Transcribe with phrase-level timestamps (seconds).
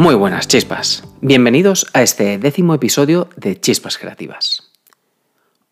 [0.00, 1.04] Muy buenas chispas.
[1.20, 4.72] Bienvenidos a este décimo episodio de Chispas Creativas.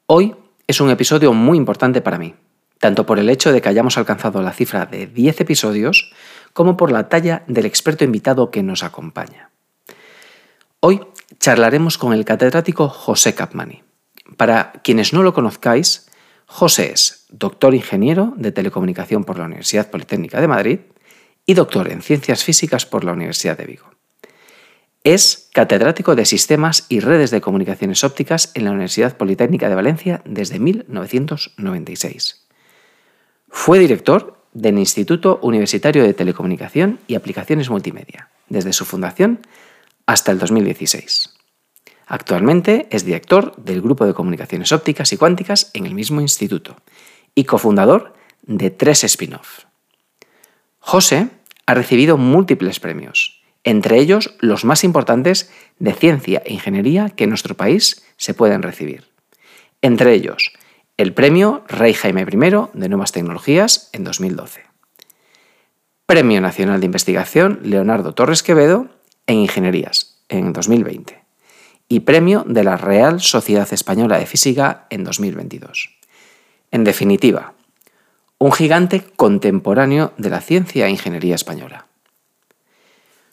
[0.04, 0.36] Hoy
[0.66, 2.34] es un episodio muy importante para mí,
[2.78, 6.12] tanto por el hecho de que hayamos alcanzado la cifra de 10 episodios,
[6.52, 9.48] como por la talla del experto invitado que nos acompaña.
[10.80, 11.00] Hoy
[11.40, 13.82] charlaremos con el catedrático José Capmani.
[14.36, 16.10] Para quienes no lo conozcáis,
[16.44, 20.80] José es doctor ingeniero de telecomunicación por la Universidad Politécnica de Madrid
[21.46, 23.87] y doctor en ciencias físicas por la Universidad de Vigo.
[25.08, 30.20] Es catedrático de Sistemas y Redes de Comunicaciones Ópticas en la Universidad Politécnica de Valencia
[30.26, 32.46] desde 1996.
[33.48, 39.40] Fue director del Instituto Universitario de Telecomunicación y Aplicaciones Multimedia, desde su fundación
[40.04, 41.34] hasta el 2016.
[42.06, 46.76] Actualmente es director del Grupo de Comunicaciones Ópticas y Cuánticas en el mismo instituto
[47.34, 48.12] y cofundador
[48.42, 49.64] de tres spin-off.
[50.80, 51.30] José
[51.64, 57.30] ha recibido múltiples premios, entre ellos los más importantes de ciencia e ingeniería que en
[57.30, 59.04] nuestro país se pueden recibir.
[59.82, 60.52] Entre ellos,
[60.96, 64.62] el Premio Rey Jaime I de Nuevas Tecnologías en 2012.
[66.06, 68.88] Premio Nacional de Investigación Leonardo Torres Quevedo
[69.26, 71.22] en Ingenierías en 2020
[71.88, 75.98] y Premio de la Real Sociedad Española de Física en 2022.
[76.70, 77.54] En definitiva,
[78.38, 81.87] un gigante contemporáneo de la ciencia e ingeniería española.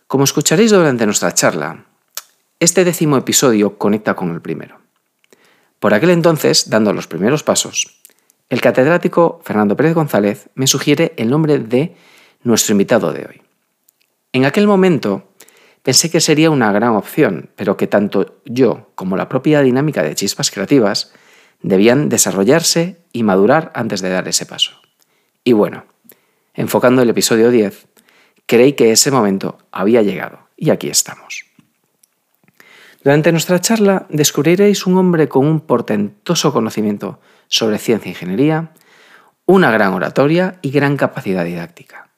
[0.08, 1.86] Como escucharéis durante nuestra charla,
[2.60, 4.78] este décimo episodio conecta con el primero.
[5.80, 8.00] Por aquel entonces, dando los primeros pasos,
[8.50, 11.96] el catedrático Fernando Pérez González me sugiere el nombre de
[12.44, 13.42] nuestro invitado de hoy.
[14.32, 15.32] En aquel momento
[15.82, 20.14] pensé que sería una gran opción, pero que tanto yo como la propia dinámica de
[20.14, 21.14] chispas creativas
[21.64, 24.80] debían desarrollarse y madurar antes de dar ese paso.
[25.44, 25.86] Y bueno,
[26.54, 27.88] enfocando el episodio 10,
[28.46, 31.46] creí que ese momento había llegado y aquí estamos.
[33.04, 38.72] Durante nuestra charla descubriréis un hombre con un portentoso conocimiento sobre ciencia e ingeniería,
[39.46, 42.10] una gran oratoria y gran capacidad didáctica.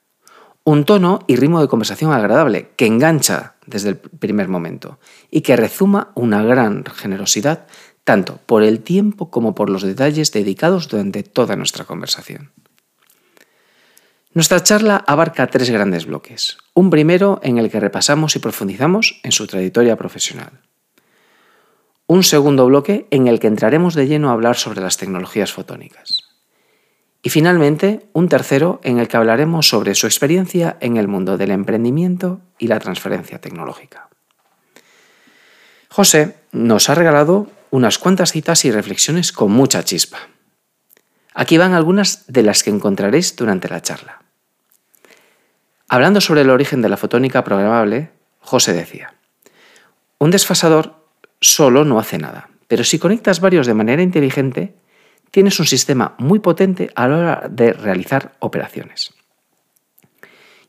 [0.64, 5.00] Un tono y ritmo de conversación agradable que engancha desde el primer momento
[5.30, 7.68] y que rezuma una gran generosidad
[8.06, 12.52] tanto por el tiempo como por los detalles dedicados durante toda nuestra conversación.
[14.38, 16.60] Nuestra charla abarca tres grandes bloques.
[16.76, 20.62] Un primero en el que repasamos y profundizamos en su trayectoria profesional.
[22.06, 26.20] Un segundo bloque en el que entraremos de lleno a hablar sobre las tecnologías fotónicas.
[27.24, 31.50] Y finalmente, un tercero en el que hablaremos sobre su experiencia en el mundo del
[31.50, 34.08] emprendimiento y la transferencia tecnológica.
[35.90, 40.20] José nos ha regalado unas cuantas citas y reflexiones con mucha chispa.
[41.34, 44.27] Aquí van algunas de las que encontraréis durante la charla.
[45.90, 49.14] Hablando sobre el origen de la fotónica programable, José decía,
[50.18, 50.96] un desfasador
[51.40, 54.76] solo no hace nada, pero si conectas varios de manera inteligente,
[55.32, 59.14] tienes un sistema muy potente a la hora de realizar operaciones.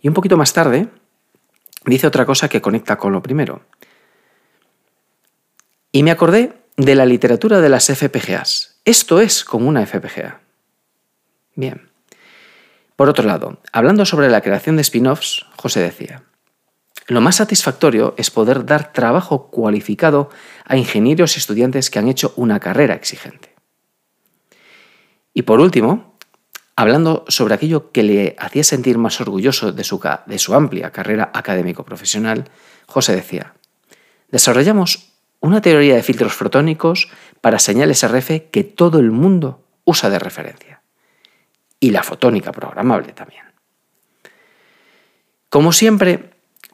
[0.00, 0.88] Y un poquito más tarde,
[1.84, 3.62] dice otra cosa que conecta con lo primero.
[5.90, 8.80] Y me acordé de la literatura de las FPGAs.
[8.84, 10.40] Esto es como una FPGA.
[11.56, 11.87] Bien.
[12.98, 16.24] Por otro lado, hablando sobre la creación de spin-offs, José decía,
[17.06, 20.30] lo más satisfactorio es poder dar trabajo cualificado
[20.64, 23.54] a ingenieros y estudiantes que han hecho una carrera exigente.
[25.32, 26.18] Y por último,
[26.74, 31.30] hablando sobre aquello que le hacía sentir más orgulloso de su, de su amplia carrera
[31.32, 32.50] académico-profesional,
[32.88, 33.54] José decía,
[34.32, 37.08] desarrollamos una teoría de filtros fotónicos
[37.40, 40.77] para señales RF que todo el mundo usa de referencia
[41.80, 43.44] y la fotónica programable también.
[45.48, 46.30] Como siempre,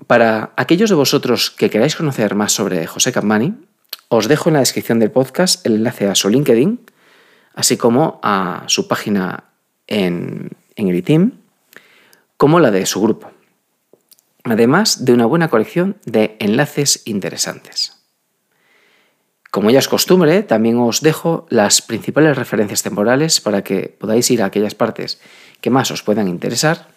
[0.07, 3.55] para aquellos de vosotros que queráis conocer más sobre José Capmani,
[4.09, 6.81] os dejo en la descripción del podcast el enlace a su LinkedIn,
[7.55, 9.45] así como a su página
[9.87, 11.33] en, en el
[12.37, 13.31] como la de su grupo.
[14.43, 17.94] Además de una buena colección de enlaces interesantes.
[19.55, 24.43] Como ya es costumbre, también os dejo las principales referencias temporales para que podáis ir
[24.43, 25.21] a aquellas partes
[25.61, 26.89] que más os puedan interesar.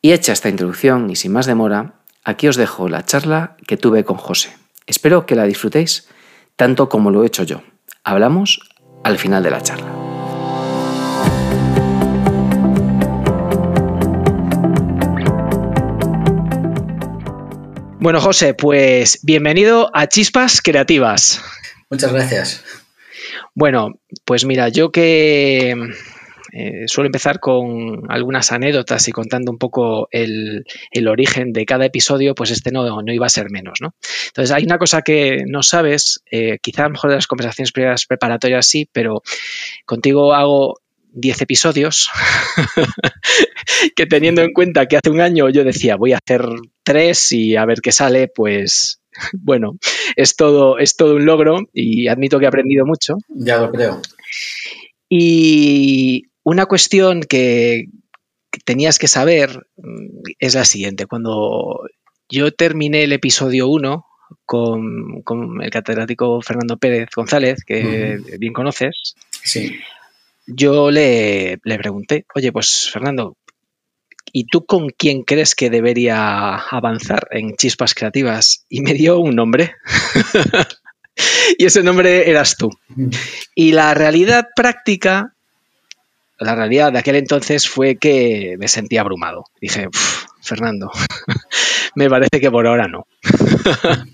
[0.00, 4.04] Y hecha esta introducción y sin más demora, aquí os dejo la charla que tuve
[4.04, 4.56] con José.
[4.86, 6.06] Espero que la disfrutéis
[6.54, 7.62] tanto como lo he hecho yo.
[8.04, 8.60] Hablamos
[9.02, 10.07] al final de la charla.
[18.00, 21.42] Bueno, José, pues bienvenido a Chispas Creativas.
[21.90, 22.64] Muchas gracias.
[23.56, 25.74] Bueno, pues mira, yo que,
[26.52, 30.64] eh, suelo empezar con algunas anécdotas y contando un poco el,
[31.08, 33.96] origen de cada episodio, pues este no, no, iba a ser menos, ¿no?
[34.28, 37.72] Entonces, hay una cosa que no sabes, eh, quizá a lo mejor de las conversaciones
[38.06, 39.22] preparatorias sí, pero
[39.84, 40.78] contigo hago
[41.20, 42.10] 10 episodios,
[43.96, 46.46] que teniendo en cuenta que hace un año yo decía, voy a hacer
[46.84, 49.00] 3 y a ver qué sale, pues
[49.32, 49.78] bueno,
[50.16, 53.16] es todo, es todo un logro y admito que he aprendido mucho.
[53.28, 54.00] Ya lo creo.
[55.08, 57.86] Y una cuestión que
[58.64, 61.06] tenías que saber mm, es la siguiente.
[61.06, 61.82] Cuando
[62.28, 64.04] yo terminé el episodio 1
[64.44, 69.14] con, el catedrático Fernando Pérez González, que bien conoces,
[70.48, 73.36] yo le, le pregunté, oye, pues Fernando,
[74.32, 78.64] ¿y tú con quién crees que debería avanzar en chispas creativas?
[78.68, 79.74] Y me dio un nombre.
[81.58, 82.70] y ese nombre eras tú.
[83.54, 85.34] Y la realidad práctica,
[86.38, 89.44] la realidad de aquel entonces fue que me sentí abrumado.
[89.60, 89.88] Dije,
[90.40, 90.90] Fernando,
[91.94, 93.06] me parece que por ahora no.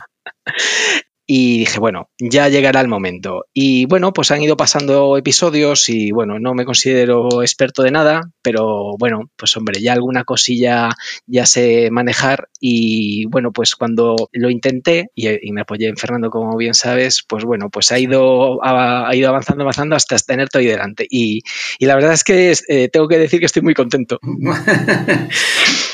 [1.26, 3.46] Y dije, bueno, ya llegará el momento.
[3.54, 8.30] Y bueno, pues han ido pasando episodios y bueno, no me considero experto de nada,
[8.42, 10.90] pero bueno, pues hombre, ya alguna cosilla
[11.26, 16.56] ya sé manejar y bueno, pues cuando lo intenté y, me apoyé en Fernando, como
[16.56, 21.06] bien sabes, pues bueno, pues ha ido, ha, ido avanzando, avanzando hasta tenerte ahí delante.
[21.08, 21.42] Y,
[21.80, 24.18] la verdad es que eh, tengo que decir que estoy muy contento.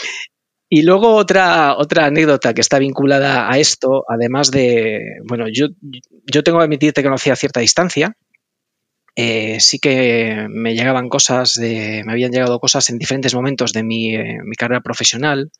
[0.72, 5.67] Y luego otra, otra anécdota que está vinculada a esto, además de, bueno, yo,
[6.32, 8.17] yo tengo que admitirte que conocía a cierta distancia.
[9.17, 13.82] Eh, sí que me llegaban cosas, de, me habían llegado cosas en diferentes momentos de
[13.82, 15.50] mi, eh, mi carrera profesional,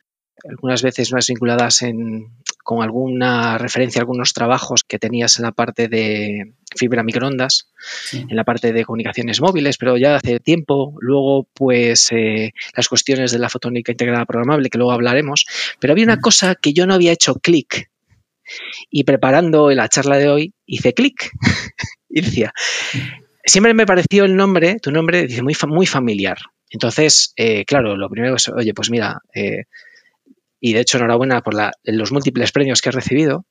[0.49, 2.31] algunas veces más vinculadas en,
[2.63, 7.71] con alguna referencia a algunos trabajos que tenías en la parte de fibra microondas,
[8.13, 10.95] en la parte de comunicaciones móviles, pero ya hace tiempo.
[11.01, 15.47] Luego, pues eh, las cuestiones de la fotónica integrada programable, que luego hablaremos.
[15.81, 17.91] Pero había una cosa que yo no había hecho clic.
[18.91, 21.31] Y preparando la charla de hoy, hice clic.
[22.09, 22.53] y decía,
[23.45, 26.39] siempre me pareció el nombre, tu nombre, dice, muy, muy familiar.
[26.71, 29.65] Entonces, eh, claro, lo primero es, oye, pues mira, eh,
[30.61, 31.55] y de hecho enhorabuena por
[31.85, 33.47] los múltiples premios que has recibido.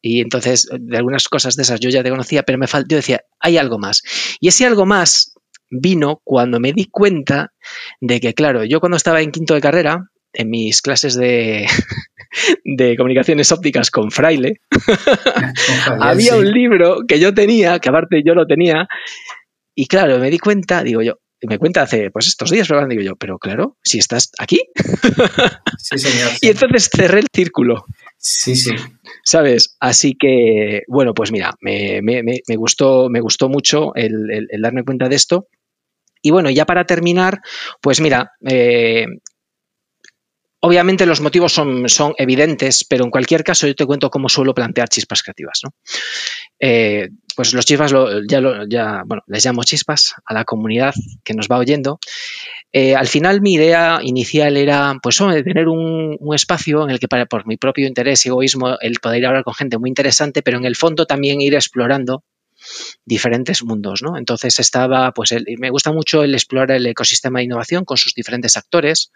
[0.00, 2.96] Y entonces, de algunas cosas de esas yo ya te conocía, pero me faltó, yo
[2.96, 4.02] decía, hay algo más.
[4.40, 5.34] Y ese algo más
[5.70, 7.52] vino cuando me di cuenta
[8.00, 11.66] de que, claro, yo cuando estaba en quinto de carrera, en mis clases de,
[12.64, 14.60] de comunicaciones ópticas con Fraile,
[16.00, 18.88] había un libro que yo tenía, que aparte yo lo tenía,
[19.74, 21.18] y claro, me di cuenta, digo yo,
[21.48, 24.60] me cuenta hace pues estos días, pero digo yo, pero claro, si estás aquí.
[25.78, 26.30] Sí, señor.
[26.40, 27.84] y entonces cerré el círculo.
[28.16, 28.70] Sí, sí.
[29.24, 29.76] ¿Sabes?
[29.80, 32.00] Así que, bueno, pues mira, me,
[32.56, 35.48] gustó, me gustó mucho el, darme cuenta de esto.
[36.22, 37.40] Y bueno, ya para terminar,
[37.80, 39.06] pues mira, eh,
[40.64, 44.54] Obviamente los motivos son, son, evidentes, pero en cualquier caso yo te cuento cómo suelo
[44.54, 45.58] plantear chispas creativas.
[45.64, 45.74] ¿no?
[46.60, 47.92] Eh, pues los chispas
[48.28, 50.94] ya, bueno, les llamo chispas a la comunidad
[51.24, 51.98] que nos va oyendo.
[52.72, 57.26] Eh, al final mi idea inicial era pues tener un, espacio en el que para,
[57.26, 60.64] por mi propio interés y egoísmo el poder hablar con gente muy interesante, pero en
[60.64, 62.24] el fondo también ir explorando
[63.04, 64.16] diferentes mundos, ¿no?
[64.16, 68.56] Entonces estaba, pues me gusta mucho el explorar el ecosistema de innovación con sus diferentes
[68.56, 69.10] actores,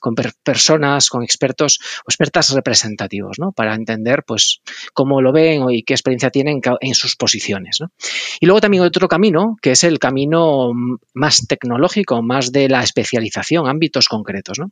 [0.00, 3.52] con personas, con expertos o expertas representativos, ¿no?
[3.52, 4.60] Para entender, pues,
[4.92, 7.90] cómo lo ven y qué experiencia tienen en sus posiciones, ¿no?
[8.40, 10.72] Y luego también otro camino, que es el camino
[11.14, 14.70] más tecnológico, más de la especialización, ámbitos concretos, ¿no?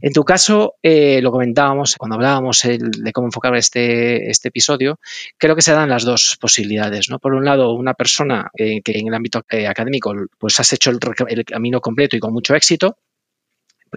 [0.00, 4.98] En tu caso, eh, lo comentábamos cuando hablábamos de cómo enfocar este, este episodio,
[5.36, 7.18] creo que se dan las dos posibilidades, ¿no?
[7.18, 10.90] Por un lado, una persona eh, que en el ámbito eh, académico pues has hecho
[10.90, 12.96] el camino completo y con mucho éxito,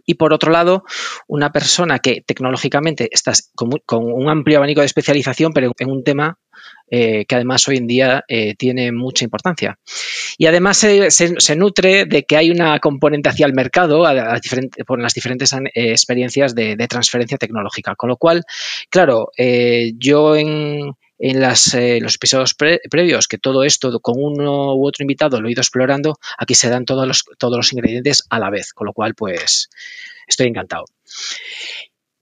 [0.06, 0.84] y por otro lado,
[1.28, 6.38] una persona que tecnológicamente está con, un amplio abanico de especialización, pero en un tema
[6.90, 9.80] eh, que además hoy en día eh, tiene mucha importancia.
[10.38, 14.04] Y además se, nutre de que hay una componente hacia el mercado
[14.86, 17.96] por las diferentes eh, experiencias de, transferencia tecnológica.
[17.96, 18.44] Con lo cual,
[18.90, 19.32] claro,
[19.98, 20.96] yo en,
[21.26, 25.62] en los episodios previos que todo esto con uno u otro invitado lo he ido
[25.62, 29.16] explorando, aquí se dan todos los, todos los ingredientes a la vez, con lo cual
[29.16, 29.70] pues
[30.28, 30.84] estoy encantado.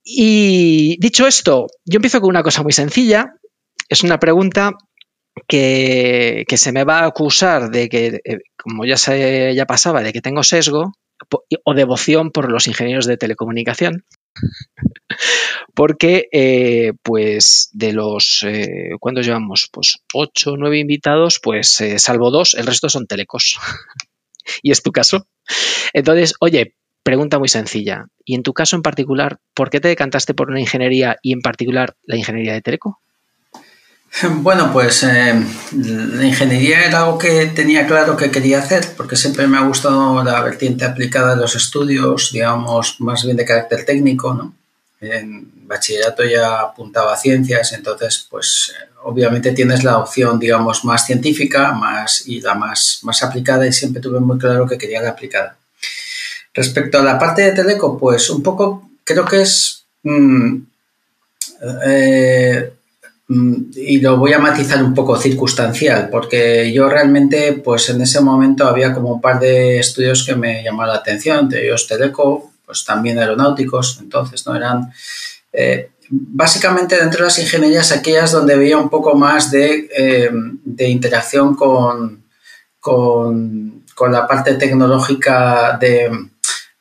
[0.04, 3.34] Y dicho esto, yo empiezo con una cosa muy sencilla,
[3.90, 4.74] es una pregunta
[5.48, 10.14] que, se me va a acusar de que, eh, como ya, se, ya pasaba, de
[10.14, 10.94] que tengo sesgo
[11.64, 14.06] o devoción por los ingenieros de telecomunicación.
[15.74, 19.70] Porque, eh, pues, de los, eh, ¿cuántos llevamos?
[19.72, 23.58] Pues ocho, nueve invitados, pues, eh, salvo dos, el resto son telecos.
[24.62, 25.28] y es tu caso.
[25.94, 28.06] Entonces, oye, pregunta muy sencilla.
[28.26, 31.42] Y en tu caso en particular, ¿por qué te decantaste por una ingeniería y en
[31.42, 33.02] particular la ingeniería de Teleco?
[34.42, 35.34] Bueno, pues eh,
[35.72, 40.24] la ingeniería era algo que tenía claro que quería hacer, porque siempre me ha gustado
[40.24, 44.54] la vertiente aplicada de los estudios, digamos, más bien de carácter técnico, ¿no?
[45.02, 51.74] En bachillerato ya apuntaba a ciencias, entonces, pues obviamente tienes la opción, digamos, más científica
[51.74, 55.58] más, y la más, más aplicada, y siempre tuve muy claro que quería la aplicada.
[56.54, 59.84] Respecto a la parte de Teleco, pues un poco creo que es...
[60.04, 60.58] Mm,
[61.86, 62.72] eh,
[63.32, 68.20] Mm, y lo voy a matizar un poco circunstancial, porque yo realmente, pues en ese
[68.20, 72.51] momento había como un par de estudios que me llamaron la atención, de ellos Teleco,
[72.72, 74.94] pues también aeronáuticos, entonces no eran...
[75.52, 80.90] Eh, básicamente dentro de las ingenierías aquellas donde veía un poco más de, eh, de
[80.90, 82.24] interacción con,
[82.80, 86.10] con, con, la parte tecnológica de,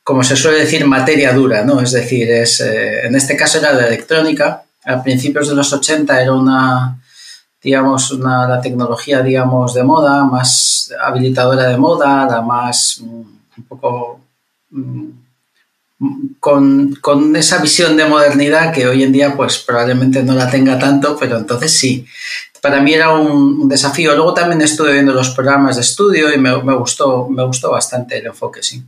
[0.05, 1.81] como se suele decir, materia dura, ¿no?
[1.81, 6.23] Es decir, es, eh, en este caso era la electrónica, a principios de los 80
[6.23, 7.01] era una,
[7.61, 13.21] digamos, una, la tecnología, digamos, de moda, más habilitadora de moda, la más, mm,
[13.59, 14.21] un poco,
[14.71, 15.11] mm,
[16.39, 20.79] con, con, esa visión de modernidad que hoy en día, pues probablemente no la tenga
[20.79, 22.07] tanto, pero entonces sí.
[22.63, 24.15] Para mí era un, desafío.
[24.15, 28.19] Luego también estuve viendo los programas de estudio y me, me, gustó, me gustó bastante
[28.19, 28.83] el enfoque, sí.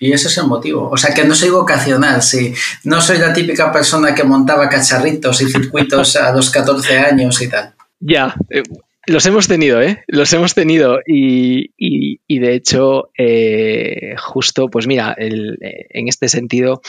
[0.00, 0.88] Y ese es el motivo.
[0.90, 2.54] O sea, que no soy vocacional, sí.
[2.84, 7.48] No soy la típica persona que montaba cacharritos y circuitos a los 14 años y
[7.48, 7.74] tal.
[7.98, 8.62] Ya, eh,
[9.08, 10.04] los hemos tenido, ¿eh?
[10.06, 11.00] Los hemos tenido.
[11.06, 16.82] Y, y, de hecho, eh, justo, pues mira, el, en este sentido,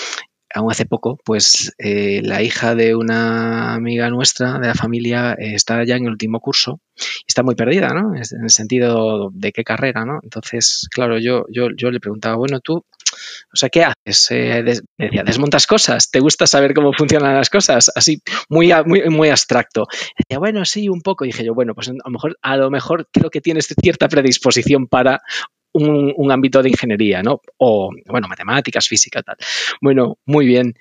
[0.54, 5.54] aún hace poco, pues eh, la hija de una amiga nuestra de la familia eh,
[5.56, 8.16] está ya en el último curso y está muy perdida, ¿no?
[8.16, 10.20] En el sentido de qué carrera, ¿no?
[10.24, 12.84] Entonces, claro, yo, yo, yo le preguntaba, bueno, tú,
[13.54, 14.32] o sea, ¿qué haces?
[14.32, 14.64] Eh,
[14.98, 17.92] decía, desmontas cosas, ¿te gusta saber cómo funcionan las cosas?
[17.96, 19.88] Así, muy, muy, muy abstracto.
[20.18, 21.26] Decía, bueno, sí, un poco.
[21.26, 24.08] Y dije yo, bueno, pues a lo mejor, a lo mejor creo que tienes cierta
[24.08, 25.22] predisposición para
[25.74, 27.42] un, ámbito de ingeniería, ¿no?
[27.58, 29.38] O, bueno, matemáticas, física, tal.
[29.82, 30.76] Bueno, muy bien.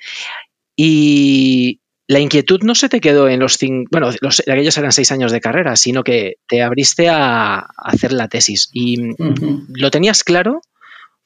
[0.76, 5.12] Y la inquietud no se te quedó en los cinco, bueno, los, aquellos eran seis
[5.12, 8.70] años de carrera, sino que te abriste a, hacer la tesis.
[8.72, 8.96] ¿Y
[9.74, 10.62] lo tenías claro?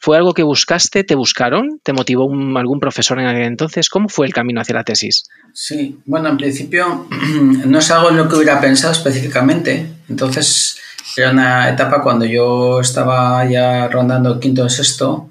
[0.02, 1.04] ¿Fue algo que buscaste?
[1.04, 1.80] ¿Te buscaron?
[1.80, 2.28] ¿Te motivó
[2.58, 3.88] algún profesor en aquel entonces?
[3.88, 5.28] ¿Cómo fue el camino hacia la tesis?
[5.54, 7.06] Sí, bueno, en principio
[7.66, 9.86] no es algo en lo que hubiera pensado específicamente.
[10.08, 10.76] Entonces,
[11.16, 15.30] era una etapa cuando yo estaba ya rondando el quinto o sexto,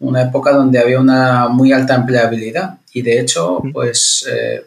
[0.00, 4.66] una época donde había una muy alta empleabilidad y de hecho, pues eh,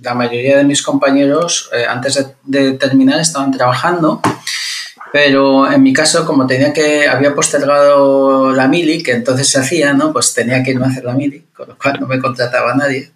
[0.00, 4.20] la mayoría de mis compañeros eh, antes de, terminar estaban trabajando,
[5.12, 9.92] pero en mi caso, como tenía que, había postergado la mili, que entonces se hacía,
[9.92, 10.12] ¿no?
[10.12, 13.10] Pues tenía que irme a hacer la mili, con lo cual no me contrataba nadie.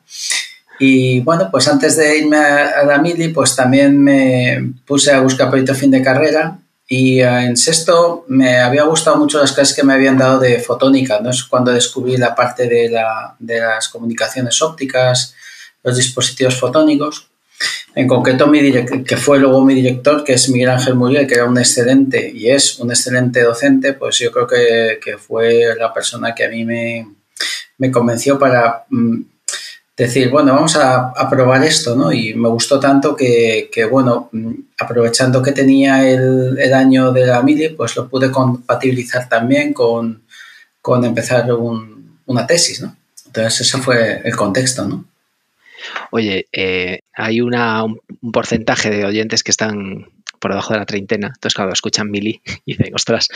[0.79, 5.49] Y bueno, pues antes de irme a, la mili, pues también me puse a buscar
[5.49, 6.59] proyecto fin de carrera
[6.89, 10.59] y eh, en sexto me había gustado mucho las clases que me habían dado de
[10.59, 11.31] fotónica, ¿no?
[11.31, 15.35] Es cuando descubrí la parte de, la, de las comunicaciones ópticas,
[15.85, 17.29] los dispositivos fotónicos.
[17.95, 18.61] En concreto, mi
[19.05, 22.51] que fue luego mi director, que es Miguel Ángel Muriel, que era un excelente y
[22.51, 26.65] es un excelente docente, pues yo creo que, que fue la persona que a mí
[26.65, 29.21] me, convenció para mm,
[29.97, 32.13] decir, bueno, vamos a, probar esto, ¿no?
[32.13, 34.29] Y me gustó tanto que, bueno,
[34.79, 40.25] aprovechando que tenía el, año de la mili, pues lo pude compatibilizar también con,
[41.05, 41.49] empezar
[42.27, 42.97] una tesis, ¿no?
[43.27, 45.05] Entonces ese fue el contexto, ¿no?
[46.11, 50.07] Oye, eh, hay una, un porcentaje de oyentes que están
[50.45, 51.29] por debajo de la treintena.
[51.29, 53.29] Entonces, claro, escuchan Mili y dicen, ostras.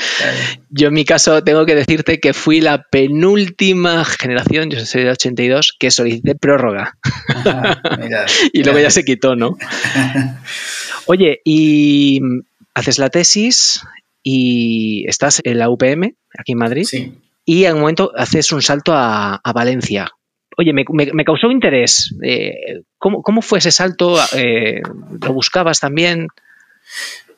[0.68, 5.10] Yo en mi caso tengo que decirte que fui la penúltima generación, yo soy de
[5.12, 6.98] 82, que solicité prórroga.
[8.52, 9.56] y luego ya se quitó, ¿no?
[11.06, 12.20] Oye, y
[12.74, 13.80] haces la tesis
[14.22, 16.84] y estás en la UPM, aquí en Madrid.
[16.84, 17.14] Sí.
[17.46, 20.10] Y en un momento haces un salto a, Valencia.
[20.60, 22.12] Oye, me, causó interés.
[22.20, 24.16] Eh, ¿cómo, fue ese salto?
[24.34, 24.82] Eh,
[25.22, 26.26] ¿Lo buscabas también?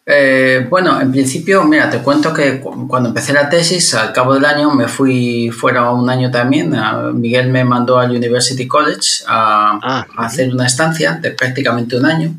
[0.06, 4.46] Eh, bueno, en principio, mira, te cuento que cuando empecé la tesis, al cabo del
[4.46, 6.74] año me fui fuera un año también.
[7.12, 12.34] Miguel me mandó al University College a, ah, hacer una estancia de prácticamente un año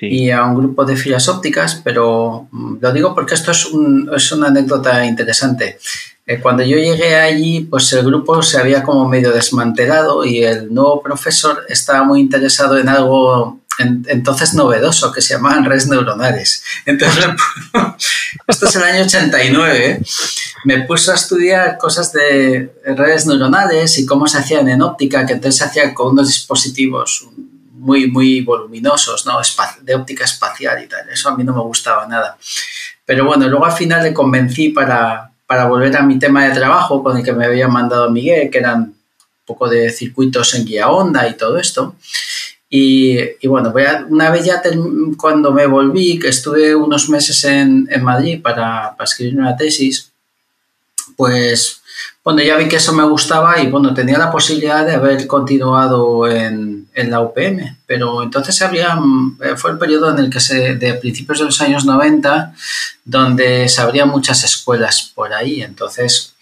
[0.00, 3.68] y a un grupo de filas ópticas, pero mm, lo digo porque esto es,
[4.16, 5.78] es una anécdota interesante.
[6.28, 10.72] Eh, cuando yo llegué allí, pues el grupo se había como medio desmantelado y el
[10.74, 16.62] nuevo profesor estaba muy interesado en algo entonces novedoso, que se llamaban redes neuronales.
[16.84, 17.24] Entonces,
[18.46, 20.02] esto es el año 89,
[20.64, 25.32] me puse a estudiar cosas de redes neuronales y cómo se hacían en óptica, que
[25.32, 27.26] entonces se hacían con unos dispositivos
[27.72, 29.40] muy, muy voluminosos, ¿no?
[29.80, 31.08] de óptica espacial y tal.
[31.08, 32.36] Eso a mí no me gustaba nada.
[33.06, 37.02] Pero bueno, luego al final le convencí para, para volver a mi tema de trabajo
[37.02, 38.94] con el que me había mandado Miguel, que eran un
[39.46, 41.96] poco de circuitos en guía onda y todo esto.
[42.68, 44.60] Y, bueno, voy a, una vez ya
[45.16, 50.12] cuando me volví, que estuve unos meses en, en Madrid para, para, escribir una tesis,
[51.16, 51.80] pues
[52.22, 56.28] bueno, ya vi que eso me gustaba y bueno, tenía la posibilidad de haber continuado
[56.28, 58.98] en, en la UPM, pero entonces había,
[59.40, 62.54] eh, fue el periodo en el que se, de principios de los años 90,
[63.04, 65.62] donde se abrían muchas escuelas por ahí.
[65.62, 66.34] Entonces,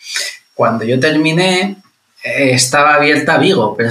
[0.55, 1.77] cuando yo terminé,
[2.25, 3.91] eh, estaba abierta Vigo, pero,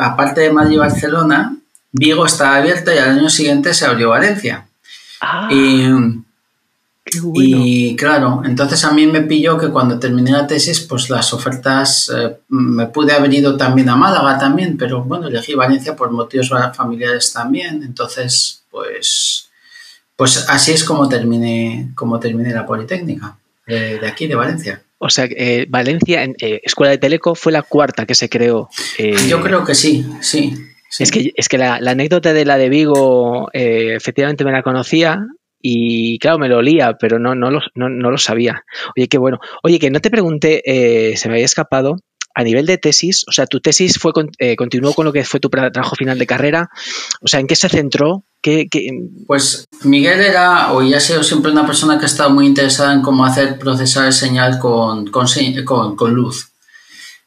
[0.00, 1.56] aparte de Madrid y Barcelona,
[1.90, 4.66] Vigo estaba abierta y al año siguiente se abrió Valencia.
[5.20, 5.48] Ah.
[5.50, 5.84] Y
[7.34, 12.10] y claro, entonces a mí me pilló que cuando terminé la tesis, pues las ofertas,
[12.14, 16.50] eh, me pude haber ido también a Málaga también, pero bueno, elegí Valencia por motivos
[16.74, 17.82] familiares también.
[17.82, 19.48] Entonces, pues,
[20.16, 24.82] pues así es como terminé, como terminé la Politécnica, de, aquí, de Valencia.
[24.98, 28.68] O sea, eh, Valencia, en, eh, Escuela de Teleco, fue la cuarta que se creó.
[29.28, 30.54] Yo creo que sí, sí.
[30.98, 35.26] Es que, es que la, anécdota de la de Vigo, efectivamente me la conocía,
[35.66, 38.64] y claro, me lo olía, pero no, no, lo, no, lo sabía.
[38.94, 39.38] Oye, qué bueno.
[39.62, 41.96] Oye, que no te pregunté, eh, se me había escapado,
[42.34, 45.40] a nivel de tesis, o sea, tu tesis fue eh, continuó con lo que fue
[45.40, 46.68] tu trabajo final de carrera,
[47.22, 48.24] o sea, ¿en qué se centró?
[48.42, 48.68] ¿Qué,
[49.26, 52.92] Pues Miguel era, o ya ha sido siempre una persona que ha estado muy interesada
[52.92, 56.50] en cómo hacer procesar señal con, con, con luz.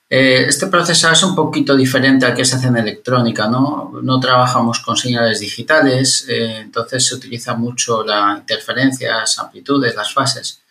[0.09, 3.91] Eh, este proceso es un poquito diferente al que se hace en electrónica, ¿no?
[4.01, 10.13] No trabajamos con señales digitales, eh, entonces se utiliza mucho la interferencia, las amplitudes, las
[10.13, 10.61] fases.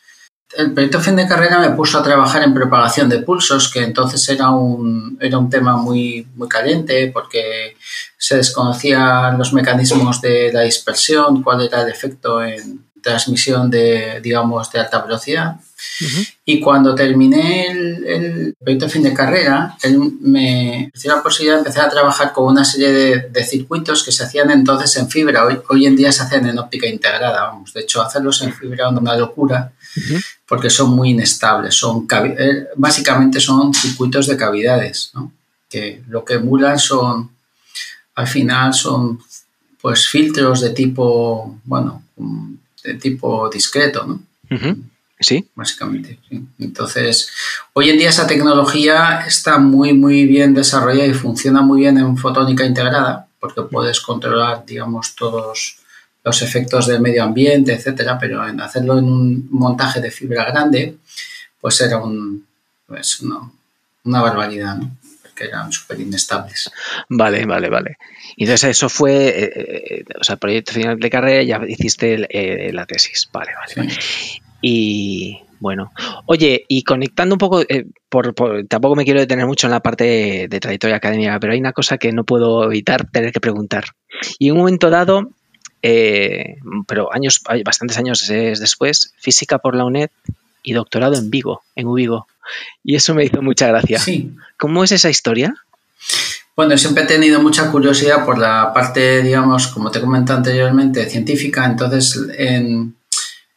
[0.56, 4.26] El proyecto fin de carrera me puso a trabajar en propagación de pulsos, que entonces
[4.28, 7.76] era un, era un tema muy, muy caliente porque
[8.16, 14.70] se desconocían los mecanismos de la dispersión, cuál era el efecto en transmisión de, digamos,
[14.72, 15.56] de alta velocidad.
[16.44, 21.60] Y cuando terminé el, proyecto de fin de carrera, él me dio la posibilidad de
[21.60, 22.90] empezar a trabajar con una serie
[23.30, 25.44] de, circuitos que se hacían entonces en fibra.
[25.44, 27.72] Hoy, hoy en día se hacen en óptica integrada, vamos.
[27.72, 29.72] De hecho, hacerlos en fibra es una locura
[30.48, 31.74] porque son muy inestables.
[31.74, 35.12] Son eh, básicamente son circuitos de cavidades,
[35.68, 37.30] que lo que emulan son,
[38.16, 39.20] al final, son
[39.80, 42.02] pues filtros de tipo, bueno,
[42.86, 44.20] de tipo discreto, ¿no?
[45.18, 45.48] Sí.
[45.54, 46.18] Básicamente.
[46.58, 47.30] Entonces,
[47.72, 52.16] hoy en día esa tecnología está muy, muy bien desarrollada y funciona muy bien en
[52.16, 55.78] fotónica integrada, porque puedes controlar, digamos, todos
[56.22, 60.96] los efectos del medio ambiente, etcétera, pero en hacerlo en un montaje de fibra grande,
[61.60, 62.46] pues era un,
[62.86, 63.20] pues
[64.04, 64.90] una barbaridad, ¿no?
[65.36, 66.70] Porque eran súper inestables.
[67.10, 67.98] Vale, vale, vale.
[68.38, 72.86] Entonces eso fue, eh, eh, o sea, proyecto final de carrera, ya hiciste eh, la
[72.86, 73.28] tesis.
[73.32, 73.88] Vale, vale.
[74.62, 75.92] Y bueno,
[76.24, 78.34] oye, y conectando un poco, eh, por,
[78.66, 81.98] tampoco me quiero detener mucho en la parte de, trayectoria académica, pero hay una cosa
[81.98, 83.84] que no puedo evitar tener que preguntar.
[84.38, 85.30] Y en un momento dado,
[85.82, 86.56] eh,
[86.88, 90.10] pero años, bastantes años después, física por la UNED
[90.66, 92.26] y doctorado en Vigo, en Ubigo.
[92.82, 94.00] Y eso me hizo mucha gracia.
[94.00, 94.34] Sí.
[94.58, 95.54] ¿Cómo es esa historia?
[96.56, 101.64] Bueno, siempre he tenido mucha curiosidad por la parte, digamos, como te comenté anteriormente, científica.
[101.64, 102.94] Entonces, en, en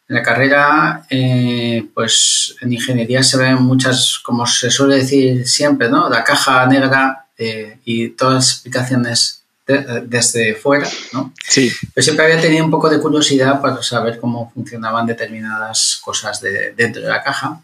[0.08, 6.10] la carrera, eh, pues en ingeniería se ven muchas, como se suele decir siempre, ¿no?
[6.10, 9.39] La caja negra eh, y todas las explicaciones
[10.06, 11.34] desde fuera, ¿no?
[11.48, 11.72] Sí.
[11.94, 16.74] Pero siempre había tenido un poco de curiosidad para saber cómo funcionaban determinadas cosas de,
[16.76, 17.62] dentro de la caja.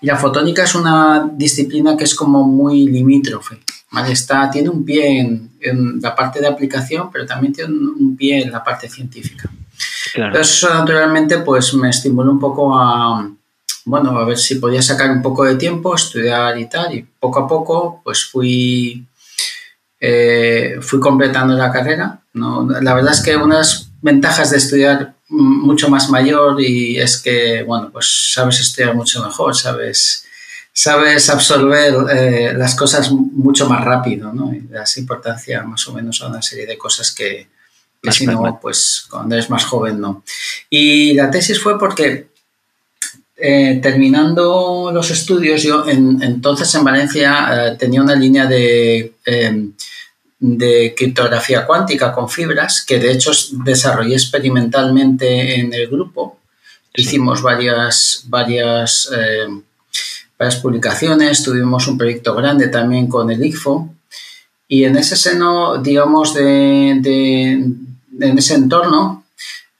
[0.00, 4.12] Y la fotónica es una disciplina que es como muy limítrofe, ¿vale?
[4.12, 8.42] Está, tiene un pie en, en la parte de aplicación, pero también tiene un pie
[8.42, 9.48] en la parte científica.
[10.34, 13.28] Eso naturalmente pues me estimuló un poco a,
[13.84, 17.40] bueno, a ver si podía sacar un poco de tiempo, estudiar y tal, y poco
[17.40, 19.04] a poco pues fui,
[20.06, 22.20] eh, fui completando la carrera.
[22.34, 22.68] ¿no?
[22.82, 27.90] La verdad es que unas ventajas de estudiar mucho más mayor y es que, bueno,
[27.90, 30.26] pues sabes estudiar mucho mejor, sabes,
[30.74, 34.52] sabes absorber eh, las cosas mucho más rápido, ¿no?
[34.52, 37.48] Y das importancia más o menos a una serie de cosas que,
[38.02, 40.22] que si no, pues cuando eres más joven no.
[40.68, 42.28] Y la tesis fue porque
[43.36, 49.72] eh, terminando los estudios, yo en, entonces en Valencia eh, tenía una línea de, em,
[50.38, 53.32] de criptografía cuántica con fibras, que de hecho
[53.64, 56.38] desarrollé experimentalmente en el grupo.
[56.94, 59.48] Hicimos varias, varias, eh,
[60.38, 63.90] varias publicaciones, tuvimos un proyecto grande también con el ICFO.
[64.68, 67.50] Y en ese seno, digamos, de, de
[68.20, 69.23] en ese entorno,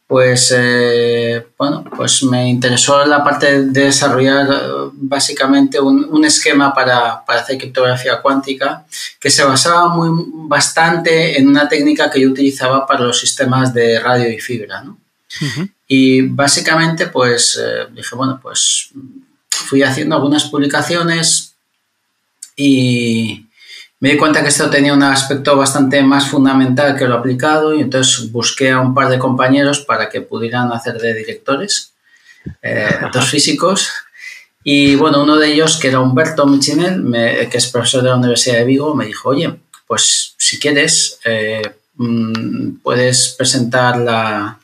[0.07, 7.25] pues eh, bueno, pues me interesó la parte de desarrollar eh, básicamente un, esquema para,
[7.27, 8.85] hacer criptografía cuántica
[9.19, 10.11] que se basaba muy
[10.49, 14.85] bastante en una técnica que yo utilizaba para los sistemas de radio y fibra,
[15.87, 18.90] Y básicamente, pues eh, dije, bueno, pues
[19.51, 21.55] fui haciendo algunas publicaciones
[22.57, 23.44] y,
[24.01, 27.81] me di cuenta que esto tenía un aspecto bastante más fundamental que lo aplicado y
[27.81, 31.93] entonces busqué a un par de compañeros para que pudieran hacer de directores,
[32.63, 33.91] eh, dos físicos.
[34.63, 37.03] Y bueno, uno de ellos, que era Humberto Michinel,
[37.51, 39.55] que es profesor de la Universidad de Vigo, me dijo, oye,
[39.87, 41.63] pues si quieres, eh,
[41.97, 44.59] mm, puedes presentar la,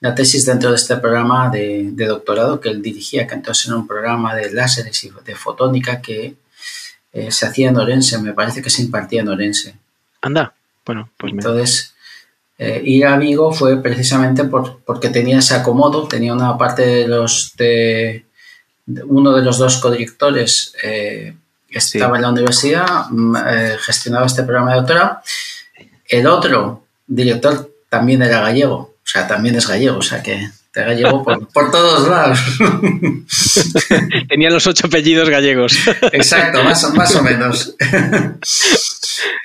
[0.00, 3.76] la, tesis dentro de este programa de, de, doctorado que él dirigía, que entonces era
[3.76, 6.34] un programa de láseres y de fotónica que
[7.14, 9.76] eh, se hacía en Orense, me parece que se impartía en Orense.
[10.20, 10.52] Anda,
[10.84, 11.94] bueno, pues Entonces,
[12.58, 17.06] eh, ir a Vigo fue precisamente por, porque tenía ese acomodo, tenía una parte de
[17.06, 18.24] los de,
[19.06, 21.36] uno de los dos codirectores eh,
[21.70, 23.36] estaba en la universidad, mm,
[23.78, 25.22] gestionaba este programa de doctora.
[26.08, 30.50] El otro director también era gallego, o sea, también es gallego, o sea que
[30.82, 32.38] gallego por, por todos lados.
[34.28, 35.76] Tenía los ocho apellidos gallegos.
[36.12, 37.74] Exacto, más, más o menos.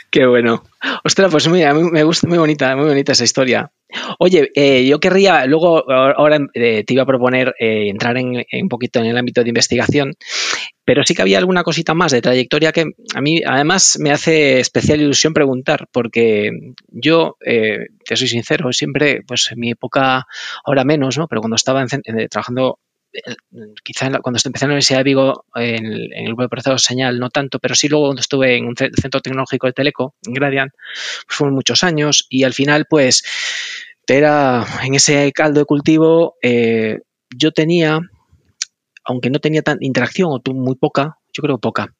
[0.10, 0.64] Qué bueno.
[1.04, 3.72] Ostras, pues mira, me gusta muy bonita, muy bonita esa historia.
[4.20, 8.70] Oye, eh, yo querría, luego ahora eh, te iba a proponer eh, entrar en, un
[8.70, 10.14] poquito en el ámbito de investigación,
[10.86, 14.60] pero sí que había alguna cosita más de trayectoria que a mí además me hace
[14.60, 16.52] especial ilusión preguntar, porque
[16.88, 20.28] yo, te soy sincero, siempre, pues en mi época,
[20.64, 21.28] ahora menos, ¿no?
[21.28, 21.86] Pero cuando estaba
[22.30, 22.80] trabajando
[23.84, 27.30] quizá cuando empecé en la Universidad de Vigo, en, el grupo de procesos señal, no
[27.30, 31.38] tanto, pero sí luego cuando estuve en un centro tecnológico de Teleco, en Gradian, pues
[31.38, 33.24] fueron muchos años y al final, pues,
[34.08, 37.00] era en ese caldo de cultivo, eh,
[37.36, 38.00] yo tenía,
[39.04, 41.94] aunque no tenía tan interacción, o muy poca, yo creo poca,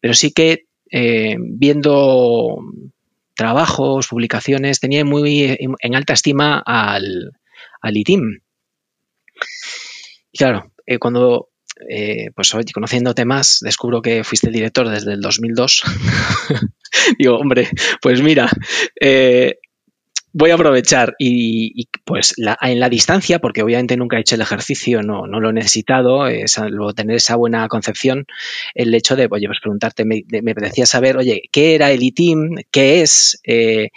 [0.00, 2.58] pero sí que eh, viendo
[3.34, 7.32] trabajos, publicaciones, tenía muy en alta estima al,
[7.80, 8.40] al ITIM,
[10.34, 11.50] y claro, eh, cuando,
[11.88, 15.82] eh, pues oye, conociéndote más, descubro que fuiste el director desde el 2002.
[17.18, 17.68] Digo, hombre,
[18.02, 18.50] pues mira,
[19.00, 19.60] eh,
[20.34, 25.00] voy a aprovechar y, pues en la distancia, porque obviamente nunca he hecho el ejercicio,
[25.00, 26.24] no, lo he necesitado,
[26.68, 28.26] luego tener esa buena concepción,
[28.74, 32.56] el hecho de, oye, pues preguntarte, me, me decía saber, oye, ¿qué era el ITIM?
[32.72, 33.40] ¿Qué es?
[33.44, 33.90] Eh,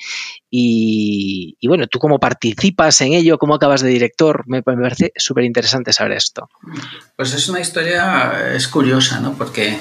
[0.52, 5.92] y, bueno, tú cómo participas en ello, cómo acabas de director, me, parece súper interesante
[5.92, 6.52] saber esto.
[7.16, 9.34] Pues es una historia, es curiosa, ¿no?
[9.34, 9.76] Porque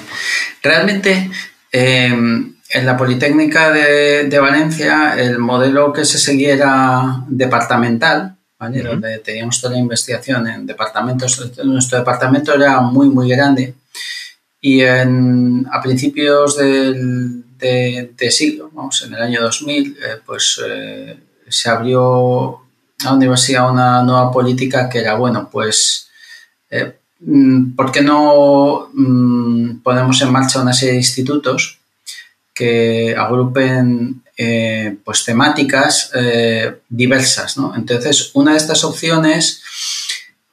[0.63, 1.29] realmente...
[1.71, 9.61] Eh, en la Politécnica de, Valencia el modelo que se seguía era departamental, donde teníamos
[9.61, 11.51] toda la investigación en departamentos.
[11.63, 13.75] Nuestro departamento era muy, muy grande.
[14.59, 21.69] Y a principios del, de, siglo, vamos, en el año 2000, eh, pues eh, se
[21.69, 26.09] abrió a la universidad una nueva política que era, bueno, pues...
[26.69, 31.79] Eh, mm, ¿Por qué no mm, ponemos en marcha una serie de institutos
[32.57, 37.57] que agrupen eh, pues temáticas eh, diversas.
[37.57, 37.75] ¿no?
[37.75, 39.61] Entonces, una de estas opciones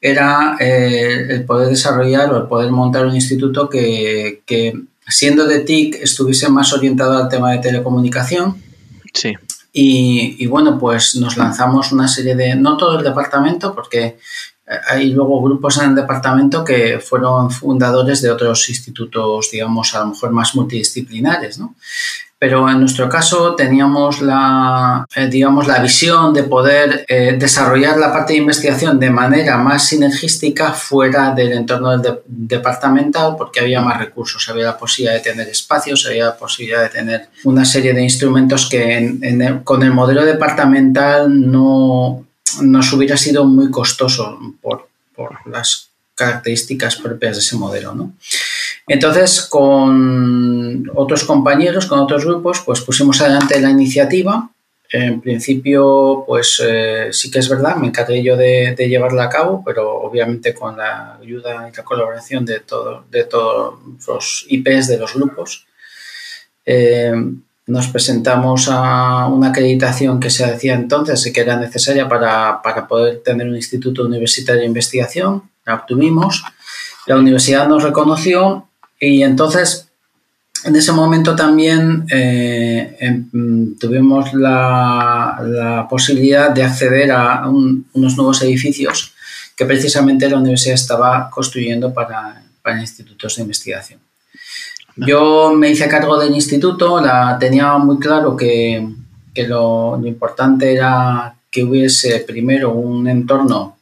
[0.00, 4.42] era eh, el poder desarrollar o el poder montar un instituto que,
[5.08, 8.62] siendo de TIC, estuviese más orientado al tema de telecomunicación.
[9.14, 9.32] Sí.
[9.72, 14.18] Y, y, bueno, pues nos lanzamos una serie de, no todo el departamento, porque
[14.66, 20.06] hay luego grupos en el departamento que fueron fundadores de otros institutos, digamos, a lo
[20.06, 21.74] mejor más multidisciplinares, ¿no?
[22.38, 28.12] Pero en nuestro caso teníamos la, eh, digamos, la visión de poder eh, desarrollar la
[28.12, 33.98] parte de investigación de manera más sinergística fuera del entorno del departamental porque había más
[33.98, 38.02] recursos, había la posibilidad de tener espacios, había la posibilidad de tener una serie de
[38.02, 42.26] instrumentos que con el modelo departamental no,
[42.62, 44.88] nos hubiera sido muy costoso por,
[45.46, 47.94] las características propias de ese modelo.
[47.94, 48.14] ¿no?
[48.86, 54.50] Entonces, con otros compañeros, con otros grupos, pues pusimos adelante la iniciativa.
[54.90, 59.62] En principio, pues eh, sí que es verdad, me encargué yo de, llevarla a cabo,
[59.64, 62.62] pero obviamente con la ayuda y la colaboración de,
[63.10, 63.74] de todos
[64.06, 65.66] los IPs de los grupos.
[66.66, 67.12] Eh,
[67.66, 72.86] nos presentamos a una acreditación que se hacía entonces y que era necesaria para, para
[72.86, 76.44] poder tener un instituto universitario de investigación, la obtuvimos,
[77.06, 78.68] la universidad nos reconoció
[79.00, 79.88] y entonces
[80.64, 89.12] en ese momento también eh, em, tuvimos la, posibilidad de acceder a unos nuevos edificios
[89.54, 94.00] que precisamente la universidad estaba construyendo para, para institutos de investigación.
[94.96, 98.86] Yo me hice cargo del instituto, la, tenía muy claro que,
[99.32, 103.76] que lo, importante era que hubiese primero un entorno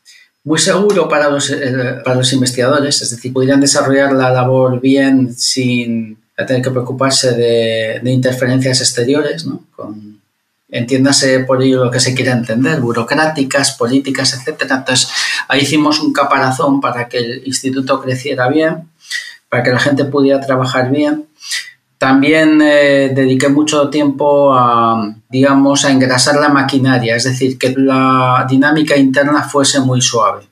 [0.44, 5.35] muy seguro para los, eh, para los investigadores, es decir, pudieran desarrollar la labor bien
[5.35, 9.62] sin tener que preocuparse de, de interferencias exteriores, ¿no?
[9.77, 10.12] Con,
[10.72, 14.62] entiéndase por ello lo que se quiera entender, burocráticas, políticas, etc.
[14.62, 15.09] Entonces,
[15.46, 18.88] ahí hicimos un caparazón para que el instituto creciera bien,
[19.52, 21.26] para que la gente pudiera trabajar bien.
[21.98, 28.46] También eh, dediqué mucho tiempo a, digamos, a engrasar la maquinaria, es decir, que la
[28.48, 30.44] dinámica interna fuese muy suave.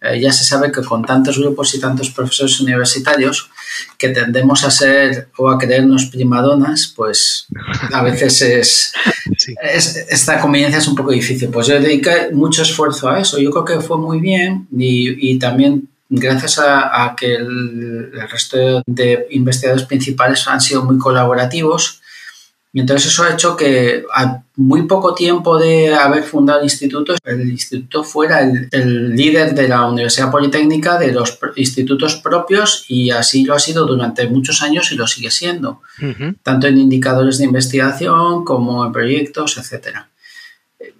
[0.00, 3.50] Eh, ya se sabe que con tantos grupos y tantos profesores universitarios
[3.98, 7.46] que tendemos a ser o a creernos primadonas, pues
[7.92, 8.92] a veces es,
[9.36, 9.54] sí.
[9.62, 11.50] es, esta conveniencia es un poco difícil.
[11.50, 13.38] Pues yo dediqué mucho esfuerzo a eso.
[13.38, 18.28] Yo creo que fue muy bien y, y también gracias a, a que el, el,
[18.30, 22.00] resto de investigadores principales han sido muy colaborativos.
[22.72, 27.14] Y entonces eso ha hecho que a muy poco tiempo de haber fundado el instituto,
[27.24, 33.10] el instituto fuera el, el líder de la Universidad Politécnica de los institutos propios y
[33.10, 36.36] así lo ha sido durante muchos años y lo sigue siendo, uh -huh.
[36.42, 40.08] tanto en indicadores de investigación como en proyectos, etcétera.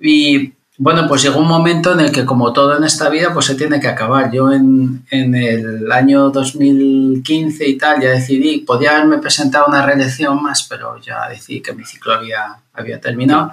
[0.00, 3.46] Y bueno, pues llegó un momento en el que, como todo en esta vida, pues
[3.46, 4.32] se tiene que acabar.
[4.32, 10.42] Yo en, en, el año 2015 y tal ya decidí, podía haberme presentado una reelección
[10.42, 13.52] más, pero ya decidí que mi ciclo había, había terminado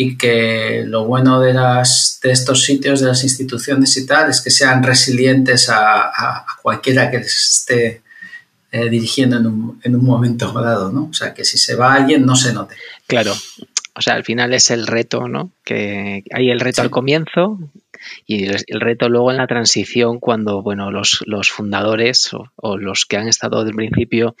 [0.00, 4.40] y que lo bueno de, las, de estos sitios, de las instituciones y tal, es
[4.40, 8.02] que sean resilientes a, a, a cualquiera que les esté
[8.70, 11.08] eh, dirigiendo en un, en un momento dado, ¿no?
[11.10, 12.76] O sea, que si se va alguien no se note.
[13.06, 13.34] Claro,
[13.94, 15.52] o sea, al final es el reto, ¿no?
[15.64, 16.82] Que hay el reto sí.
[16.82, 17.58] al comienzo
[18.26, 22.76] y el, el, reto luego en la transición cuando, bueno, los, los fundadores o, o,
[22.76, 24.36] los que han estado desde el principio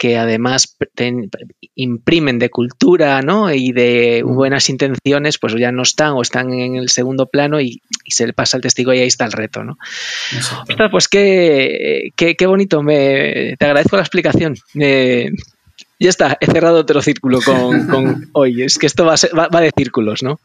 [0.00, 1.28] que además ten,
[1.74, 3.52] imprimen de cultura ¿no?
[3.52, 7.82] y de buenas intenciones, pues ya no están o están en el segundo plano y,
[8.06, 9.62] y se le pasa el testigo y ahí está el reto.
[9.62, 9.76] ¿no?
[10.66, 14.56] Ostras, pues qué, qué, qué, bonito, me, te agradezco la explicación.
[14.80, 15.32] Eh,
[16.00, 18.62] ya está, he cerrado otro círculo con, con hoy.
[18.62, 20.40] Es que esto va, ser, va, va, de círculos, ¿no?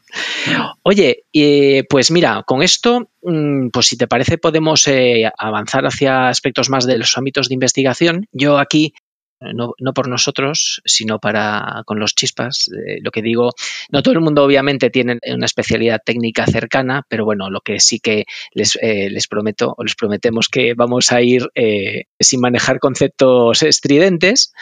[0.82, 6.28] Oye, eh, pues mira, con esto, mm, pues si te parece, podemos eh, avanzar hacia
[6.28, 8.28] aspectos más de los ámbitos de investigación.
[8.32, 8.92] Yo aquí
[9.40, 12.68] no, no, por nosotros, sino para con los chispas.
[12.68, 13.52] Eh, lo que digo,
[13.90, 18.00] no todo el mundo obviamente tiene una especialidad técnica cercana, pero bueno, lo que sí
[18.00, 22.78] que les, eh, les prometo o les prometemos que vamos a ir eh, sin manejar
[22.78, 24.52] conceptos estridentes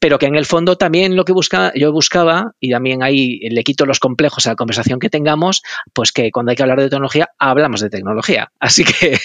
[0.00, 3.64] pero que en el fondo también lo que busca, yo buscaba, y también ahí le
[3.64, 6.88] quito los complejos a la conversación que tengamos, pues que cuando hay que hablar de
[6.88, 8.50] tecnología, hablamos de tecnología.
[8.60, 9.18] Así que,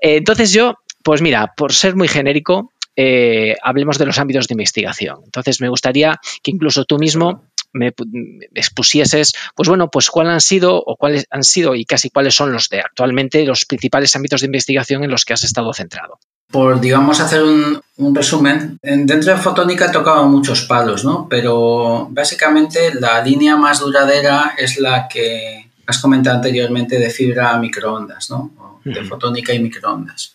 [0.00, 5.20] entonces yo, pues mira, por ser muy genérico, eh, hablemos de los ámbitos de investigación.
[5.24, 7.92] Entonces, me gustaría que incluso tú mismo me,
[8.54, 12.52] expusieses, pues bueno, pues cuáles han sido o cuáles han sido y casi cuáles son
[12.52, 16.18] los de actualmente los principales ámbitos de investigación en los que has estado centrado.
[16.50, 21.26] Por, digamos, hacer un, un resumen, dentro de fotónica he tocado muchos palos, ¿no?
[21.28, 27.58] Pero básicamente la línea más duradera es la que has comentado anteriormente de fibra a
[27.58, 28.52] microondas, ¿no?
[28.58, 30.34] O de fotónica y microondas.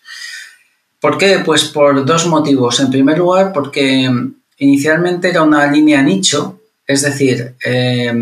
[1.00, 1.42] ¿Por qué?
[1.46, 2.80] Pues por dos motivos.
[2.82, 4.12] En primer lugar, porque
[4.58, 8.14] inicialmente era una línea nicho, es decir, eh,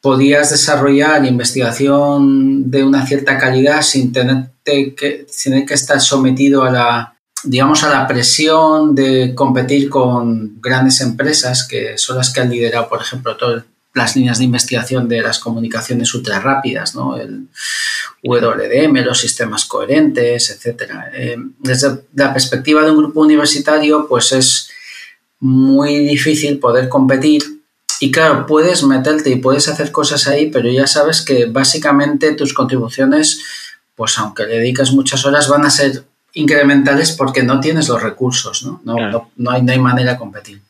[0.00, 6.70] podías desarrollar investigación de una cierta calidad sin tener que, tener que estar sometido a
[6.70, 7.13] la,
[7.44, 12.88] digamos, a la presión de competir con grandes empresas que son las que han liderado,
[12.88, 17.16] por ejemplo, todas las líneas de investigación de las comunicaciones ultra rápidas, ¿no?
[17.16, 17.48] El
[18.22, 20.90] WDM, los sistemas coherentes, etc.
[21.14, 24.70] Eh, desde la perspectiva de un grupo universitario, pues es
[25.38, 27.54] muy difícil poder competir
[28.00, 32.52] y claro, puedes meterte y puedes hacer cosas ahí, pero ya sabes que básicamente tus
[32.52, 33.40] contribuciones,
[33.94, 36.04] pues aunque le dediques muchas horas, van a ser
[36.34, 38.80] incrementales porque no tienes los recursos, ¿no?
[38.84, 39.12] No, claro.
[39.12, 40.60] no, no, hay, no hay, manera de competir.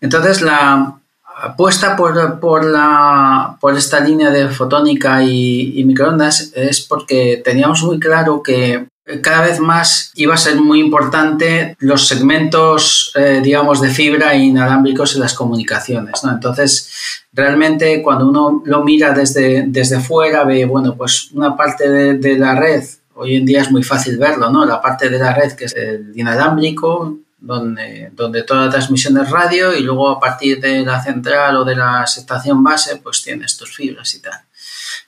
[0.00, 0.96] Entonces, la
[1.42, 7.82] apuesta por, por, la, por esta línea de fotónica y, y, microondas es porque teníamos
[7.82, 8.86] muy claro que
[9.20, 15.14] cada vez más iba a ser muy importante los segmentos, eh, digamos, de fibra inalámbricos
[15.14, 16.22] en las comunicaciones.
[16.22, 16.30] ¿no?
[16.30, 16.88] Entonces,
[17.32, 22.38] realmente cuando uno lo mira desde, desde fuera, ve, bueno, pues una parte de, de,
[22.38, 24.64] la red, hoy en día es muy fácil verlo, ¿no?
[24.64, 29.28] La parte de la red que es el inalámbrico, donde, donde toda la transmisión es
[29.30, 33.56] radio y luego a partir de la central o de la estación base, pues tienes
[33.56, 34.40] tus fibras y tal.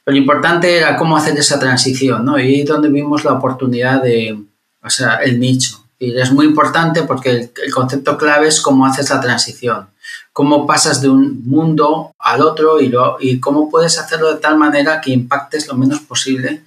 [0.02, 2.38] Pero lo importante era cómo hacer esa transición, ¿no?
[2.38, 4.36] Y ahí es donde vimos la oportunidad de,
[4.82, 5.86] o sea, el nicho.
[5.98, 9.88] Y es muy importante porque el, el, concepto clave es cómo haces la transición,
[10.34, 14.58] cómo pasas de un mundo al otro y, lo, y cómo puedes hacerlo de tal
[14.58, 16.62] manera que impactes lo menos posible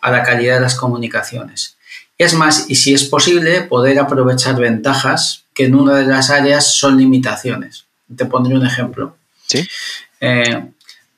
[0.00, 1.76] a la calidad de las comunicaciones.
[2.18, 6.74] Es más, y si es posible, poder aprovechar ventajas que en una de las áreas
[6.74, 7.84] son limitaciones.
[8.16, 9.16] Te pondré un ejemplo.
[9.46, 9.64] Sí.
[10.20, 10.72] Eh,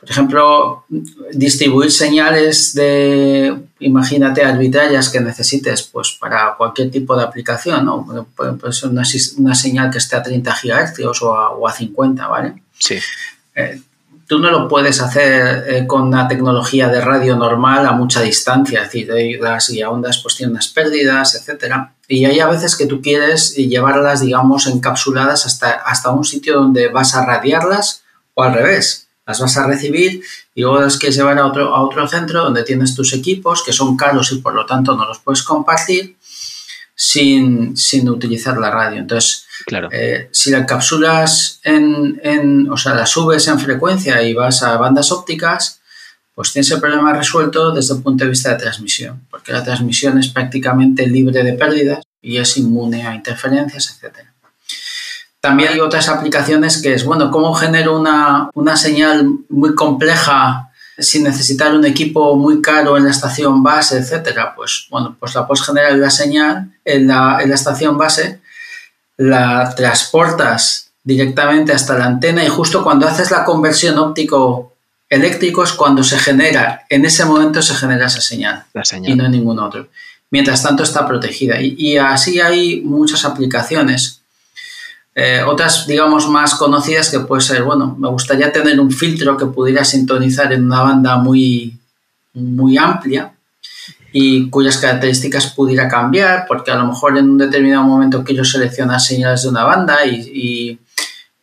[0.07, 0.85] por ejemplo,
[1.33, 8.29] distribuir señales de, imagínate, arbitrarias que necesites pues, para cualquier tipo de aplicación, ¿no?
[8.37, 9.03] Puede ser una,
[9.38, 12.55] una, señal que esté a 30 GHz o a, o a 50, ¿vale?
[12.79, 12.99] Sí.
[13.57, 13.81] Eh,
[14.29, 18.83] tú no lo puedes hacer eh, con una tecnología de radio normal a mucha distancia,
[18.83, 21.95] es decir, las ondas pues tienen unas pérdidas, etcétera.
[22.07, 26.87] Y hay a veces que tú quieres llevarlas, digamos, encapsuladas hasta, hasta un sitio donde
[26.90, 30.23] vas a radiarlas o al revés las vas a recibir
[30.55, 33.73] y luego las quieres llevar a otro, a otro centro donde tienes tus equipos que
[33.73, 36.17] son caros y por lo tanto no los puedes compartir
[36.95, 39.01] sin, sin utilizar la radio.
[39.01, 39.89] Entonces, claro.
[39.93, 44.77] eh, si la encapsulas en, en, o sea, la subes en frecuencia y vas a
[44.77, 45.81] bandas ópticas,
[46.35, 50.19] pues tienes el problema resuelto desde el punto de vista de transmisión, porque la transmisión
[50.19, 54.35] es prácticamente libre de pérdidas y es inmune a interferencias, etcétera.
[55.40, 61.25] También hay otras aplicaciones que es, bueno, ¿cómo genero una, una señal muy compleja sin
[61.25, 64.55] necesitar un equipo muy caro en la estación base, etcétera?
[64.57, 68.40] Pues, bueno, pues la puedes generar en la señal en la, en la estación base,
[69.18, 74.72] la transportas directamente hasta la antena y justo cuando haces la conversión óptico
[75.09, 79.12] eléctrico es cuando se genera, en ese momento se genera esa señal, la señal.
[79.12, 79.88] y no ningún otro.
[80.31, 81.61] Mientras tanto está protegida.
[81.61, 84.22] Y, y así hay muchas aplicaciones.
[85.18, 89.46] Eh, otras, digamos, más conocidas que puede ser, bueno, me gustaría tener un filtro que
[89.46, 91.74] pudiera sintonizar en una banda muy,
[92.35, 93.33] muy amplia
[94.12, 99.00] y cuyas características pudiera cambiar, porque a lo mejor en un determinado momento quiero seleccionar
[99.00, 100.79] señales de una banda y, y,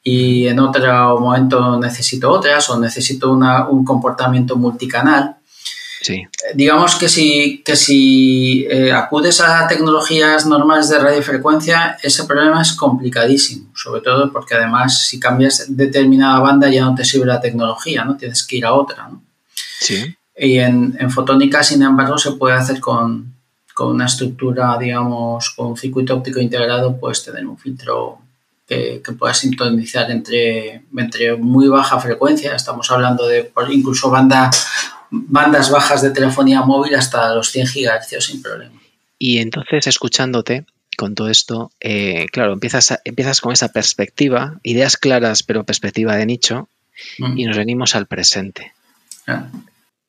[0.04, 5.38] y en otro momento necesito otras o necesito una, un comportamiento multicanal.
[6.04, 6.28] Sí.
[6.54, 12.74] Digamos que si, que si eh, acudes a tecnologías normales de radiofrecuencia, ese problema es
[12.74, 18.04] complicadísimo, sobre todo porque además si cambias determinada banda ya no te sirve la tecnología,
[18.04, 18.18] ¿no?
[18.18, 19.24] Tienes que ir a otra, ¿no?
[19.80, 20.14] Sí.
[20.38, 23.34] Y en, en fotónica, sin embargo, se puede hacer con,
[23.74, 28.20] con, una estructura, digamos, con un circuito óptico integrado, puedes tener un filtro
[28.68, 34.52] que, que pueda sintonizar entre, entre muy baja frecuencia, estamos hablando de incluso banda
[35.14, 38.74] bandas bajas de telefonía móvil hasta los 100 GHz sin problema.
[39.20, 40.66] Y entonces, escuchándote
[40.98, 46.16] con todo esto, eh, claro, empiezas, a, empiezas con esa perspectiva, ideas claras, pero perspectiva
[46.16, 46.68] de nicho,
[47.20, 47.38] mm.
[47.38, 48.74] y nos venimos al presente.
[49.28, 49.50] Ah.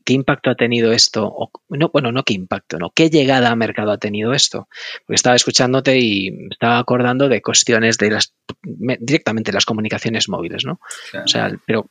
[0.04, 1.26] ¿Qué impacto ha tenido esto?
[1.26, 2.90] O, no, bueno, no qué impacto, no.
[2.90, 4.68] ¿Qué llegada a mercado ha tenido esto?
[5.06, 10.80] Porque estaba escuchándote y estaba acordando de cuestiones de las directamente las comunicaciones móviles, ¿no?
[11.10, 11.24] Claro.
[11.24, 11.86] O sea, pero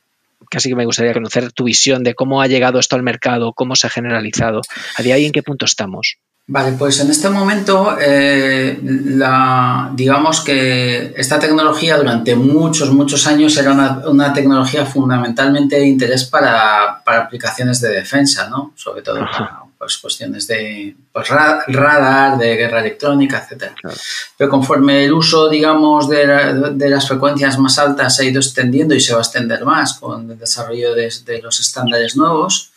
[0.50, 3.76] casi que me gustaría conocer tu visión de cómo ha llegado esto al mercado, cómo
[3.76, 4.60] se ha generalizado.
[4.96, 6.18] ¿A día de hoy en qué punto estamos?
[6.46, 13.56] Vale, pues en este momento, eh, la, digamos que esta tecnología durante muchos, muchos años
[13.56, 18.72] era una, una tecnología fundamentalmente de interés para, para, aplicaciones de defensa, ¿no?
[18.76, 23.72] Sobre todo para pues, cuestiones de pues, radar, de guerra electrónica, etc.
[23.78, 23.96] Claro.
[24.38, 28.40] Pero conforme el uso, digamos, de, la, de, las frecuencias más altas se ha ido
[28.40, 32.72] extendiendo y se va a extender más con el desarrollo de, de los estándares nuevos,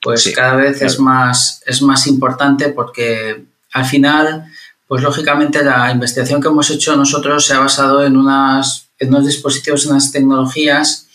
[0.00, 0.86] pues sí, cada vez claro.
[0.86, 4.46] es, más, es más importante porque al final,
[4.86, 9.26] pues lógicamente la investigación que hemos hecho nosotros se ha basado en, unas, en unos
[9.26, 11.08] dispositivos, en unas tecnologías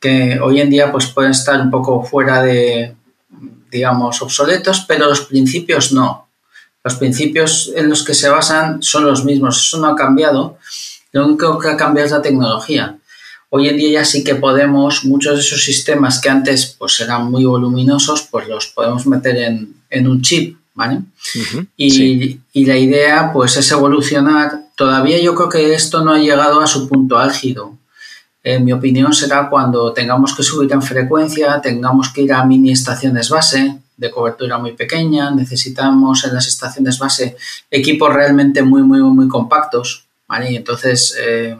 [0.00, 2.96] que hoy en día pues pueden estar un poco fuera de,
[3.70, 6.28] digamos, obsoletos, pero los principios no.
[6.82, 10.58] Los principios en los que se basan son los mismos, eso no ha cambiado.
[11.12, 12.96] Lo único que ha cambiado es la tecnología.
[13.50, 17.30] Hoy en día ya sí que podemos, muchos de esos sistemas que antes pues eran
[17.30, 20.96] muy voluminosos, pues los podemos meter en, en un chip, ¿vale?
[20.98, 22.40] Uh -huh, y, sí.
[22.52, 24.66] y, la idea pues es evolucionar.
[24.76, 27.76] Todavía yo creo que esto no ha llegado a su punto álgido.
[28.42, 32.72] En mi opinión, será cuando tengamos que subir en frecuencia, tengamos que ir a mini
[32.72, 37.36] estaciones base de cobertura muy pequeña, necesitamos en las estaciones base
[37.70, 40.52] equipos realmente muy, muy, muy compactos, ¿vale?
[40.52, 41.54] Y entonces eh,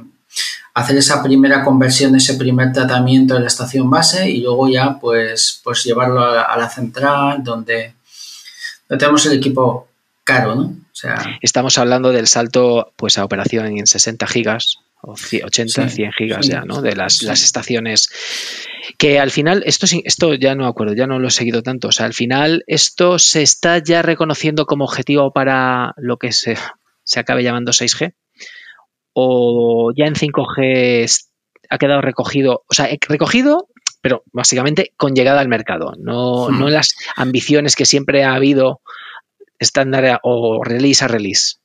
[0.72, 5.60] hacer esa primera conversión, ese primer tratamiento de la estación base y luego ya pues,
[5.62, 7.92] pues llevarlo a, la central donde,
[8.88, 9.88] tenemos el equipo
[10.24, 10.62] caro, ¿no?
[10.62, 16.12] O sea, Estamos hablando del salto pues a operación en 60 gigas o 80, 100
[16.12, 16.82] gigas ya, ¿no?
[16.82, 18.08] De las, las, estaciones.
[18.98, 21.88] Que al final, esto, esto ya no acuerdo, ya no lo he seguido tanto.
[21.88, 26.56] O sea, al final, esto se está ya reconociendo como objetivo para lo que se,
[27.04, 28.14] se acabe llamando 6G.
[29.12, 31.08] O ya en 5G
[31.70, 33.68] ha quedado recogido, o sea, recogido,
[34.02, 38.80] pero básicamente con llegada al mercado, no, no las ambiciones que siempre ha habido
[39.58, 41.59] estándar o release a release.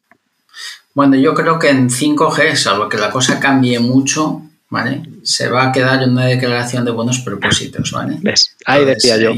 [0.95, 5.03] Bueno, yo creo que en 5G, salvo que la cosa cambie mucho, ¿vale?
[5.23, 8.17] Se va a quedar en una declaración de buenos propósitos, ¿vale?
[8.21, 8.55] ¿Ves?
[8.65, 9.33] Ahí decía yo.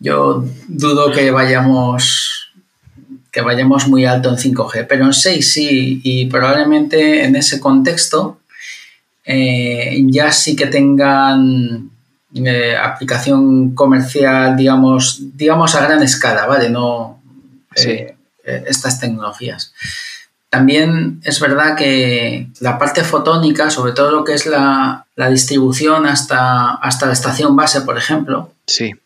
[0.00, 0.44] yo.
[0.66, 2.32] dudo que vayamos
[3.30, 8.40] que vayamos muy alto en 5G, pero en 6 sí, y probablemente en ese contexto
[9.24, 11.90] eh, ya sí que tengan
[12.34, 16.70] eh, aplicación comercial, digamos, digamos a gran escala, ¿vale?
[16.70, 17.20] No
[17.76, 19.74] eh, estas tecnologías.
[20.48, 26.74] También es verdad que la parte fotónica, sobre todo lo que es la, distribución hasta,
[26.74, 28.52] hasta la estación base, por ejemplo,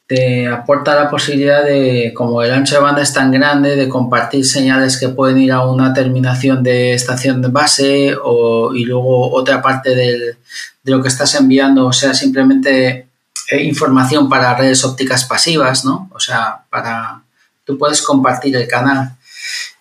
[0.07, 4.45] te aporta la posibilidad de, como el ancho de banda es tan grande, de compartir
[4.45, 9.63] señales que pueden ir a una terminación de estación de base o, y luego otra
[9.63, 10.37] parte de
[10.85, 13.11] lo que estás enviando, o sea, simplemente
[13.51, 16.09] eh, información para redes ópticas pasivas, ¿no?
[16.15, 17.23] O sea, para
[17.65, 19.17] tú puedes compartir el canal.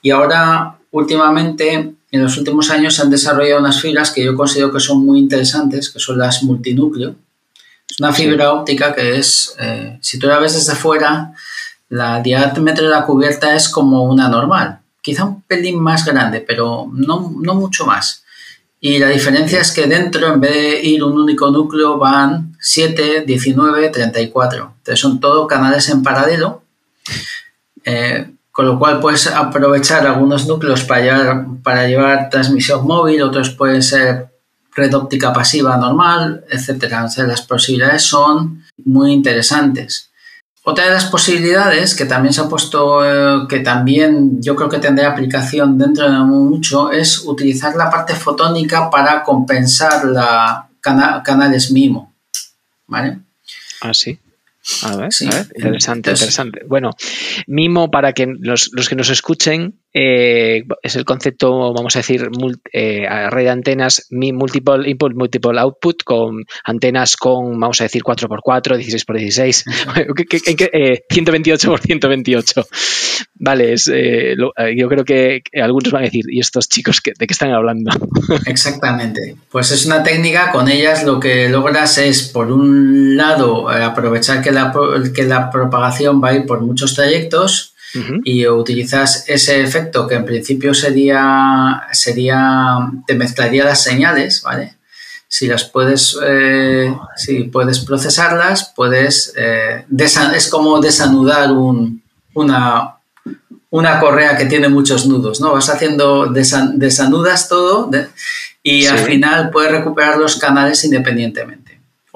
[0.01, 4.71] Y ahora últimamente, en los últimos años, se han desarrollado unas fibras que yo considero
[4.71, 7.15] que son muy interesantes, que son las multinúcleo.
[7.89, 11.33] Es una fibra óptica que es, eh, si tú la ves desde fuera,
[11.89, 16.89] la diámetro de la cubierta es como una normal, quizá un pelín más grande, pero
[16.93, 18.23] no, no mucho más.
[18.81, 23.23] Y la diferencia es que dentro, en vez de ir un único núcleo, van 7,
[23.27, 24.73] 19, 34.
[24.77, 26.63] Entonces son todo canales en paralelo.
[27.83, 33.51] Eh, con lo cual puedes aprovechar algunos núcleos para llevar, para llevar transmisión móvil, otros
[33.51, 34.27] pueden ser
[34.75, 37.07] red óptica pasiva normal, etcétera.
[37.25, 40.09] las posibilidades son muy interesantes.
[40.63, 44.79] Otra de las posibilidades que también se ha puesto, eh, que también yo creo que
[44.79, 52.13] tendrá aplicación dentro de mucho, es utilizar la parte fotónica para compensar la canales MIMO.
[52.87, 53.19] ¿Vale?
[53.79, 53.93] Ah.
[54.83, 56.61] A ver, a ver, interesante, interesante.
[56.67, 56.91] Bueno,
[57.47, 62.29] Mimo, para que los, los que nos escuchen, eh, es el concepto, vamos a decir,
[62.73, 68.77] eh, red de antenas multiple input, multiple output, con antenas con, vamos a decir, 4x4,
[68.77, 69.63] 16x16,
[71.09, 72.67] 128 x 128.
[73.35, 74.35] Vale, es, eh,
[74.77, 77.91] yo creo que algunos van a decir, ¿y estos chicos de qué están hablando?
[78.45, 79.35] Exactamente.
[79.51, 84.51] Pues es una técnica, con ellas lo que logras es, por un lado, aprovechar que
[84.51, 84.71] la,
[85.15, 87.73] que la propagación va a ir por muchos trayectos
[88.23, 92.77] y utilizas ese efecto que en principio sería, sería,
[93.07, 94.75] te mezclaría las señales, ¿vale?
[95.27, 99.85] Si las puedes, eh, si puedes procesarlas, puedes, eh,
[100.35, 102.01] es como desanudar un,
[102.33, 102.95] una,
[103.69, 105.53] una correa que tiene muchos nudos, ¿no?
[105.53, 107.89] Vas haciendo, desanudas todo
[108.63, 111.68] y al final puedes recuperar los canales independientemente.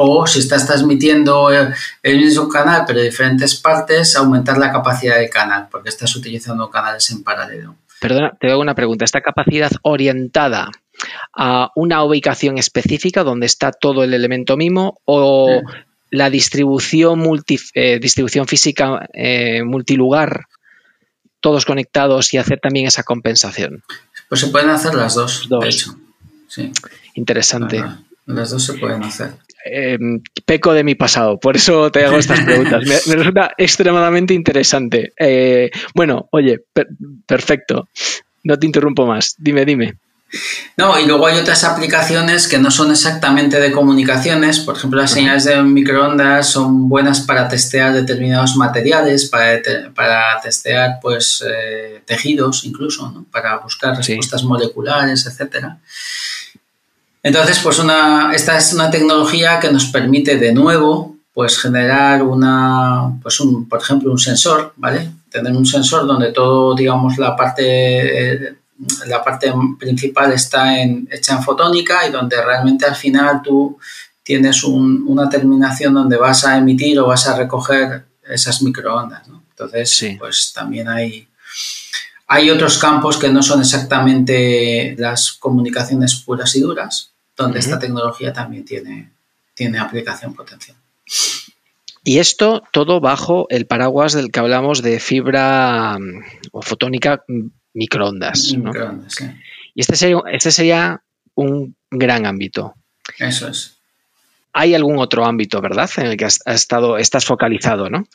[0.06, 5.30] O si estás transmitiendo el mismo canal pero de diferentes partes, aumentar la capacidad del
[5.30, 7.76] canal, porque estás utilizando canales en paralelo.
[8.02, 9.06] Perdona, te hago una pregunta.
[9.06, 10.70] ¿Esta capacidad orientada
[11.34, 15.62] a una ubicación específica donde está todo el elemento mismo o
[16.10, 20.48] la distribución, multi, eh, distribución física eh, multilugar,
[21.40, 23.84] todos conectados y hacer también esa compensación?
[24.28, 25.96] Pues se pueden hacer las dos, de hecho.
[26.50, 26.74] Sí.
[27.14, 27.82] Interesante.
[28.26, 29.32] Las dos se pueden hacer.
[29.66, 32.84] Em, peco de mi pasado, por eso te hago estas preguntas.
[32.86, 35.14] Me, resulta extremadamente interesante.
[35.18, 36.64] Eh, bueno, oye,
[37.26, 37.88] perfecto.
[38.44, 39.36] No te interrumpo más.
[39.38, 39.96] Dime, dime.
[40.78, 44.60] No, y luego hay otras aplicaciones que no son exactamente de comunicaciones.
[44.60, 49.62] Por ejemplo, las señales de microondas son buenas para testear determinados materiales, para,
[49.94, 55.78] para testear pues, eh, tejidos incluso, para buscar respuestas moleculares, etcétera.
[57.24, 63.18] Entonces, pues una, esta es una tecnología que nos permite de nuevo pues generar una,
[63.22, 65.10] pues un, por ejemplo, un sensor, ¿vale?
[65.32, 68.58] Tener un sensor donde todo, digamos, la parte,
[69.08, 73.80] la parte principal está en, hecha en fotónica y donde realmente al final tú
[74.22, 79.24] tienes una terminación donde vas a emitir o vas a recoger esas microondas.
[79.50, 81.28] Entonces, pues también hay,
[82.28, 88.34] hay otros campos que no son exactamente las comunicaciones puras y duras, donde esta tecnología
[88.34, 89.12] también tiene,
[89.54, 90.78] tiene aplicación potencial.
[92.04, 97.48] Y esto todo bajo el paraguas del que hablamos de fibra mm, o fotónica mm,
[97.74, 98.54] microondas.
[98.54, 99.26] Microondas, sí.
[99.74, 101.02] Y este sería, este sería
[101.36, 102.76] un gran ámbito.
[103.18, 103.78] Eso es.
[104.52, 105.90] Hay algún otro ámbito, ¿verdad?
[105.98, 108.06] En el que has, estado, estás focalizado, ¿no?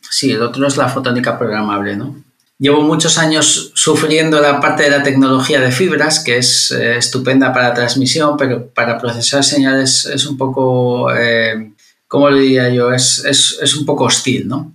[0.00, 2.22] Sí, el otro es la fotónica programable, ¿no?
[2.58, 7.52] Llevo muchos años sufriendo la parte de la tecnología de fibras, que es eh, estupenda
[7.52, 11.72] para transmisión, pero para procesar señales es un poco, eh,
[12.08, 12.92] ¿cómo le diría yo?
[12.92, 14.72] Es, es, un poco hostil, ¿no?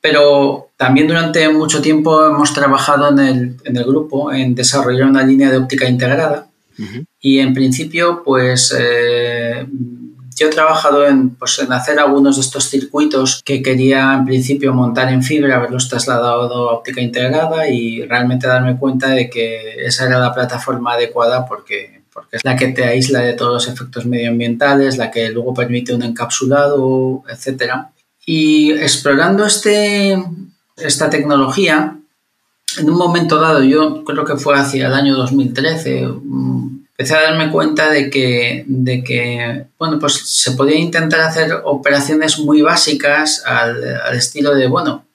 [0.00, 5.24] Pero también durante mucho tiempo hemos trabajado en el, en el grupo en desarrollar una
[5.24, 6.46] línea de óptica integrada
[7.20, 8.74] y en principio, pues...
[8.78, 9.66] Eh,
[10.40, 14.72] yo he trabajado en, pues, en hacer algunos de estos circuitos que quería en principio
[14.72, 20.06] montar en fibra, haberlos trasladado a óptica integrada y realmente darme cuenta de que esa
[20.06, 24.06] era la plataforma adecuada porque, porque es la que te aísla de todos los efectos
[24.06, 27.74] medioambientales, la que luego permite un encapsulado, etc.
[28.24, 30.24] Y explorando este,
[30.78, 31.98] esta tecnología,
[32.78, 36.08] en un momento dado, yo creo que fue hacia el año 2013,
[37.00, 42.38] empecé a darme cuenta de que, de que bueno, pues se podía intentar hacer operaciones
[42.40, 45.06] muy básicas al, estilo de, bueno,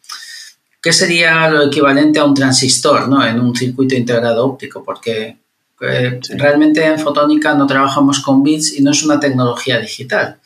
[0.82, 3.24] ¿qué sería lo equivalente a un transistor ¿no?
[3.24, 4.84] en un circuito integrado óptico?
[4.84, 5.38] Porque
[5.80, 10.40] eh, realmente en fotónica no trabajamos con bits y no es una tecnología digital,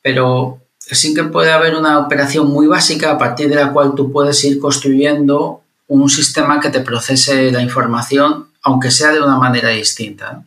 [0.00, 4.10] pero sí que puede haber una operación muy básica a partir de la cual tú
[4.10, 9.68] puedes ir construyendo un sistema que te procese la información, aunque sea de una manera
[9.68, 10.46] distinta.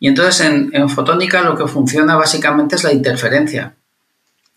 [0.00, 3.74] Y entonces en, fotónica lo que funciona básicamente es la interferencia.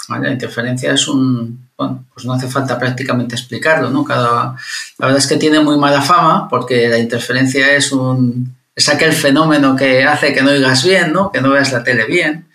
[0.09, 4.05] La interferencia es un, bueno, pues no hace falta prácticamente explicarlo, ¿no?
[4.05, 4.55] Cada,
[4.97, 9.11] la verdad es que tiene muy mala fama porque la interferencia es un, es aquel
[9.11, 11.31] fenómeno que hace que no oigas bien, ¿no?
[11.31, 12.47] Que no veas la tele bien,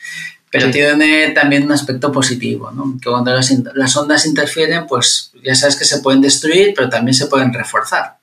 [0.50, 2.98] pero tiene también un aspecto positivo, ¿no?
[3.00, 7.14] Que cuando las, las ondas interfieren, pues ya sabes que se pueden destruir, pero también
[7.14, 8.21] se pueden reforzar.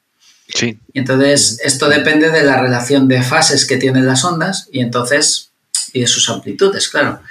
[0.62, 5.50] Y entonces esto depende de la relación de fases que tienen las ondas y entonces
[5.94, 7.22] y de sus amplitudes, claro.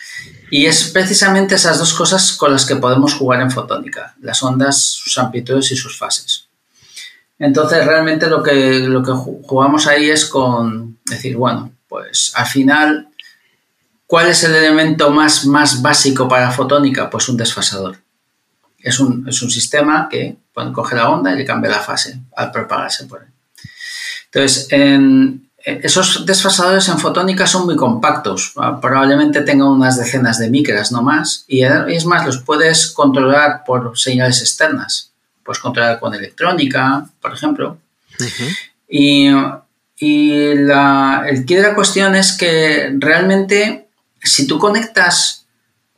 [0.50, 4.80] Y es precisamente esas dos cosas con las que podemos jugar en fotónica, las ondas,
[4.82, 6.46] sus amplitudes y sus fases.
[7.38, 13.08] Entonces realmente lo que, lo que jugamos ahí es con decir, bueno, pues al final,
[14.06, 17.10] ¿cuál es el elemento más, más básico para fotónica?
[17.10, 17.98] Pues un desfasador.
[18.78, 20.36] Es un, es un sistema que
[20.72, 23.28] coge la onda y le cambia la fase al propagarse por él.
[24.26, 24.68] Entonces,
[25.64, 31.44] esos desfasadores en fotónica son muy compactos, probablemente tengan unas decenas de micras, no más,
[31.48, 35.12] y es más, los puedes controlar por señales externas.
[35.44, 37.78] Puedes controlar con electrónica, por ejemplo.
[38.88, 39.30] Y,
[39.96, 43.88] y la, el quid de la cuestión es que realmente
[44.22, 45.46] si tú conectas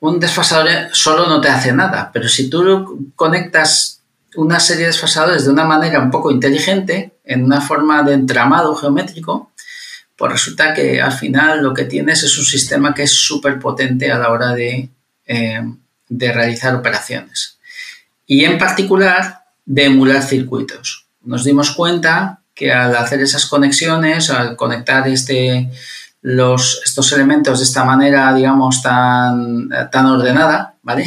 [0.01, 4.00] un desfasador solo no te hace nada, pero si tú conectas
[4.37, 8.75] una serie de desfasadores de una manera un poco inteligente, en una forma de entramado
[8.75, 9.53] geométrico,
[10.17, 14.13] pues resulta que al final lo que tienes es un sistema que es súper potente
[14.13, 14.91] a la hora de,
[15.27, 15.61] eh,
[16.09, 17.59] de realizar operaciones.
[18.27, 21.07] Y en particular de emular circuitos.
[21.23, 25.71] Nos dimos cuenta que al hacer esas conexiones, al conectar este,
[26.23, 31.05] los, estos elementos de esta manera, digamos, tan, tan ordenada, ¿vale?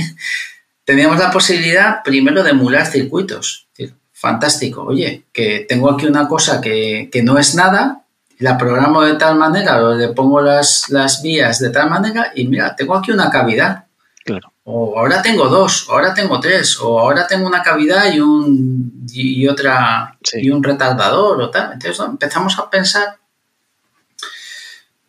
[0.85, 3.67] Teníamos la posibilidad primero de emular circuitos.
[4.11, 8.05] fantástico, oye, que tengo aquí una cosa que, no es nada,
[8.39, 12.47] la programo de tal manera, o le pongo las, las vías de tal manera y
[12.47, 13.85] mira, tengo aquí una cavidad.
[14.23, 14.53] Claro.
[14.63, 19.05] O ahora tengo dos, o ahora tengo tres, o ahora tengo una cavidad y un
[19.11, 21.73] y, otra y un retardador o tal.
[21.73, 23.17] Entonces empezamos a pensar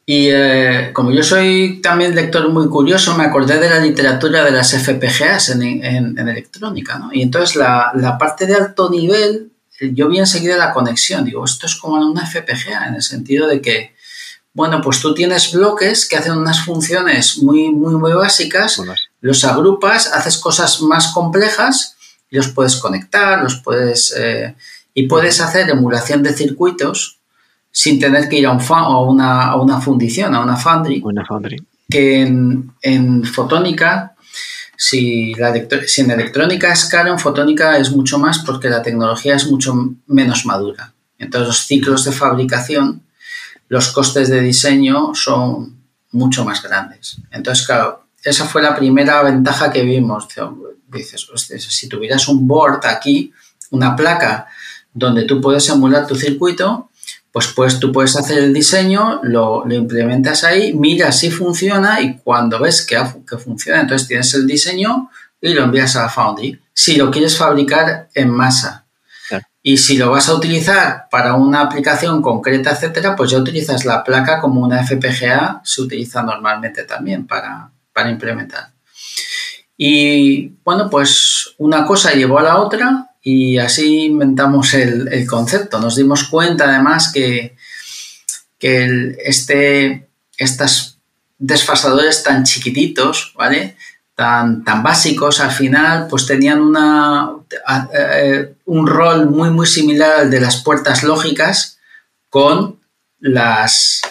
[0.07, 4.51] y eh, como yo soy también lector muy curioso, me acordé de la literatura de
[4.51, 7.11] las FPGAs en, electrónica, ¿no?
[7.13, 9.51] Y entonces la, la, parte de alto nivel,
[9.81, 11.25] eh, yo vi enseguida la conexión.
[11.25, 13.95] Digo, esto es como una FPGA, en el sentido de que,
[14.53, 18.81] bueno, pues tú tienes bloques que hacen unas funciones muy, muy, muy básicas,
[19.23, 21.97] los agrupas, haces cosas más complejas
[22.31, 24.15] y los puedes conectar, los puedes...
[24.17, 24.55] Eh,
[24.97, 27.19] y puedes hacer emulación de circuitos
[27.77, 28.63] sin tener que ir a, un
[29.09, 31.03] una, a una fundición, a una foundry.
[31.05, 31.57] Una foundry.
[31.91, 34.15] Que en, fotónica,
[34.77, 35.53] si, la
[35.85, 39.75] si en electrónica es caro, en fotónica es mucho más porque la tecnología es mucho
[40.07, 40.95] menos madura.
[41.19, 43.03] Entonces los ciclos de fabricación,
[43.69, 45.77] los costes de diseño son
[46.13, 47.17] mucho más grandes.
[47.33, 50.29] Entonces, claro, esa fue la primera ventaja que vimos.
[50.87, 51.27] Dices,
[51.59, 53.33] si tuvieras un board aquí,
[53.71, 54.47] una placa
[54.93, 56.91] donde tú puedes emular tu circuito,
[57.35, 62.61] pues, pues tú puedes hacer el diseño, lo, implementas ahí, miras si funciona y cuando
[62.61, 62.97] ves que,
[63.29, 65.11] que funciona, entonces tienes el diseño
[65.41, 66.61] y lo envías a la Foundry.
[66.73, 68.87] Si lo quieres fabricar en masa.
[69.65, 74.05] Y si lo vas a utilizar para una aplicación concreta, etcétera, pues ya utilizas la
[74.05, 78.69] placa como una FPGA, se utiliza normalmente también para, para implementar.
[79.77, 85.81] Y bueno, pues una cosa llevó a la otra y así inventamos el, concepto.
[85.81, 87.57] Nos dimos cuenta además que,
[88.59, 90.99] que este, estos
[91.39, 93.77] desfasadores tan chiquititos, ¿vale?
[94.15, 97.31] Tan, tan básicos al final, pues tenían una,
[97.95, 101.79] eh, un rol muy, muy similar al de las puertas lógicas
[102.29, 102.79] con
[103.21, 104.03] las,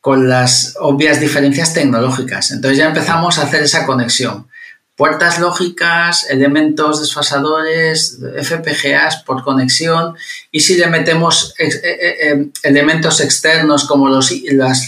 [0.00, 2.52] con las obvias diferencias tecnológicas.
[2.52, 4.48] Entonces ya empezamos a hacer esa conexión
[4.96, 10.16] puertas lógicas, elementos desfasadores, FPGAs por conexión
[10.50, 14.32] y si le metemos eh, eh, eh, elementos externos como los,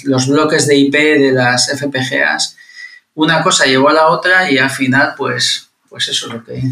[0.04, 2.56] los bloques de IP de las FPGAs,
[3.14, 6.62] una cosa llevó a la otra y al final pues, pues eso es lo que...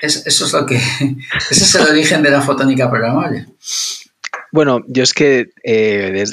[0.00, 0.76] eso es lo que...
[1.50, 3.48] Ese es el origen de la fotónica programable.
[4.54, 5.48] Bueno, yo es que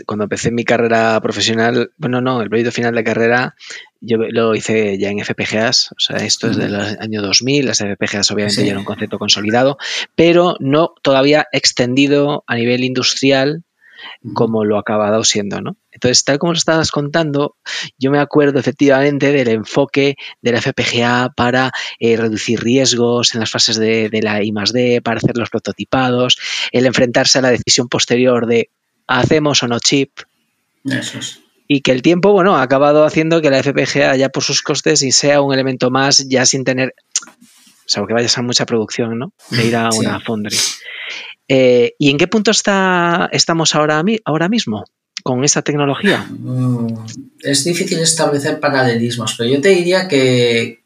[0.05, 3.55] cuando empecé mi carrera profesional, bueno, no, el proyecto final de carrera,
[3.99, 8.30] yo lo hice ya en FPGAs, o sea, esto es del año 2000, las FPGAs
[8.30, 9.80] obviamente ya era un concepto consolidado,
[10.13, 13.63] pero no todavía extendido a nivel industrial
[14.34, 15.78] como lo ha acabado siendo, ¿no?
[15.91, 17.56] Entonces, tal como lo estabas contando,
[17.97, 23.49] yo me acuerdo efectivamente del enfoque de la FPGA para eh, reducir riesgos en las
[23.49, 26.38] fases de, de la I +D, para hacer los prototipados,
[26.72, 28.70] el enfrentarse a la decisión posterior de
[29.08, 30.12] ¿hacemos o no chip?
[30.86, 31.41] Eso es
[31.74, 35.04] y que el tiempo, bueno, ha acabado haciendo que la FPGA ya por sus costes
[35.04, 36.93] y sea un elemento más ya sin tener,
[37.30, 37.32] o
[37.86, 39.32] sea, que vayas a mucha producción, ¿no?
[39.52, 40.58] De ir a una foundry.
[41.48, 44.86] Eh, ¿Y en qué punto está, estamos ahora, ahora mismo
[45.24, 46.26] con esta tecnología?
[46.30, 46.96] Mm,
[47.42, 50.82] es difícil establecer paralelismos, pero yo te diría que,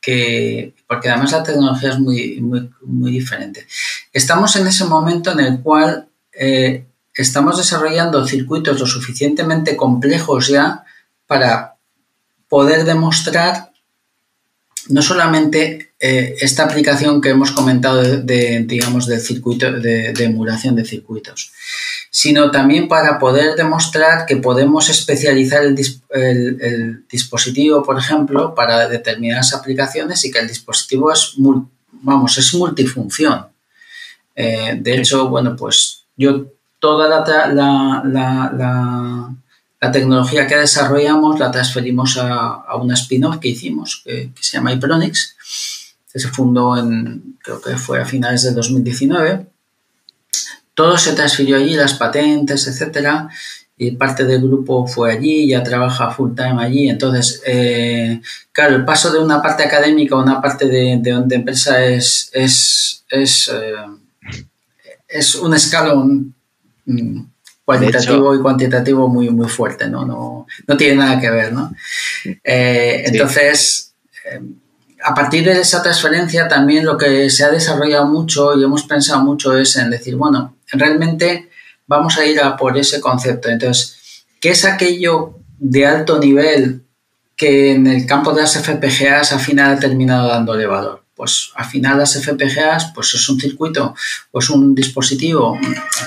[0.88, 2.42] porque además la tecnología es muy,
[2.82, 3.66] muy, diferente.
[4.12, 10.84] Estamos en ese momento en el cual eh, estamos desarrollando circuitos lo suficientemente complejos ya
[11.28, 11.76] para
[12.50, 13.72] poder demostrar
[14.90, 20.86] no solamente eh, esta aplicación que hemos comentado de, digamos, del circuito, de, emulación de
[20.86, 21.52] circuitos,
[22.12, 30.24] sino también para poder demostrar que podemos especializar el, dispositivo, por ejemplo, para determinadas aplicaciones
[30.24, 31.34] y que el dispositivo es,
[32.04, 33.48] vamos, es multifunción.
[34.36, 37.24] Eh, de hecho, bueno, pues yo toda la,
[39.92, 45.36] tecnología que desarrollamos la transferimos a, una spin-off que hicimos, que, se llama Ipronix,
[46.16, 49.48] que se fundó en, creo que fue a finales de 2019.
[50.74, 53.28] Todo se transfirió allí, las patentes, etcétera,
[53.78, 56.88] y parte del grupo fue allí, ya trabaja full time allí.
[56.88, 58.22] Entonces, eh,
[58.54, 63.04] claro, el paso de una parte académica a una parte de, de, empresa es, es,
[63.10, 64.46] es, eh,
[65.10, 66.36] es un escalón
[66.86, 67.22] Mm,
[67.66, 70.06] cualitativo y cuantitativo muy, muy fuerte, ¿no?
[70.06, 71.74] No, no tiene nada que ver, ¿no?
[72.44, 73.96] Eh, entonces,
[75.06, 79.22] a partir de esa transferencia también lo que se ha desarrollado mucho y hemos pensado
[79.22, 81.50] mucho es en decir, bueno, realmente
[81.86, 83.50] vamos a ir a por ese concepto.
[83.50, 86.82] Entonces, ¿qué es aquello de alto nivel
[87.36, 91.06] que en el campo de las FPGAs al final ha terminado dándole valor?
[91.16, 93.96] pues al final las FPGAs pues es un circuito
[94.32, 95.58] pues un dispositivo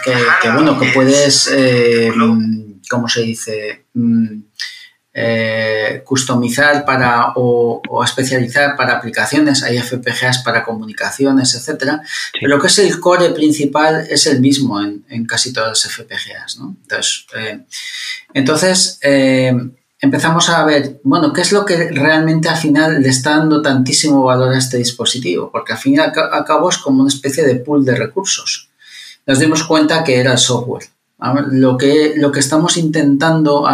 [0.05, 2.13] que, bueno que puedes eh,
[2.91, 4.41] cómo se dice mm,
[5.21, 12.03] eh, customizar para o, especializar para aplicaciones hay FPGAs para comunicaciones etcétera
[12.33, 16.59] pero lo que es el core principal es el mismo en, casi todas las FPGAs
[16.59, 16.77] ¿no?
[16.87, 17.59] entonces eh,
[18.35, 19.01] entonces
[20.01, 24.23] empezamos a ver, bueno, ¿qué es lo que realmente al final le está dando tantísimo
[24.23, 25.51] valor a este dispositivo?
[25.51, 28.71] Porque al fin y al cabo es como una especie de pool de recursos.
[29.27, 30.85] Nos dimos cuenta que era el software.
[31.51, 33.67] Lo que, lo que estamos intentando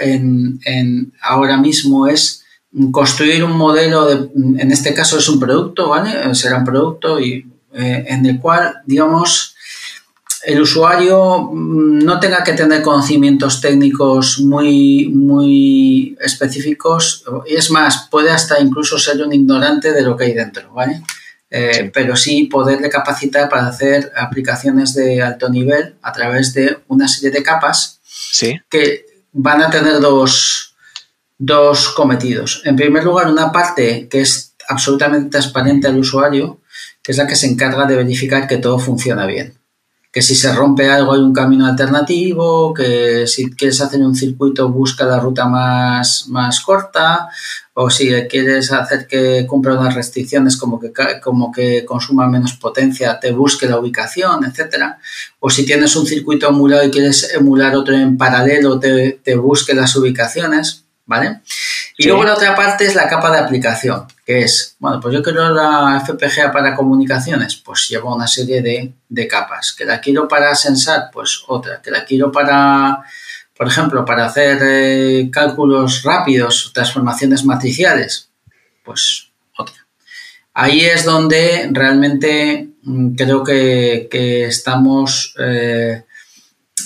[0.00, 2.44] en, ahora mismo es
[2.90, 6.34] construir un modelo, de, en este caso es un producto, ¿vale?
[6.34, 9.54] Será un producto y, eh, en el cual, digamos,
[10.46, 17.24] el usuario mm, no tenga que tener conocimientos técnicos muy, muy específicos.
[17.46, 21.02] Es más, puede hasta incluso ser un ignorante de lo que hay dentro, ¿vale?
[21.50, 27.08] Eh, pero sí poderle capacitar para hacer aplicaciones de alto nivel a través de una
[27.08, 28.00] serie de capas
[28.68, 30.74] que van a tener dos,
[31.38, 32.62] dos cometidos.
[32.64, 36.60] En primer lugar, una parte que es absolutamente transparente al usuario,
[37.02, 39.56] que es la que se encarga de verificar que todo funciona bien
[40.16, 44.70] que si se rompe algo hay un camino alternativo, que si quieres hacer un circuito
[44.70, 47.28] busca la ruta más, más corta,
[47.74, 50.90] o si quieres hacer que cumpla unas restricciones como que,
[51.22, 54.98] como que consuma menos potencia, te busque la ubicación, etcétera.
[55.38, 59.74] O si tienes un circuito emulado y quieres emular otro en paralelo, te, te busque
[59.74, 60.85] las ubicaciones.
[61.06, 61.40] ¿Vale?
[61.96, 65.22] Y luego la otra parte es la capa de aplicación, que es, bueno, pues yo
[65.22, 69.74] quiero la FPGA para comunicaciones, pues lleva una serie de, capas.
[69.76, 71.80] Que la quiero para sensar, pues otra.
[71.80, 73.02] Que la quiero para,
[73.56, 78.30] por ejemplo, para hacer eh, cálculos rápidos, transformaciones matriciales,
[78.84, 79.86] pues otra.
[80.52, 85.34] Ahí es donde realmente mm, creo que, estamos...
[85.38, 86.02] Eh,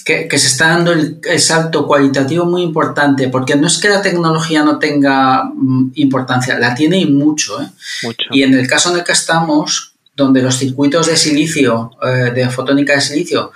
[0.05, 4.62] que, se está dando el, salto cualitativo muy importante, porque no es que la tecnología
[4.62, 7.68] no tenga mm, importancia, la tiene y mucho, ¿eh?
[8.03, 8.26] mucho.
[8.30, 12.51] Y en el caso en el que estamos, donde los circuitos de silicio, eh, de
[12.51, 13.53] fotónica de silicio,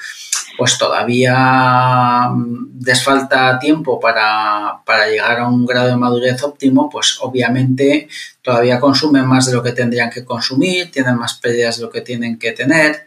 [0.57, 7.19] pues todavía mm, desfalta tiempo para, para, llegar a un grado de madurez óptimo, pues
[7.21, 8.09] obviamente
[8.43, 12.01] todavía consumen más de lo que tendrían que consumir, tienen más pérdidas de lo que
[12.01, 13.07] tienen que tener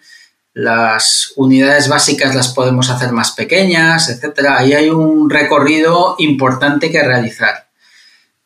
[0.57, 4.57] las unidades básicas las podemos hacer más pequeñas, etcétera.
[4.57, 7.67] Ahí hay un recorrido importante que realizar.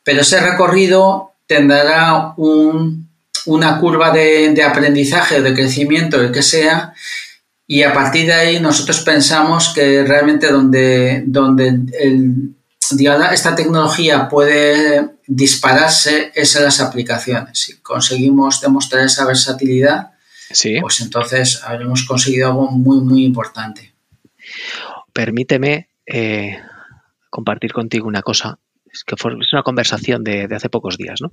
[0.03, 6.93] Pero ese recorrido tendrá una curva de, aprendizaje o de crecimiento, el que sea,
[7.65, 11.79] y a partir de ahí nosotros pensamos que realmente donde, donde
[13.31, 17.57] esta tecnología puede dispararse es en las aplicaciones.
[17.57, 20.10] Si conseguimos demostrar esa versatilidad,
[20.81, 23.93] pues entonces habremos conseguido algo muy, muy importante.
[25.13, 26.57] Permíteme eh,
[27.29, 28.59] compartir contigo una cosa.
[28.91, 31.31] Es que fue, es una conversación de, hace pocos días, ¿no?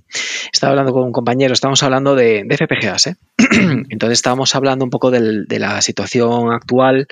[0.53, 3.17] Estaba hablando con un compañero, estábamos hablando de, FPGAs, ¿eh?
[3.91, 7.09] Entonces estábamos hablando un poco de la situación actual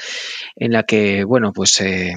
[0.54, 2.14] en la que, bueno, pues eh,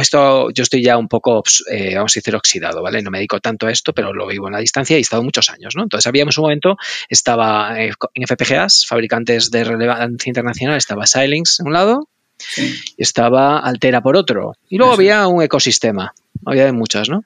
[0.00, 3.02] esto yo estoy ya un poco, eh, vamos a decir, oxidado, ¿vale?
[3.02, 5.22] No me dedico tanto a esto, pero lo vivo en la distancia y he estado
[5.22, 5.82] muchos años, ¿no?
[5.82, 6.76] Entonces habíamos un momento,
[7.08, 12.08] estaba eh, en FPGAs, fabricantes de relevancia internacional, estaba Xilinx en un lado
[12.56, 14.54] y estaba Altera por otro.
[14.68, 16.12] Y luego había un ecosistema,
[16.44, 17.24] había de muchas, ¿no?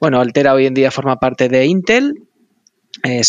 [0.00, 2.14] Bueno, Altera hoy en día forma parte de Intel,
[3.02, 3.22] eh,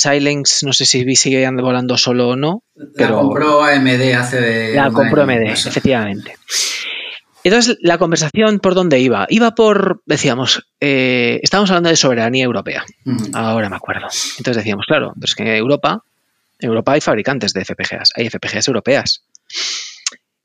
[0.63, 2.63] no sé si sigue volando solo o no.
[2.95, 4.75] Pero la compró AMD hace de.
[4.75, 6.35] La compró AMD, efectivamente.
[7.43, 9.25] Entonces, la conversación por dónde iba?
[9.29, 12.85] Iba por, decíamos, eh, estábamos hablando de soberanía europea.
[13.33, 14.07] Ahora me acuerdo.
[14.37, 16.03] Entonces decíamos, claro, pero es que en Europa,
[16.59, 19.23] en Europa hay fabricantes de FPGAs, hay FPGAs europeas.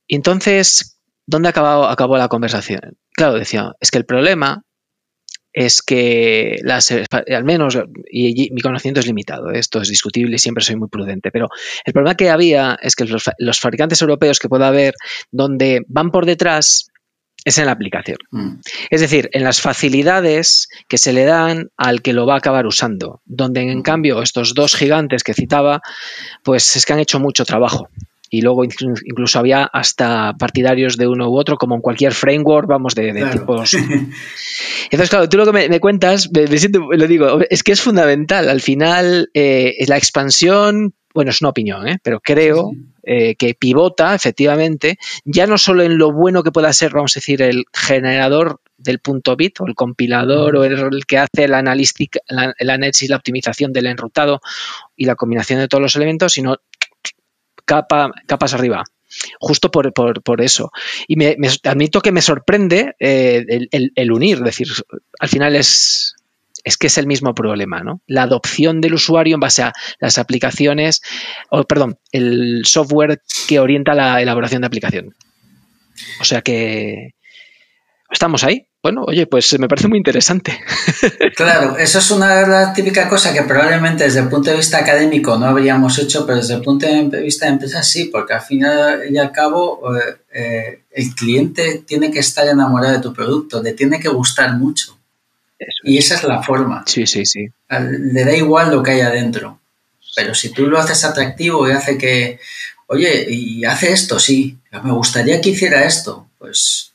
[0.07, 2.97] Y entonces, ¿dónde acabó, acabó la conversación?
[3.12, 4.62] Claro, decía, es que el problema
[5.57, 7.78] es que las, al menos,
[8.11, 11.48] y, mi conocimiento es limitado, esto es discutible y siempre soy muy prudente, pero
[11.86, 14.92] el problema que había es que los, fabricantes europeos que pueda haber
[15.32, 16.90] donde van por detrás
[17.42, 18.18] es en la aplicación.
[18.32, 18.57] Mm.
[18.90, 22.66] Es decir, en las facilidades que se le dan al que lo va a acabar
[22.66, 23.82] usando, donde en mm.
[23.82, 25.80] cambio estos dos gigantes que citaba,
[26.42, 27.88] pues es que han hecho mucho trabajo
[28.30, 32.94] y luego incluso había hasta partidarios de uno u otro, como en cualquier framework, vamos,
[32.94, 33.74] de, tipos.
[34.90, 38.48] Entonces, claro, tú lo que me, cuentas, me, siento, lo digo, es que es fundamental.
[38.48, 41.98] Al final, eh, la expansión, bueno, es una opinión, ¿eh?
[42.02, 42.72] pero creo
[43.02, 47.20] eh, que pivota efectivamente, ya no solo en lo bueno que pueda ser, vamos a
[47.20, 52.20] decir, el generador del punto bit o el compilador o el, que hace la analítica,
[52.58, 54.40] el análisis, la optimización del enrutado
[54.96, 56.58] y la combinación de todos los elementos, sino
[57.66, 58.84] capa, capas arriba.
[59.38, 60.70] Justo por, eso.
[61.06, 64.68] Y me, admito que me sorprende eh, el, unir, es decir,
[65.20, 66.14] al final es,
[66.64, 68.02] es que es el mismo problema, ¿no?
[68.06, 71.02] La adopción del usuario en base a las aplicaciones,
[71.50, 75.14] o perdón, el software que orienta la elaboración de aplicación.
[76.20, 77.14] O sea que
[78.10, 80.61] estamos ahí bueno, oye, pues me parece muy interesante.
[81.34, 85.47] Claro, eso es una típica cosa que probablemente desde el punto de vista académico no
[85.47, 89.18] habríamos hecho, pero desde el punto de vista de empresa sí, porque al final y
[89.18, 93.99] al cabo eh, eh, el cliente tiene que estar enamorado de tu producto, le tiene
[93.99, 94.97] que gustar mucho.
[95.82, 96.84] y esa es la forma.
[96.87, 97.49] Sí, sí, sí.
[97.68, 99.59] Le da igual lo que hay adentro.
[100.14, 102.39] Pero si tú lo haces atractivo y hace que,
[102.87, 106.93] oye, y hace esto, sí, me gustaría que hiciera esto, pues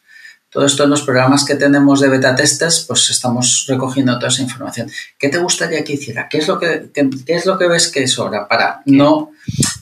[0.52, 4.42] todo esto en los programas que tenemos de beta testes, pues estamos recogiendo toda esa
[4.42, 4.92] información.
[5.18, 6.28] ¿Qué te gustaría que hiciera?
[6.30, 9.32] ¿Qué es lo que, qué, es lo que ves que es hora para no,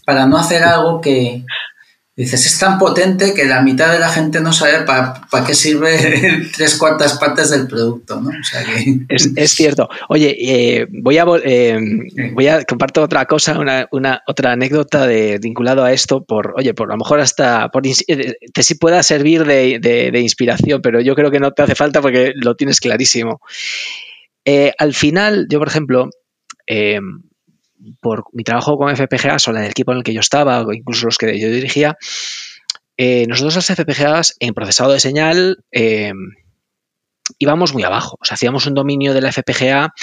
[0.06, 1.44] para no hacer algo que,
[2.20, 6.50] Dices, es tan potente que la mitad de la gente no sabe para qué sirve
[6.58, 8.30] tres cuartas partes del producto, ¿no?
[9.08, 9.88] es, cierto.
[10.10, 11.80] Oye, eh, voy, a, eh,
[12.34, 16.90] voy a compartir otra cosa, una, otra anécdota de, vinculado a esto, por, oye, por
[16.90, 21.32] a lo mejor hasta por, eh, te sí pueda servir de, inspiración, pero yo creo
[21.32, 23.40] que no te hace falta porque lo tienes clarísimo.
[24.78, 26.10] al final, yo, por ejemplo,
[28.02, 30.74] por mi trabajo con FPGAs o la del equipo en el que yo estaba, o
[30.74, 31.98] incluso los que yo dirigía,
[32.98, 36.12] eh, nosotros las FPGAs en procesado de señal eh,
[37.38, 38.18] íbamos muy abajo.
[38.20, 39.94] O sea, hacíamos un dominio de la FPGA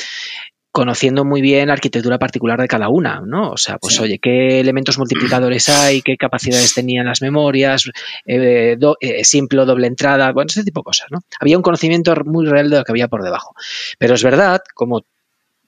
[0.70, 3.50] conociendo muy bien la arquitectura particular de cada una, ¿no?
[3.50, 7.90] O sea, pues oye, qué elementos multiplicadores hay, qué capacidades tenían las memorias,
[8.26, 8.76] eh,
[9.22, 11.20] simple o doble entrada, bueno, ese tipo de cosas, ¿no?
[11.40, 13.54] Había un conocimiento muy real de lo que había por debajo.
[13.98, 15.06] Pero es verdad, como,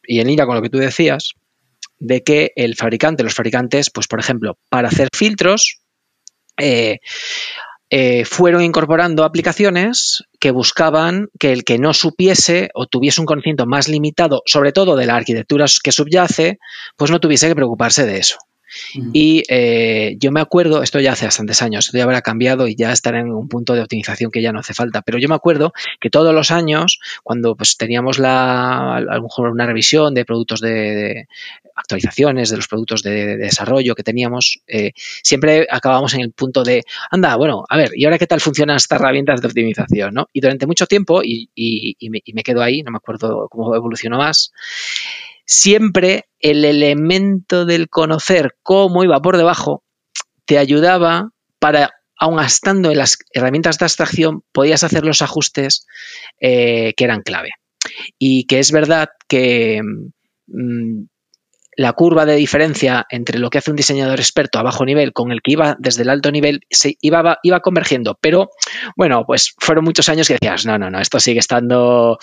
[0.06, 1.32] y en línea con lo que tú decías,
[1.98, 5.80] de que el fabricante, los fabricantes, pues por ejemplo, para hacer filtros,
[6.56, 6.98] eh,
[7.90, 13.66] eh, fueron incorporando aplicaciones que buscaban que el que no supiese o tuviese un conocimiento
[13.66, 16.58] más limitado, sobre todo de la arquitectura que subyace,
[16.96, 18.36] pues no tuviese que preocuparse de eso.
[19.12, 22.74] Y eh, yo me acuerdo, esto ya hace bastantes años, esto ya habrá cambiado y
[22.74, 25.34] ya estará en un punto de optimización que ya no hace falta, pero yo me
[25.34, 30.24] acuerdo que todos los años, cuando pues, teníamos la, a lo mejor una revisión de
[30.24, 31.26] productos de,
[31.78, 36.84] actualizaciones de los productos de, desarrollo que teníamos, eh, siempre acabábamos en el punto de,
[37.10, 40.14] anda, bueno, a ver, ¿y ahora qué tal funcionan estas herramientas de optimización?
[40.14, 40.28] ¿no?
[40.32, 41.48] Y durante mucho tiempo, y,
[42.10, 44.52] me, y me quedo ahí, no me acuerdo cómo evolucionó más,
[45.48, 49.82] siempre el elemento del conocer cómo iba por debajo
[50.44, 55.86] te ayudaba para, aun estando en las herramientas de abstracción, podías hacer los ajustes
[56.40, 57.50] eh, que eran clave.
[58.18, 59.80] Y que es verdad que
[60.48, 61.04] mm,
[61.76, 65.32] la curva de diferencia entre lo que hace un diseñador experto a bajo nivel con
[65.32, 68.18] el que iba desde el alto nivel se iba, iba convergiendo.
[68.20, 68.50] Pero
[68.96, 72.18] bueno, pues fueron muchos años que decías, no, no, no, esto sigue estando,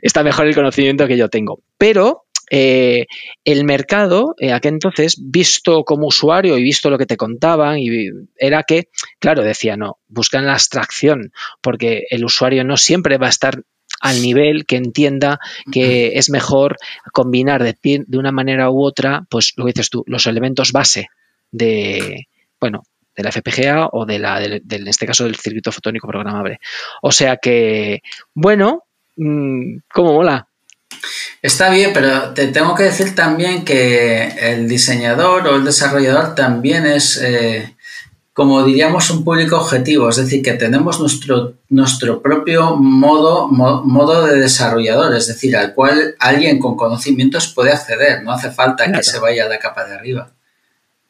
[0.00, 1.60] está mejor el conocimiento que yo tengo.
[1.76, 3.06] Pero eh,
[3.44, 8.08] el mercado, eh, aquel entonces, visto como usuario y visto lo que te contaban, y
[8.36, 8.88] era que,
[9.18, 13.62] claro, decía, no, buscan la abstracción, porque el usuario no siempre va a estar
[14.00, 15.38] al nivel que entienda
[15.70, 16.76] que es mejor
[17.12, 21.08] combinar de, de una manera u otra, pues lo que dices tú, los elementos base
[21.52, 22.26] de,
[22.58, 22.82] bueno,
[23.14, 26.58] de la FPGA o de la, en este caso, del circuito fotónico programable.
[27.02, 28.02] O sea que,
[28.34, 28.84] bueno,
[29.16, 30.49] mm, ¿cómo mola?
[31.42, 36.86] Está bien, pero te tengo que decir también que el diseñador o el desarrollador también
[36.86, 37.74] es, eh,
[38.34, 44.38] como diríamos, un público objetivo, es decir, que tenemos nuestro, nuestro propio modo, modo de
[44.38, 49.18] desarrollador, es decir, al cual alguien con conocimientos puede acceder, no hace falta que se
[49.18, 50.32] vaya a la capa de arriba.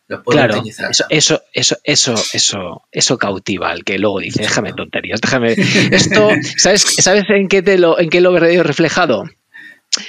[0.07, 0.91] Lo puede claro, utilizar.
[0.91, 5.53] Eso, eso, eso, eso, eso, eso cautiva al que luego dice, déjame tonterías, déjame.
[5.93, 9.25] Esto, ¿sabes, ¿sabes en qué te lo, en qué lo veo reflejado?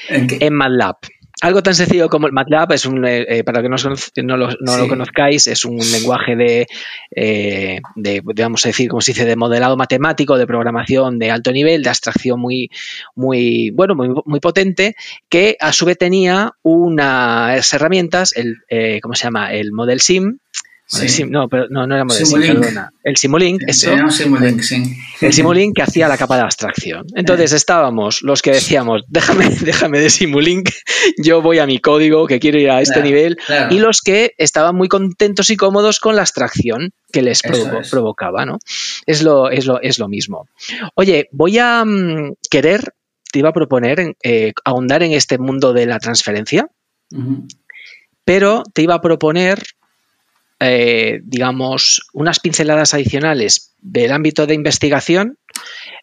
[0.09, 0.97] ¿En, MATLAB.
[1.41, 4.37] Algo tan sencillo como el MATLAB es un, eh, eh, para que no, no,
[4.77, 6.67] lo, conozcáis, es un lenguaje de,
[7.15, 11.51] eh, de, vamos a decir, como se dice, de modelado matemático, de programación de alto
[11.51, 12.69] nivel, de abstracción muy,
[13.15, 14.95] muy, bueno, muy, muy potente,
[15.29, 19.51] que a su vez tenía unas herramientas, el, ¿cómo se llama?
[19.51, 20.37] El Model Sim,
[21.29, 22.91] no, pero no, no era Model perdona.
[23.03, 23.93] El Simulink, eso.
[25.21, 27.05] El Simulink que hacía la capa de abstracción.
[27.15, 30.69] Entonces estábamos los que decíamos, déjame, déjame de Simulink,
[31.17, 33.37] yo voy a mi código que quiero ir a este nivel,
[33.69, 37.41] y los que estaban muy contentos y cómodos con la abstracción que les
[37.89, 38.59] provocaba, ¿no?
[39.05, 40.47] Es lo, es, lo, es lo mismo.
[40.95, 42.93] Oye, voy a mm, querer,
[43.31, 46.67] te iba a proponer eh, ahondar en este mundo de la transferencia,
[48.25, 49.61] pero te iba a proponer
[50.63, 55.39] eh, digamos, unas pinceladas adicionales del ámbito de investigación.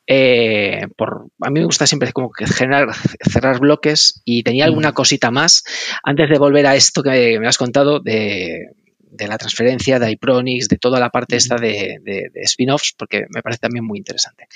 [0.04, 2.88] Eh, por, a mí me gusta siempre como que generar,
[3.30, 5.62] cerrar bloques y tenía alguna cosita más
[6.02, 8.70] antes de volver a esto que me has contado de,
[9.16, 12.00] la transferencia de iPronix, de toda la parte esta de,
[12.42, 14.48] spin-offs, porque me parece también muy interesante.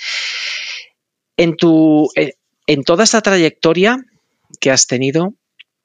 [1.37, 2.33] En, tu, eh,
[2.67, 4.03] en toda esta trayectoria
[4.59, 5.33] que has tenido,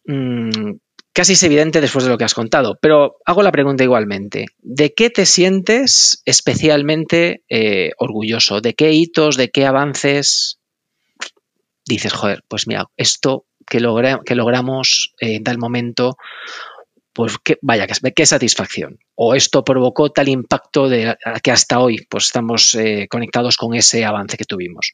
[0.07, 0.73] mm,
[1.19, 4.47] casi es evidente después de lo que has contado, pero hago la pregunta igualmente.
[4.59, 8.61] ¿De qué te sientes especialmente eh, orgulloso?
[8.61, 10.61] ¿De qué hitos, de qué avances
[11.85, 16.19] dices, joder, pues mira, esto que, logramos en tal momento,
[17.13, 19.01] pues vaya, qué, satisfacción.
[19.17, 24.05] O esto provocó tal impacto de que hasta hoy pues estamos eh, conectados con ese
[24.05, 24.93] avance que tuvimos.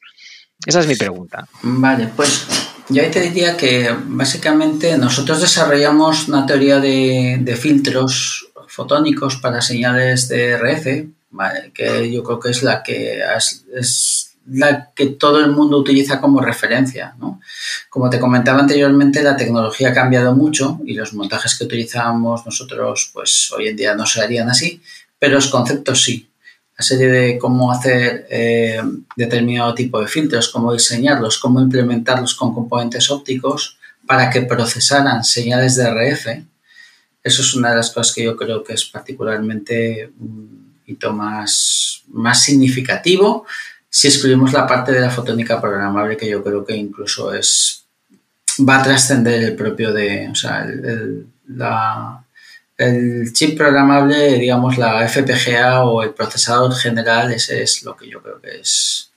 [0.65, 1.47] Esa es mi pregunta.
[1.61, 9.37] Vale, pues yo ahí te diría que básicamente nosotros desarrollamos una teoría de, filtros fotónicos
[9.37, 10.85] para señales de RF,
[11.73, 13.21] que yo creo que es la que
[13.73, 17.15] es la que todo el mundo utiliza como referencia.
[17.19, 17.41] ¿no?
[17.89, 23.09] Como te comentaba anteriormente, la tecnología ha cambiado mucho y los montajes que utilizamos nosotros,
[23.13, 24.81] pues hoy en día no se harían así,
[25.17, 26.29] pero los conceptos sí.
[26.77, 28.81] La serie de cómo hacer eh,
[29.15, 35.75] determinado tipo de filtros, cómo diseñarlos, cómo implementarlos con componentes ópticos para que procesaran señales
[35.75, 36.27] de RF,
[37.23, 42.03] eso es una de las cosas que yo creo que es particularmente un hito más,
[42.09, 43.45] más significativo
[43.95, 47.85] si excluimos la parte de la fotónica programable, que yo creo que incluso es
[48.59, 51.27] va a trascender el propio de, o sea, el, el
[53.33, 58.41] chip programable, digamos, la FPGA o el procesador general, ese es lo que yo creo
[58.41, 59.11] que es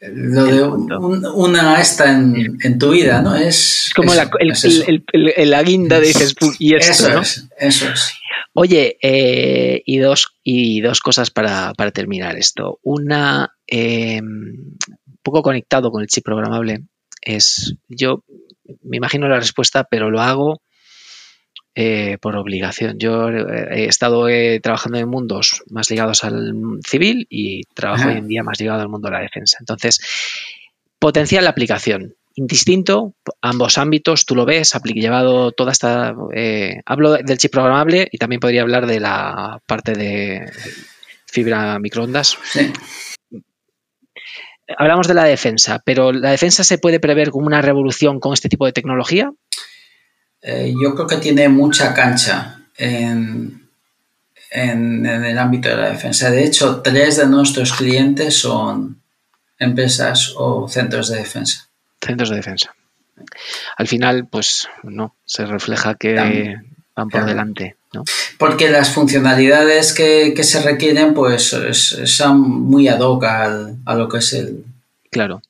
[0.00, 3.34] lo de una esta en, en, tu vida, ¿no?
[3.34, 8.12] Es, como la, el, la guinda de dices, y esto, eso es, eso es.
[8.52, 12.78] Oye, eh, y, dos, y dos cosas para, para terminar esto.
[12.82, 14.78] Una, eh, un
[15.22, 16.84] poco conectado con el chip programable,
[17.20, 18.22] es, yo
[18.82, 20.62] me imagino la respuesta, pero lo hago
[21.80, 22.98] eh, por obligación.
[22.98, 24.26] Yo he estado
[24.60, 26.52] trabajando en mundos más ligados al
[26.84, 29.58] civil y trabajo hoy en día más ligado al mundo de la defensa.
[29.60, 30.00] Entonces,
[30.98, 36.16] potencial la aplicación indistinto, ambos ámbitos, tú lo ves, llevado toda esta...
[36.34, 40.50] Eh, hablo del chip programable y también podría hablar de la parte de
[41.26, 42.38] fibra microondas.
[44.76, 48.48] Hablamos de la defensa, pero ¿la defensa se puede prever como una revolución con este
[48.48, 49.30] tipo de tecnología?
[50.42, 53.68] Eh, yo creo que tiene mucha cancha en,
[54.50, 56.30] en, el ámbito de la defensa.
[56.30, 59.00] De hecho, tres de nuestros clientes son
[59.58, 61.68] empresas o centros de defensa
[62.00, 62.74] centros de defensa.
[63.76, 66.56] Al final, pues no, se refleja que
[66.94, 67.76] van por delante.
[67.92, 68.04] ¿no?
[68.38, 71.56] Porque las funcionalidades que, se requieren, pues
[72.04, 74.64] son muy ad hoc a lo que es el.
[75.10, 75.42] Claro.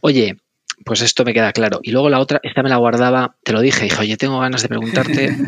[0.00, 0.36] Oye,
[0.84, 1.80] pues esto me queda claro.
[1.82, 4.62] Y luego la otra, esta me la guardaba, te lo dije, dije, oye, tengo ganas
[4.62, 5.36] de preguntarte.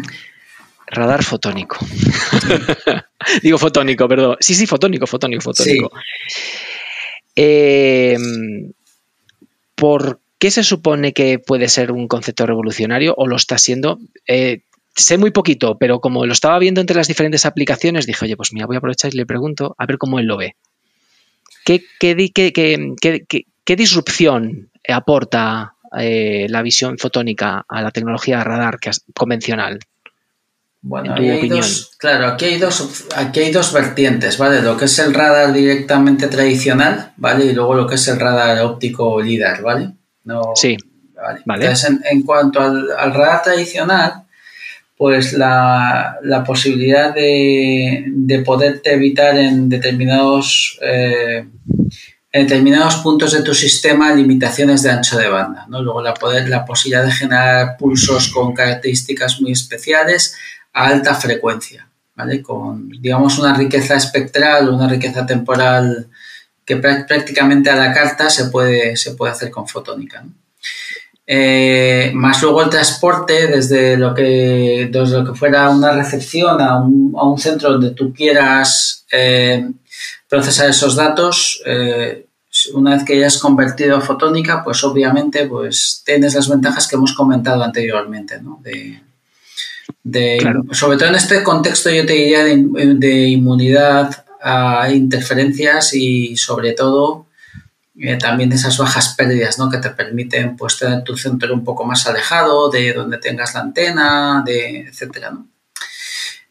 [0.87, 1.79] radar fotónico.
[3.43, 4.37] Digo fotónico, perdón.
[4.41, 5.91] Sí, sí, fotónico, fotónico, fotónico.
[7.37, 8.17] Eh,
[9.75, 13.99] ¿Por qué se supone que puede ser un concepto revolucionario o lo está siendo?
[14.27, 14.61] Eh,
[14.95, 18.53] sé muy poquito, pero como lo estaba viendo entre las diferentes aplicaciones, dije, oye, pues
[18.53, 20.55] mira, voy a aprovechar y le pregunto a ver cómo él lo ve.
[21.65, 22.15] ¿Qué, qué,
[23.77, 28.79] disrupción aporta eh, la visión fotónica a la tecnología radar
[29.15, 29.79] convencional?
[30.87, 34.61] Bueno, hay dos, claro, aquí hay, dos, aquí hay dos vertientes, ¿vale?
[34.61, 37.47] Lo que es el radar directamente tradicional, ¿vale?
[37.47, 39.93] Y luego lo que es el radar óptico LIDAR, ¿vale?
[40.25, 40.77] No, sí.
[41.15, 41.65] Vale.
[41.65, 44.25] Entonces, en, cuanto al, radar tradicional,
[44.95, 51.47] pues la, posibilidad de, de, poderte evitar en determinados, eh,
[52.35, 55.67] en determinados puntos de tu sistema limitaciones de ancho de banda.
[55.69, 56.15] Luego la,
[56.65, 60.37] posibilidad de generar pulsos con características muy especiales,
[60.73, 61.89] a alta frecuencia.
[62.43, 66.09] Con, digamos, una riqueza espectral, una riqueza temporal
[66.65, 68.95] que prácticamente a la carta se puede,
[69.31, 70.25] hacer con fotónica.
[71.25, 74.91] Eh, más luego el transporte desde lo que,
[75.37, 79.71] fuera una recepción a un, a un centro donde tú quieras eh,
[80.29, 82.27] procesar esos datos, eh,
[82.73, 87.13] una vez que hayas convertido a fotónica, pues obviamente pues tienes las ventajas que hemos
[87.13, 88.61] comentado anteriormente, ¿no?
[88.63, 89.01] De,
[90.73, 97.27] sobre todo en este contexto yo te diría de, inmunidad a interferencias y sobre todo
[97.99, 99.71] eh, también de esas bajas pérdidas ¿no?
[99.71, 103.61] que te permiten pues, tener tu centro un poco más alejado de donde tengas la
[103.61, 105.33] antena, de, etcétera.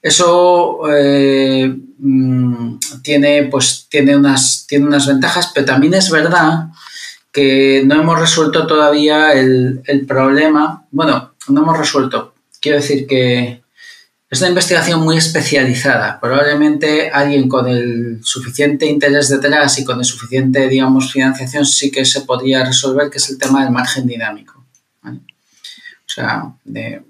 [0.03, 6.67] Eso eh, mm, tiene, pues, tiene, unas, tiene unas ventajas, pero también es verdad
[7.31, 10.85] que no hemos resuelto todavía el, el problema.
[10.91, 13.61] Bueno, no hemos resuelto, Quiero decir que
[14.29, 16.19] es una investigación muy especializada.
[16.19, 22.05] Probablemente alguien con el suficiente interés detrás y con el suficiente, digamos, financiación sí que
[22.05, 24.65] se podría resolver, que es el tema del margen dinámico.
[25.03, 25.11] O
[26.07, 27.03] sea, de,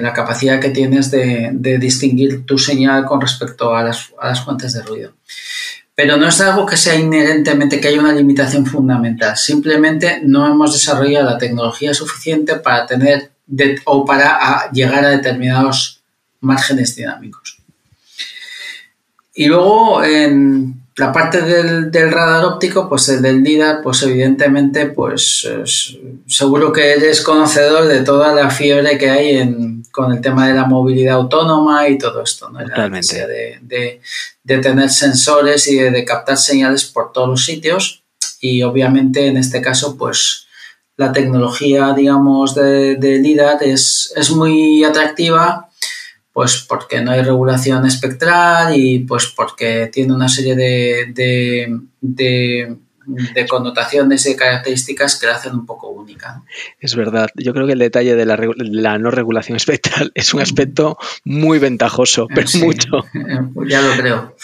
[0.00, 1.50] la capacidad que tienes de,
[1.80, 5.12] distinguir tu señal con respecto a las, fuentes de ruido.
[5.94, 9.36] Pero no es algo que sea inherentemente que haya una limitación fundamental.
[9.36, 13.30] Simplemente no hemos desarrollado la tecnología suficiente para tener
[13.84, 16.02] o para llegar a determinados
[16.40, 17.58] márgenes dinámicos.
[19.34, 20.02] Y luego
[20.96, 25.48] la parte del, radar óptico, pues el del LIDAR, pues evidentemente, pues
[26.26, 30.54] seguro que eres conocedor de toda la fiebre que hay en, con el tema de
[30.54, 32.60] la movilidad autónoma y todo esto, ¿no?
[32.60, 33.26] Totalmente.
[33.26, 34.00] De,
[34.44, 38.02] de, tener sensores y de, captar señales por todos los sitios
[38.40, 40.46] y obviamente en este caso, pues
[40.98, 45.70] la tecnología, digamos, de, de LIDAR es, es muy atractiva
[46.32, 51.12] pues porque no hay regulación espectral y pues porque tiene una serie de,
[52.00, 52.76] de,
[53.48, 56.42] connotaciones y características que la hacen un poco única.
[56.80, 57.28] Es verdad.
[57.36, 62.28] Yo creo que el detalle de la, no regulación espectral es un aspecto muy ventajoso,
[62.34, 63.04] pero mucho.
[63.68, 64.36] Ya lo creo.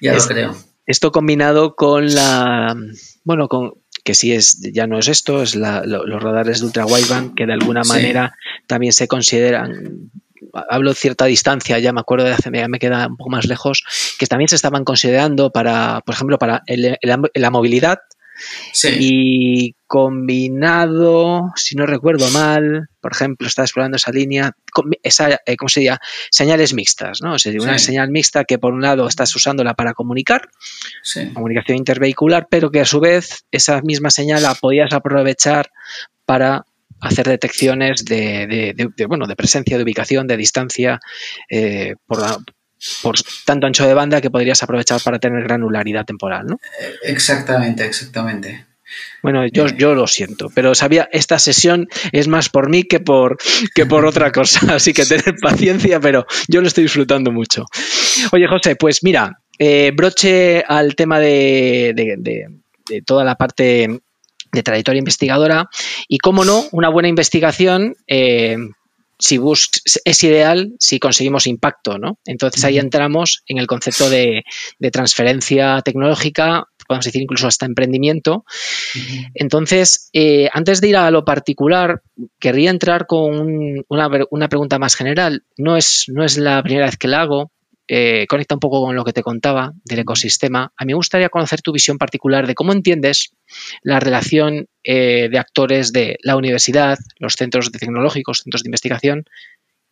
[0.00, 0.56] Ya lo creo.
[0.86, 2.74] Esto combinado con la.
[3.24, 3.74] Bueno, con
[4.04, 7.52] que sí es, ya no es esto, es los radares de ultra wideband que de
[7.52, 8.34] alguna manera
[8.66, 10.10] también se consideran
[10.68, 13.46] hablo de cierta distancia, ya me acuerdo de hace, ya me queda un poco más
[13.46, 13.82] lejos,
[14.18, 16.62] que también se estaban considerando para, por ejemplo, para
[17.34, 17.98] la movilidad.
[19.00, 24.52] Y combinado, si no recuerdo mal, por ejemplo, estaba explorando esa línea,
[25.02, 26.00] esa, eh, ¿cómo se diría?
[26.30, 27.34] Señales mixtas, ¿no?
[27.34, 30.48] O sea, una señal mixta que por un lado estás usándola para comunicar,
[31.34, 35.70] comunicación intervehicular, pero que a su vez esa misma señal la podías aprovechar
[36.24, 36.64] para
[37.00, 38.74] hacer detecciones de,
[39.08, 41.00] bueno, de presencia, de ubicación, de distancia,
[41.48, 42.18] eh, por,
[43.02, 46.60] por tanto ancho de banda que podrías aprovechar para tener granularidad temporal, ¿no?
[46.80, 48.66] Eh, exactamente, exactamente.
[49.22, 49.74] Bueno, yo, eh.
[49.76, 53.36] yo lo siento, pero sabía, esta sesión es más por mí que por,
[53.74, 57.66] que por otra cosa, así que tener paciencia, pero yo lo estoy disfrutando mucho.
[58.32, 59.40] Oye, José, pues mira,
[59.94, 64.00] broche al tema de, de toda la parte
[64.52, 65.68] de trayectoria investigadora
[66.08, 68.56] y, cómo no, una buena investigación eh,
[69.18, 69.40] si
[70.04, 72.18] es ideal si conseguimos impacto, ¿no?
[72.24, 74.44] Entonces ahí entramos en el concepto de,
[74.92, 78.44] transferencia tecnológica, podemos decir incluso hasta emprendimiento.
[79.34, 82.02] Entonces, eh, antes de ir a lo particular,
[82.38, 85.44] querría entrar con una, una, pregunta más general.
[85.56, 87.50] No es, no es la primera vez que la hago,
[87.90, 90.72] eh, conecta un poco con lo que te contaba del ecosistema.
[90.76, 93.32] A mí me gustaría conocer tu visión particular de cómo entiendes
[93.82, 99.24] la relación eh, de actores de la universidad, los centros tecnológicos, centros de investigación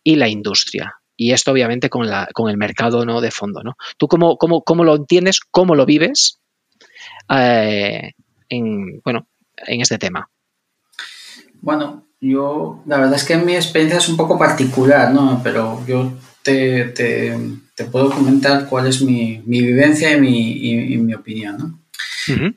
[0.03, 0.93] y la industria.
[1.15, 3.19] Y esto obviamente con, el mercado ¿no?
[3.19, 3.63] de fondo.
[3.63, 3.75] ¿no?
[3.97, 6.39] ¿Tú cómo, lo entiendes, cómo lo vives
[7.29, 8.11] eh,
[8.47, 9.27] en, bueno,
[9.57, 10.29] en este tema?
[11.61, 15.41] Bueno, yo la verdad es que mi experiencia es un poco particular, ¿no?
[15.43, 16.93] Pero yo te
[17.85, 21.79] puedo comentar cuál es mi, vivencia y mi, opinión.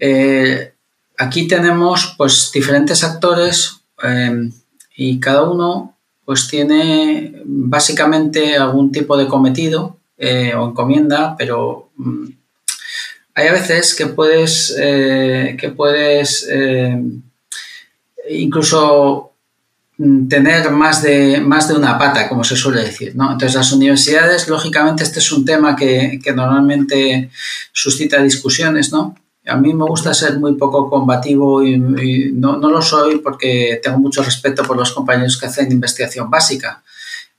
[0.00, 0.72] Eh,
[1.18, 4.50] aquí tenemos pues diferentes actores em,
[4.96, 12.26] y cada uno pues tiene básicamente algún tipo de cometido eh, o encomienda, pero mm,
[13.34, 16.48] hay a veces que puedes, eh, que puedes
[18.28, 19.29] incluso
[20.28, 23.14] tener más de, más de una pata, como se suele decir.
[23.14, 23.32] ¿no?
[23.32, 27.30] Entonces, las universidades, lógicamente, este es un tema que, normalmente
[27.72, 29.14] suscita discusiones, ¿no?
[29.46, 34.22] A mí me gusta ser muy poco combativo y, no, lo soy porque tengo mucho
[34.22, 36.82] respeto por los compañeros que hacen investigación básica.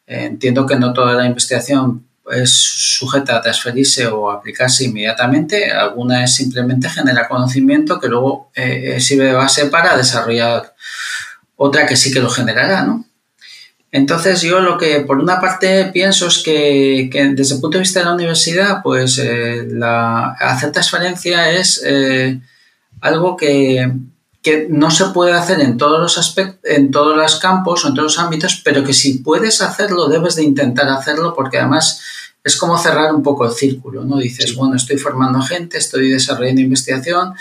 [0.05, 5.71] Eh, entiendo que no toda la investigación es sujeta a transferirse o aplicarse inmediatamente.
[5.71, 10.73] Alguna es simplemente genera conocimiento que luego eh, sirve de base para desarrollar
[11.63, 13.05] otra que sí que lo generará, ¿no?
[13.91, 17.99] Entonces yo lo que por una parte pienso es que, desde el punto de vista
[17.99, 22.39] de la universidad, pues eh, la, hacer transferencia es eh,
[23.01, 23.91] algo que,
[24.69, 28.15] no se puede hacer en todos los aspectos, en todos los campos o en todos
[28.15, 32.01] los ámbitos, pero que si puedes hacerlo, debes de intentar hacerlo porque además
[32.43, 34.17] es como cerrar un poco el círculo, ¿no?
[34.17, 37.35] Dices, bueno, estoy formando gente, estoy desarrollando investigación,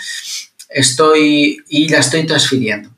[0.69, 2.90] estoy y la estoy transfiriendo.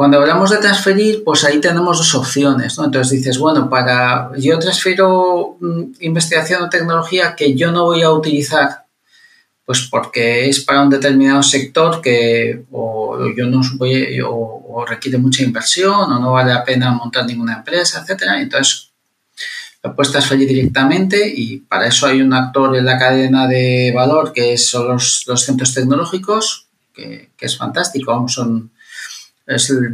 [0.00, 2.86] Cuando hablamos de transferir, pues ahí tenemos dos opciones, ¿no?
[2.86, 8.10] Entonces dices, bueno, para yo transfiero mm, investigación o tecnología que yo no voy a
[8.10, 8.86] utilizar,
[9.66, 15.42] pues porque es para un determinado sector que o yo no voy o, requiere mucha
[15.42, 18.40] inversión o no vale la pena montar ninguna empresa, etcétera.
[18.40, 18.92] Entonces
[19.82, 24.32] lo puedes transferir directamente y para eso hay un actor en la cadena de valor
[24.32, 28.70] que son los, centros tecnológicos, que, que es fantástico, son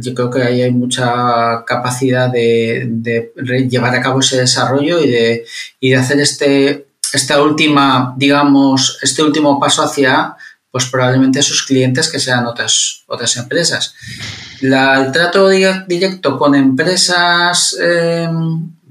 [0.01, 3.31] yo creo que ahí hay mucha capacidad de,
[3.69, 5.45] llevar a cabo ese desarrollo y de,
[5.81, 10.35] de hacer este, esta última, digamos, este último paso hacia
[10.71, 13.95] pues probablemente sus clientes que sean otras, otras empresas.
[14.61, 18.29] el trato directo con empresas eh,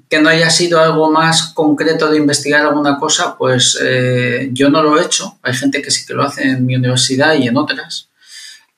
[0.09, 4.82] que no haya sido algo más concreto de investigar alguna cosa, pues eh, yo no
[4.82, 5.38] lo he hecho.
[5.43, 8.09] Hay gente que sí que lo hace en mi universidad y en otras.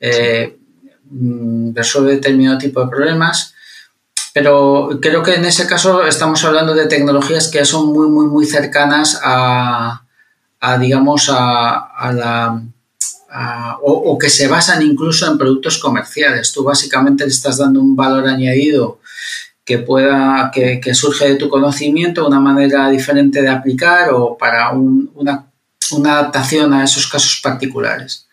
[0.01, 0.57] Eh,
[1.75, 3.55] resuelve determinado tipo de problemas.
[4.35, 8.47] Pero creo que en ese caso estamos hablando de tecnologías que son muy, muy, muy
[8.47, 10.03] cercanas a,
[10.79, 12.63] digamos, a, la...
[13.83, 16.53] o, que se basan incluso en productos comerciales.
[16.53, 19.01] Tú básicamente le estás dando un valor añadido
[19.65, 25.45] que pueda, que, surge de tu conocimiento, una manera diferente de aplicar o para una
[25.91, 28.28] adaptación a esos casos particulares.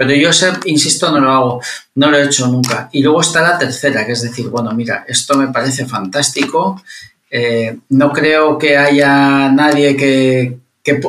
[0.00, 0.30] Pero yo,
[0.64, 1.62] insisto, no lo hago,
[1.96, 2.88] no lo he hecho nunca.
[2.90, 6.82] Y luego está la tercera, que es decir, bueno, mira, esto me parece fantástico.
[7.30, 10.56] Eh, no creo que haya nadie que,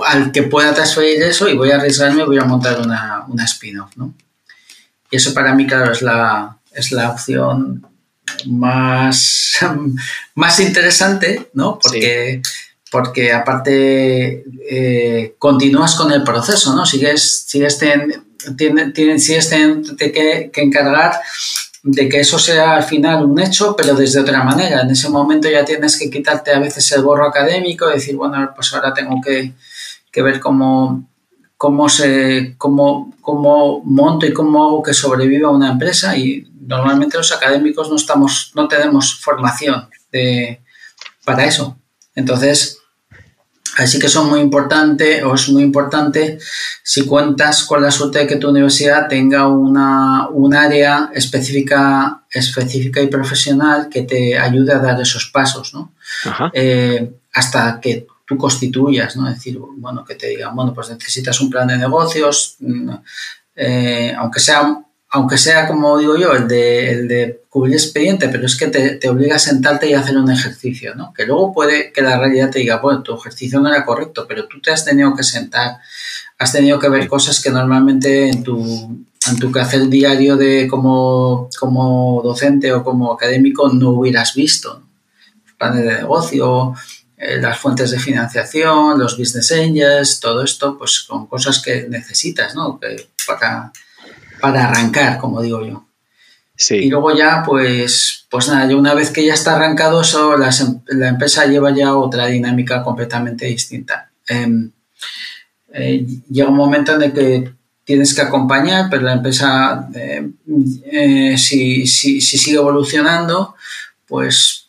[0.06, 3.46] al que pueda transferir eso y voy a arriesgarme y voy a montar una, una
[3.46, 4.14] spin-off, ¿no?
[5.10, 7.88] Y eso para mí, claro, es la, es la opción
[8.46, 9.58] más,
[10.36, 11.80] más interesante, ¿no?
[11.82, 12.42] Porque,
[12.92, 16.86] porque aparte eh, continúas con el proceso, ¿no?
[16.86, 21.20] Sigues, sigues ten, tienen, tienen, sigues teniendo que, que encargar
[21.84, 24.82] de que eso sea al final un hecho, pero desde otra manera.
[24.82, 28.74] En ese momento ya tienes que quitarte a veces el gorro académico decir, bueno, pues
[28.74, 29.54] ahora tengo que,
[30.12, 31.08] que ver cómo,
[31.58, 36.16] cómo, se, cómo, cómo monto y cómo hago que sobreviva una empresa.
[36.16, 40.62] Y normalmente los académicos no, estamos, no tenemos formación de,
[41.26, 41.78] para eso.
[42.14, 42.81] Entonces,
[43.78, 46.38] Así que son muy importante o es muy importante
[46.84, 53.02] si cuentas con la suerte de que tu universidad tenga una, un área específica, específica
[53.02, 55.94] y profesional que te ayude a dar esos pasos, ¿no?
[56.54, 59.30] Eh, hasta que tú constituyas, ¿no?
[59.30, 62.90] Es decir, bueno, que te digan, bueno, pues necesitas un plan de negocios, mm,
[63.56, 64.84] eh, aunque sea
[65.14, 68.92] aunque sea, como digo yo, el de, el de cubrir expediente, pero es que te,
[68.92, 71.14] te, obliga a sentarte y hacer un ejercicio, ¿no?
[71.14, 74.48] Que luego puede que la realidad te diga, bueno, tu ejercicio no era correcto, pero
[74.48, 75.80] tú te has tenido que sentar,
[76.38, 81.50] has tenido que ver cosas que normalmente en tu, en tu quehacer diario de como,
[81.60, 84.82] como docente o como académico no hubieras visto.
[85.58, 86.74] Planes de negocio,
[87.18, 92.56] eh, las fuentes de financiación, los business angels, todo esto, pues son cosas que necesitas,
[92.56, 92.80] ¿no?
[92.80, 93.74] Que para
[94.42, 95.86] para arrancar, como digo yo.
[96.56, 96.76] Sí.
[96.76, 101.46] Y luego ya, pues, pues nada, una vez que ya está arrancado eso, la empresa
[101.46, 104.12] lleva ya otra dinámica completamente distinta.
[104.28, 104.72] Em,
[105.74, 107.52] eh, llega un momento en el que
[107.84, 110.34] tienes que acompañar, pero la empresa, em,
[110.86, 113.56] eh, si, sigue evolucionando,
[114.08, 114.68] pues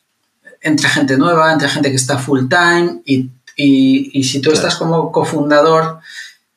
[0.61, 3.31] entra gente nueva, entra gente que está full time y,
[4.25, 6.01] si tú estás como cofundador,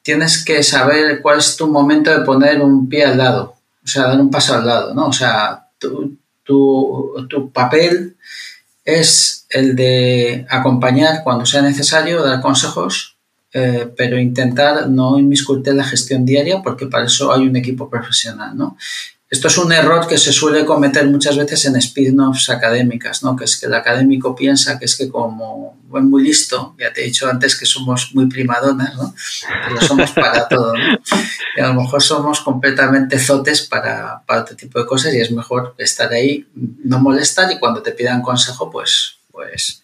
[0.06, 4.04] tienes que saber cuál es tu momento de poner un pie al lado, o sea,
[4.04, 5.08] dar un paso al lado, ¿no?
[5.08, 8.16] O sea, tu, tu, papel
[8.84, 13.18] es el de acompañar cuando sea necesario, dar consejos,
[13.52, 17.90] eh, pero intentar no inmiscuirte en la gestión diaria porque para eso hay un equipo
[17.90, 18.78] profesional, ¿no?
[19.36, 23.36] Esto es un error que se suele cometer muchas veces en spin-offs académicas, ¿no?
[23.36, 27.02] Que es que el académico piensa que es que como es muy listo, ya te
[27.02, 29.14] he dicho antes que somos muy primadonas, ¿no?
[29.68, 31.00] Pero somos para todo, ¿no?
[31.58, 35.30] Y a lo mejor somos completamente zotes para, para otro tipo de cosas y es
[35.32, 39.84] mejor estar ahí, no molestar y cuando te pidan consejo, pues, pues,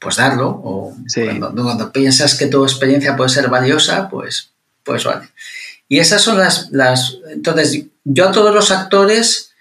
[0.00, 0.48] pues darlo.
[0.48, 4.50] O cuando, cuando piensas que tu experiencia puede ser valiosa, pues,
[4.82, 5.28] pues vale.
[5.88, 7.18] Y esas son las, las...
[7.30, 9.52] Entonces, yo a todos los actores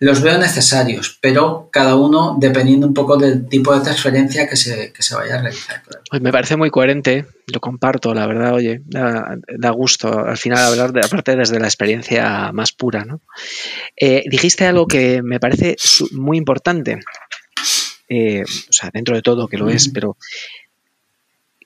[0.00, 4.92] los veo necesarios, pero cada uno dependiendo un poco del tipo de transferencia que se,
[4.92, 5.80] que se vaya a realizar.
[6.10, 10.92] Pues me parece muy coherente, lo comparto, la verdad, oye, da, gusto al final hablar
[10.92, 13.04] de aparte desde la experiencia más pura.
[13.04, 13.20] ¿no?
[13.96, 15.76] Eh, dijiste algo que me parece
[16.10, 16.98] muy importante,
[18.08, 20.16] eh, o sea, dentro de todo que lo es, pero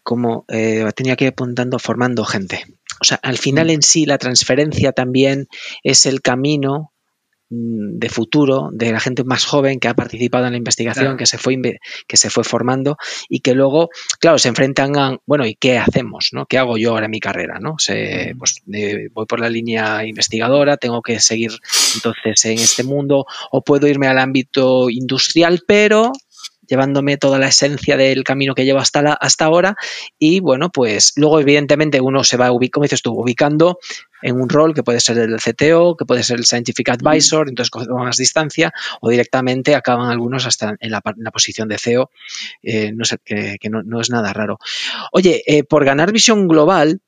[0.02, 2.66] como eh, tenía que ir apuntando formando gente.
[3.00, 5.48] O sea, al final en sí la transferencia también
[5.82, 6.92] es el camino
[7.50, 11.26] mm, de futuro de la gente más joven que ha participado en la investigación, que,
[11.26, 11.58] se fue,
[12.06, 12.96] que se fue formando
[13.28, 13.90] y que luego,
[14.20, 16.30] claro, se enfrentan a, bueno, ¿y qué hacemos?
[16.32, 16.46] ¿no?
[16.46, 17.58] ¿Qué hago yo ahora en mi carrera?
[17.60, 17.74] ¿no?
[17.78, 21.52] Se, pues voy por la línea investigadora, tengo que seguir
[21.94, 26.12] entonces en este mundo o puedo irme al ámbito industrial, pero
[26.66, 29.76] llevándome toda la esencia del camino que llevo hasta, hasta ahora.
[30.18, 33.78] Y bueno, pues luego evidentemente uno se va, como dices tú, ubicando
[34.22, 37.70] en un rol que puede ser el CTO, que puede ser el Scientific Advisor, entonces
[37.70, 41.00] con más distancia, o directamente acaban algunos hasta en la,
[41.32, 42.10] posición de CEO,
[42.62, 44.58] eh, no sé, que, no, es nada raro.
[45.12, 47.00] Oye, eh, por ganar visión global,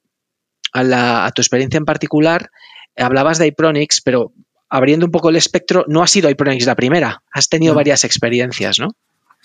[0.73, 2.51] a, tu experiencia en particular,
[2.97, 4.33] hablabas de Ipronics, pero
[4.69, 8.79] abriendo un poco el espectro, no ha sido Ipronics la primera, has tenido varias experiencias,
[8.79, 8.91] ¿no?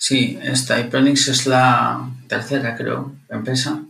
[0.06, 3.82] Sí, esta Ipronics es la tercera, creo, empresa.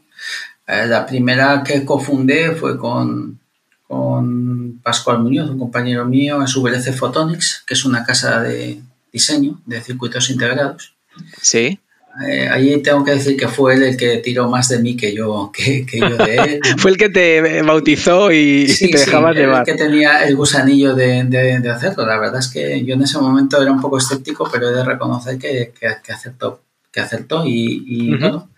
[0.65, 3.41] Eh, la primera que cofundé fue con,
[3.89, 8.81] con Pascual Muñoz, un compañero mío, en su VLC Photonics, que es una casa de
[9.13, 10.95] diseño de circuitos integrados.
[11.43, 11.81] Sí.
[12.23, 15.13] Eh, ahí tengo que decir que fue él el que tiró más de mí que
[15.13, 16.61] yo, que, yo de él.
[16.79, 19.61] fue el que te bautizó y te dejaba sí, llevar.
[19.61, 22.07] El que tenía el gusanillo de, de, hacerlo.
[22.07, 24.85] La verdad es que yo en ese momento era un poco escéptico, pero he de
[24.85, 26.63] reconocer que, que acertó,
[26.93, 28.51] que acertó y, bueno,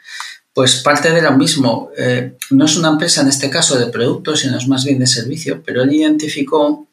[0.53, 1.91] pues parte de lo mismo.
[1.97, 5.07] Eh, no es una empresa en este caso de productos, sino es más bien de
[5.07, 6.89] servicio, pero él identificó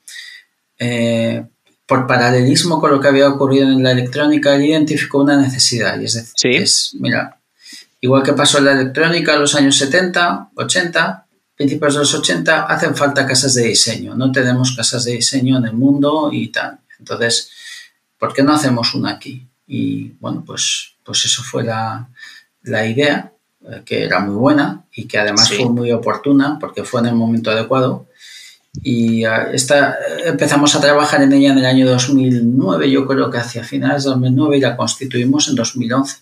[0.77, 1.45] eh,
[1.85, 5.99] por paralelismo con lo que había ocurrido en la electrónica, él identificó una necesidad.
[5.99, 7.39] Y es decir, es, mira,
[8.01, 12.63] igual que pasó en la electrónica en los años 70, 80, principios de los 80,
[12.63, 14.15] hacen falta casas de diseño.
[14.15, 16.79] No tenemos casas de diseño en el mundo y tal.
[16.99, 17.51] Entonces,
[18.17, 19.45] ¿por qué no hacemos una aquí?
[19.67, 22.07] Y bueno, pues, pues eso fue la,
[22.63, 23.31] la idea,
[23.69, 27.15] eh, que era muy buena y que además fue muy oportuna porque fue en el
[27.15, 28.07] momento adecuado
[28.81, 33.37] y ah, esta, empezamos a trabajar en ella en el año 2009, yo creo que
[33.37, 36.17] hacia finales de 2009 y la constituimos en 2011.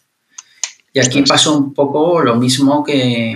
[0.93, 3.35] Y aquí pasó un poco lo mismo que,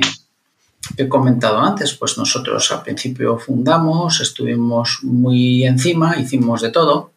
[0.98, 7.14] he comentado antes, pues nosotros al principio fundamos, estuvimos muy encima, hicimos de todo,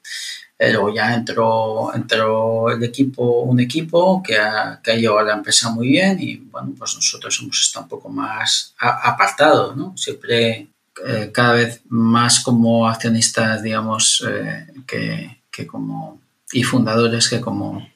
[0.59, 5.35] luego ya entró, entró el equipo, un equipo que ha, que ha llevado a la
[5.35, 9.97] empresa muy bien y bueno, pues nosotros hemos estado un poco más apartados, ¿no?
[9.97, 10.69] Siempre
[11.07, 16.20] eh, cada vez más como accionistas, digamos, eh, que, como
[16.53, 17.89] y fundadores que como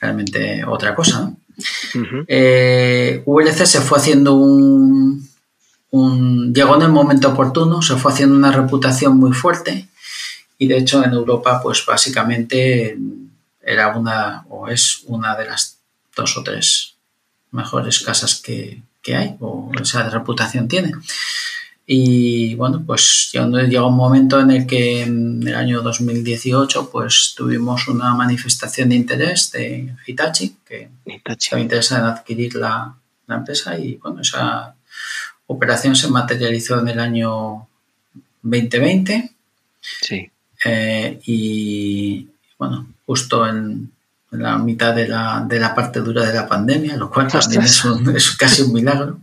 [0.00, 1.32] realmente otra cosa.
[2.28, 5.28] Eh, VLC se fue haciendo un,
[6.54, 9.88] llegó en el momento oportuno, se fue haciendo una reputación muy fuerte
[10.58, 12.96] y de hecho en Europa pues básicamente
[13.60, 15.78] era una o es una de las
[16.14, 16.94] dos o tres
[17.50, 20.92] mejores casas que, que hay o esa reputación tiene.
[21.92, 27.88] Y bueno, pues llegó un momento en el que en el año 2018 pues tuvimos
[27.88, 30.88] una manifestación de interés de Hitachi, que
[31.24, 32.94] estaba interesada en adquirir la,
[33.26, 34.76] la, empresa y bueno, esa
[35.48, 37.66] operación se materializó en el año
[38.42, 39.32] 2020.
[39.80, 40.30] Sí.
[40.64, 43.90] Eh, y bueno, justo en,
[44.30, 47.84] la mitad de la, de la, parte dura de la pandemia, lo cual también es,
[48.14, 49.18] es casi un milagro.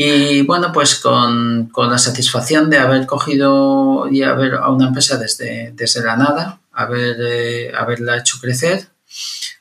[0.00, 5.72] Y bueno, pues con, la satisfacción de haber cogido y haber a una empresa desde,
[5.74, 8.86] desde la nada, haber, eh, haberla hecho crecer,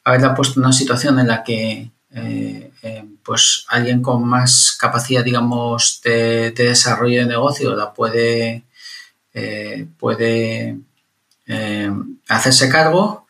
[0.04, 5.24] haberla puesto en una situación en la que eh, eh, pues alguien con más capacidad,
[5.24, 8.64] digamos, de, de desarrollo de negocio la puede,
[9.98, 10.78] puede
[12.28, 13.26] hacerse cargo,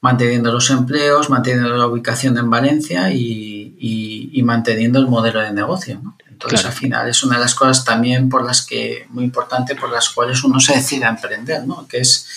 [0.00, 5.52] manteniendo los empleos, manteniendo la ubicación en Valencia y, y, y manteniendo el modelo de
[5.52, 6.00] negocio.
[6.02, 6.16] ¿no?
[6.38, 9.90] Entonces, al final, es una de las cosas también por las que, muy importante, por
[9.90, 11.88] las cuales uno se decide a emprender, ¿no?
[11.88, 12.28] Que es,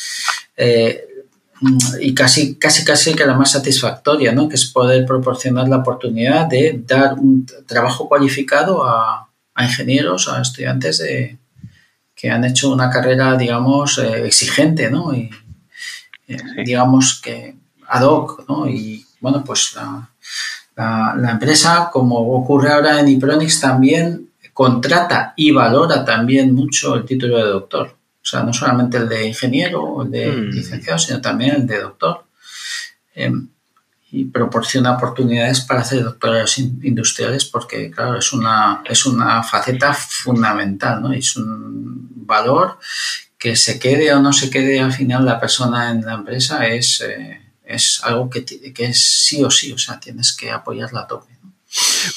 [0.58, 1.06] eh,
[2.00, 4.50] y casi, casi, casi que la más satisfactoria, ¿no?
[4.50, 9.30] Que es poder proporcionar la oportunidad de dar un trabajo cualificado a,
[9.60, 11.38] ingenieros, a estudiantes de,
[12.16, 15.14] que han hecho una carrera, digamos, eh, exigente, ¿no?
[15.14, 15.30] Y,
[16.28, 17.56] eh, digamos que
[17.88, 18.68] ad hoc, ¿no?
[18.68, 20.11] Y, bueno, pues la
[20.76, 27.38] la, empresa, como ocurre ahora en Ipronics, también contrata y valora también mucho el título
[27.38, 27.88] de doctor.
[27.88, 30.50] O sea, no solamente el de ingeniero o el de hmm.
[30.52, 32.26] licenciado, sino también el de doctor.
[33.16, 33.48] Em,
[34.14, 41.02] y proporciona oportunidades para hacer doctorados industriales porque, claro, es una, es una faceta fundamental,
[41.02, 41.14] ¿no?
[41.14, 42.78] Es un valor
[43.38, 47.02] que se quede o no se quede al final la persona en la empresa es...
[47.02, 47.42] Eh,
[47.74, 51.42] es algo que, que es sí o sí, o sea, tienes que apoyarla a tope.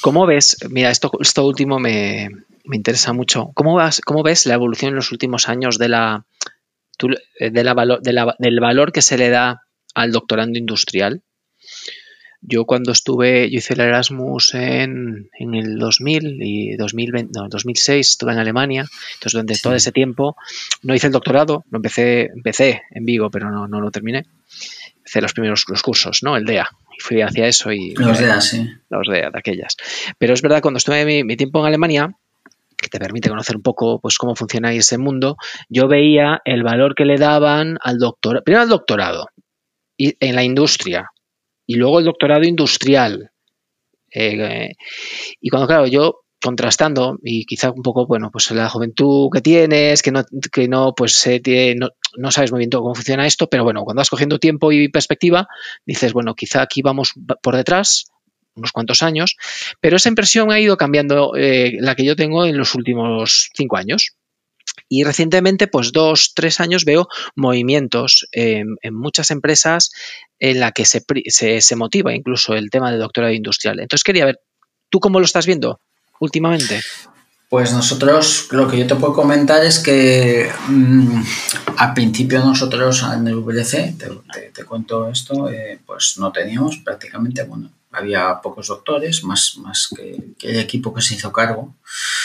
[0.01, 0.57] ¿Cómo ves?
[0.69, 2.29] Mira, esto, esto último me,
[2.65, 3.51] interesa mucho.
[3.55, 6.25] ¿Cómo, vas, ¿Cómo ves la evolución en los últimos años de la,
[7.39, 9.63] de la, del valor que se le da
[9.95, 11.23] al doctorando industrial?
[12.47, 18.11] Yo cuando estuve, yo hice el Erasmus en, en el 2000 y 2020, no, 2006
[18.11, 18.83] estuve en Alemania,
[19.15, 20.37] entonces durante todo ese tiempo
[20.83, 24.27] no hice el doctorado, lo empecé, empecé en Vigo, pero no, no lo terminé
[25.05, 26.37] hice los primeros los cursos, ¿no?
[26.37, 26.69] El DEA.
[26.97, 27.95] Y fui hacia eso y...
[27.95, 28.69] Los DEA, sí.
[28.89, 29.77] Los DEA, de aquellas.
[30.19, 32.15] Pero es verdad, cuando estuve mi, tiempo en Alemania,
[32.77, 35.37] que te permite conocer un poco pues cómo funciona ese mundo,
[35.69, 39.29] yo veía el valor que le daban al doctor, primero al doctorado
[39.97, 41.11] y, en la industria
[41.67, 43.31] y luego el doctorado industrial.
[44.13, 44.73] Eh,
[45.41, 50.03] y cuando, claro, yo contrastando y quizá un poco, bueno, pues la juventud que tienes,
[50.03, 51.27] que no, que no pues
[51.77, 51.89] no,
[52.19, 55.49] no, sabes muy bien cómo funciona esto, pero bueno, cuando vas cogiendo tiempo y perspectiva,
[55.87, 58.05] dices, bueno, quizá aquí vamos por detrás
[58.57, 59.37] unos cuantos años,
[59.81, 63.79] pero esa impresión ha ido cambiando eh, la que yo tengo en los últimos cinco
[63.79, 64.15] años.
[64.89, 69.93] Y recientemente, pues dos, tres años, veo movimientos en muchas empresas
[70.39, 73.81] en la que se, se, se, motiva incluso el tema de doctorado industrial.
[73.81, 74.41] Entonces quería ver,
[74.91, 75.81] ¿tú cómo lo estás viendo
[76.25, 76.81] últimamente?
[77.49, 81.23] Pues nosotros, lo que yo te puedo comentar es que mm,
[81.77, 83.97] al principio nosotros en el VLC,
[84.53, 90.21] te, cuento esto, eh, pues no teníamos prácticamente, bueno, había pocos doctores, más, más que,
[90.43, 91.75] el equipo que se hizo cargo.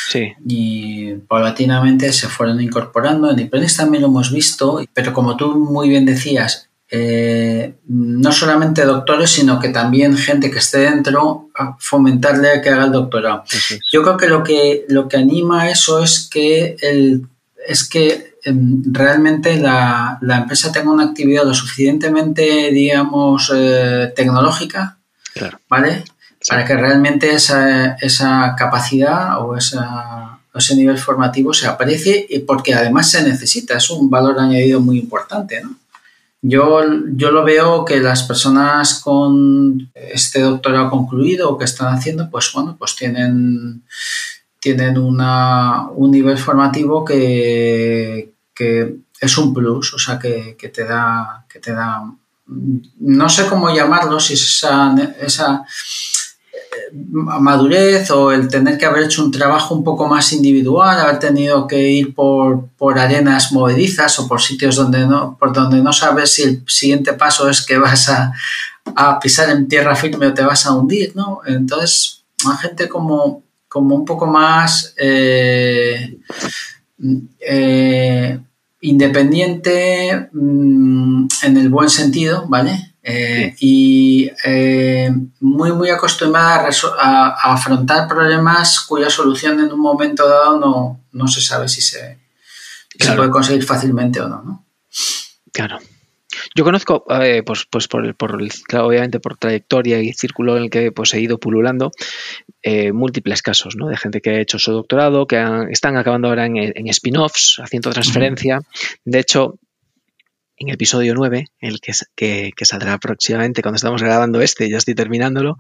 [0.10, 0.34] Sí.
[0.48, 3.30] Y paulatinamente se fueron incorporando.
[3.30, 8.84] En IPRENES también lo hemos visto, pero como tú muy bien decías, eh, no solamente
[8.84, 13.44] doctores, sino que también gente que esté dentro a fomentarle a que haga el doctorado.
[13.92, 17.28] Yo creo que lo que lo que anima a eso es que el,
[17.68, 24.98] es que em, realmente la, empresa tenga una actividad lo suficientemente, digamos, eh, tecnológica,
[25.70, 26.04] ¿vale?
[26.48, 32.74] Para que realmente esa, esa capacidad o esa, ese nivel formativo se aprecie y porque
[32.74, 35.76] además se necesita, es un valor añadido muy importante, ¿no?
[36.42, 36.80] Yo,
[37.16, 42.52] yo lo veo que las personas con este doctorado concluido o que están haciendo, pues
[42.54, 43.84] bueno, pues tienen,
[44.60, 48.32] tienen una, un nivel formativo que,
[49.22, 52.10] es un plus, o sea, que, te da, que te da,
[52.46, 55.66] no sé cómo llamarlo, si es esa, esa
[56.92, 61.68] madurez o el tener que haber hecho un trabajo un poco más individual, haber tenido
[61.68, 66.44] que ir por, arenas movedizas o por sitios donde no, por donde no sabes si
[66.44, 68.34] el siguiente paso es que vas a,
[69.22, 71.42] pisar en tierra firme o te vas a hundir, ¿no?
[71.46, 76.18] Entonces, la gente como, como un poco más eh,
[77.40, 78.40] eh,
[78.82, 82.89] independiente mm, en el buen sentido, ¿vale?
[83.12, 85.10] Eh, y eh,
[85.40, 86.70] muy, muy acostumbrada
[87.00, 92.20] a, afrontar problemas cuya solución en un momento dado no, no se sabe si se,
[93.00, 94.44] se, puede conseguir fácilmente o no.
[94.44, 94.66] ¿no?
[95.52, 95.80] Claro.
[96.56, 98.38] Yo conozco, eh, pues, pues por, por
[98.78, 101.92] obviamente por trayectoria y círculo en el que pues, he ido pululando,
[102.94, 103.88] múltiples casos ¿no?
[103.88, 107.90] de gente que ha hecho su doctorado, que están acabando ahora en, en spin-offs, haciendo
[107.90, 108.62] transferencia.
[109.04, 109.56] De hecho,
[110.60, 111.94] en el episodio 9, el que,
[112.56, 115.58] que, saldrá próximamente cuando estamos grabando este, ya estoy terminándolo,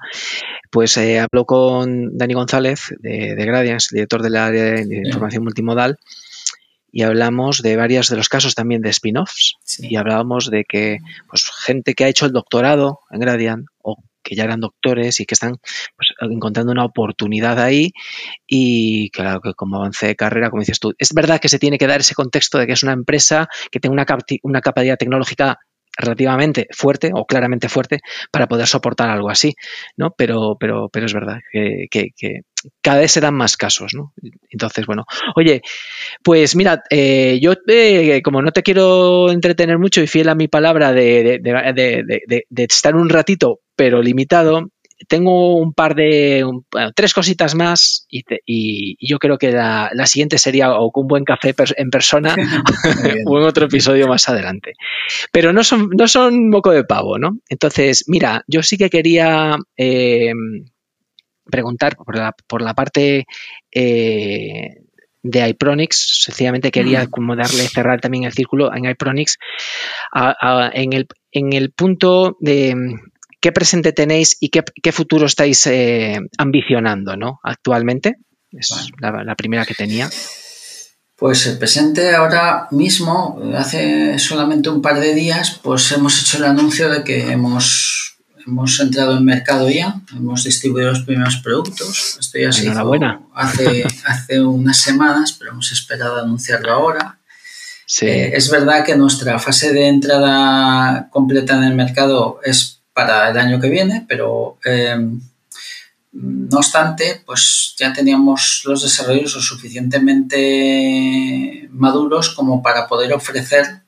[0.70, 5.98] pues eh, hablo con Dani González de, de Gradience, director del área de información multimodal,
[6.92, 9.58] y hablamos de varios de los casos también de spin-offs.
[9.80, 10.98] Y hablábamos de que
[11.30, 15.26] pues, gente que ha hecho el doctorado en Gradian o que ya eran doctores y
[15.26, 15.58] que están
[15.96, 17.92] pues, encontrando una oportunidad ahí
[18.48, 21.78] y claro que como avance de carrera, como dices tú, es verdad que se tiene
[21.78, 24.06] que dar ese contexto de que es una empresa que tenga una,
[24.44, 25.60] una capacidad tecnológica
[26.00, 28.00] relativamente fuerte o claramente fuerte
[28.32, 29.56] para poder soportar algo así,
[29.98, 30.12] ¿no?
[30.18, 31.88] Pero, pero, pero es verdad que,
[32.82, 34.14] cada vez se dan más casos, ¿no?
[34.50, 35.06] Entonces, bueno,
[35.36, 35.62] oye,
[36.24, 40.48] pues mira, eh, yo eh, como no te quiero entretener mucho y fiel a mi
[40.48, 44.72] palabra de, de estar un ratito pero limitado.
[45.08, 46.46] Tengo un par de,
[46.96, 51.90] tres cositas más y, yo creo que la, siguiente sería o un buen café en
[51.90, 52.36] persona
[53.26, 54.74] o en otro episodio más adelante.
[55.32, 57.38] Pero no son, no son moco de pavo, ¿no?
[57.50, 60.34] Entonces, mira, yo sí que quería eh,
[61.50, 63.26] preguntar por la, por la parte
[63.72, 64.76] eh,
[65.22, 69.38] de iPronix, sencillamente quería como darle cerrar también el círculo en iPronix
[70.74, 72.76] en, el, en el punto de
[73.42, 77.40] ¿Qué presente tenéis y qué, futuro estáis eh, ambicionando ¿no?
[77.44, 78.18] actualmente?
[78.52, 80.10] Es la, primera que tenía.
[81.16, 86.46] Pues el presente ahora mismo, hace solamente un par de días, pues hemos hecho el
[86.46, 92.18] anuncio de que hemos, hemos entrado en mercado ya, hemos distribuido los primeros productos.
[92.20, 92.94] Esto ya se hizo
[93.34, 97.20] hace, hace unas semanas, pero hemos esperado anunciarlo ahora.
[97.86, 98.06] Sí.
[98.06, 103.38] Eh, es verdad que nuestra fase de entrada completa en el mercado es para el
[103.38, 105.22] año que viene, pero em,
[106.12, 113.84] no obstante, pues ya teníamos los desarrollos lo suficientemente maduros como para poder ofrecer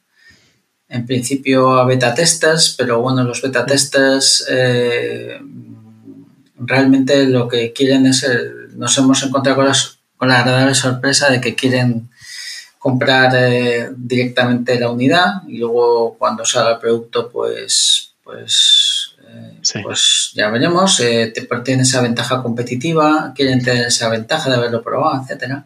[0.87, 5.41] en principio a beta testers, pero bueno, los beta testers eh,
[6.57, 8.25] realmente lo que quieren es,
[8.75, 9.67] nos hemos encontrado con,
[10.15, 12.09] con, la agradable sorpresa de que quieren
[12.79, 18.80] comprar eh, directamente la unidad y luego cuando salga el producto pues, pues
[19.83, 21.31] pues ya veremos, te,
[21.63, 25.65] tienen esa ventaja competitiva, quieren tener esa ventaja de haberlo probado, etcétera.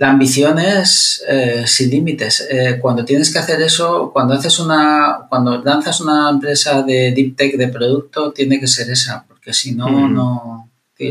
[0.00, 2.48] La ambición es eh, sin límites.
[2.50, 7.36] Eh, cuando tienes que hacer eso, cuando haces una, cuando lanzas una empresa de deep
[7.36, 10.14] tech de producto, tiene que ser esa, porque si no, mm.
[10.14, 10.70] no,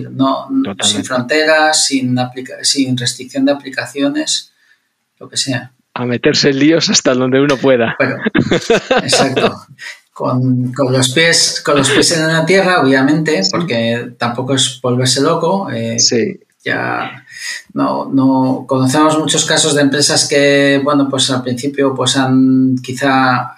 [0.10, 2.18] no sin fronteras, sin
[2.64, 4.54] sin restricción de aplicaciones,
[5.20, 5.72] lo que sea.
[5.94, 7.96] A meterse en líos hasta donde uno pueda.
[8.00, 8.18] Bueno,
[9.04, 9.68] exacto.
[10.20, 15.70] Con, los pies, con los pies en la tierra, obviamente, porque tampoco es volverse loco.
[15.72, 16.38] Eh, sí.
[16.62, 17.26] Ya
[17.74, 23.56] no, no conocemos muchos casos de empresas que, bueno, pues al principio pues han quizá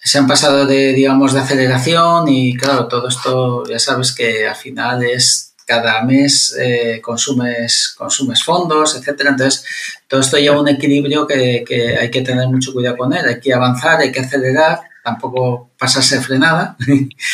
[0.00, 4.54] se han pasado de, digamos, de aceleración y claro, todo esto ya sabes que al
[4.54, 9.30] final es cada mes eh, consumes, consumes fondos, etcétera.
[9.30, 9.64] Entonces,
[10.08, 13.26] todo esto lleva un equilibrio que, que, hay que tener mucho cuidado con él.
[13.26, 16.74] Hay que avanzar, hay que acelerar, tampoco pasarse frenada.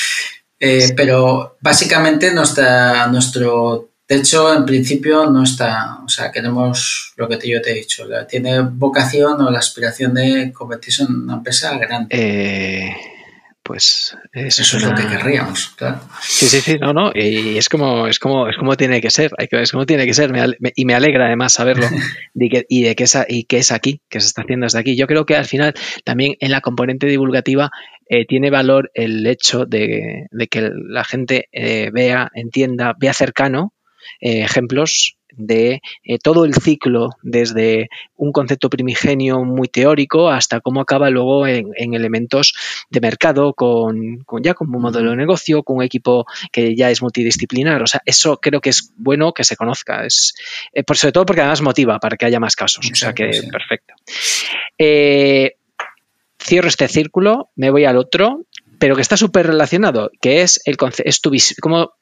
[0.59, 7.27] eh, pero básicamente nuestra, nuestro de hecho, en principio no está, o sea, queremos lo
[7.27, 11.79] que yo te he dicho, tiene vocación o la aspiración de convertirse en una empresa
[11.79, 12.09] grande.
[12.11, 12.95] Eh,
[13.65, 16.01] pues eso, es lo que querríamos, claro.
[16.21, 19.33] Sí, sí, sí, no, no, y es como, es como, es como tiene que ser,
[19.39, 20.31] es como tiene que ser,
[20.77, 21.87] y me alegra además saberlo
[22.35, 24.79] y, que, y de que es, y que es aquí, que se está haciendo desde
[24.79, 24.97] aquí.
[24.97, 25.73] Yo creo que al final
[26.05, 27.71] también en la componente divulgativa
[28.07, 33.73] eh, tiene valor el hecho de, que la gente eh, vea, entienda, vea cercano
[34.21, 40.81] eh, ejemplos de eh, todo el ciclo, desde un concepto primigenio muy teórico hasta cómo
[40.81, 42.55] acaba luego en, elementos
[42.91, 47.03] de mercado, con, ya como un modelo de negocio, con un equipo que ya es
[47.03, 47.83] multidisciplinar.
[47.83, 50.05] O sea, eso creo que es bueno que se conozca.
[50.05, 50.35] Es,
[50.73, 52.89] eh, por, sobre todo porque además motiva para que haya más casos.
[52.91, 53.95] o sea que perfecto.
[56.39, 58.47] cierro este círculo, me voy al otro,
[58.79, 61.93] pero que está súper relacionado, que es el es tu como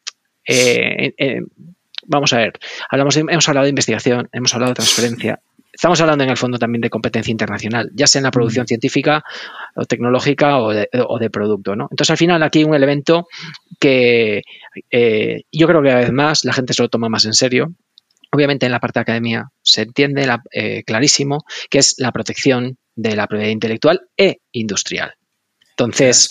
[2.06, 2.52] vamos a ver,
[2.90, 5.40] hablamos hemos hablado de investigación, hemos hablado de transferencia.
[5.72, 9.24] Estamos hablando en el fondo también de competencia internacional, ya sea en la producción científica
[9.74, 11.74] o tecnológica o de, producto.
[11.74, 11.88] ¿no?
[11.90, 13.26] Entonces, al final, aquí hay un elemento
[13.80, 14.42] que
[14.90, 17.72] eh, yo creo que cada vez más la gente se lo toma más en serio.
[18.30, 23.16] Obviamente, en la parte de academia se entiende eh, clarísimo que es la protección de
[23.16, 25.14] la propiedad intelectual e industrial.
[25.70, 26.28] Entonces,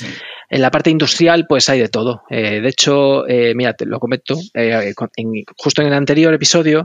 [0.51, 2.23] en la parte industrial, pues hay de todo.
[2.29, 4.93] Eh, de hecho, eh, mira, te lo comento, eh,
[5.55, 6.83] justo en el anterior episodio,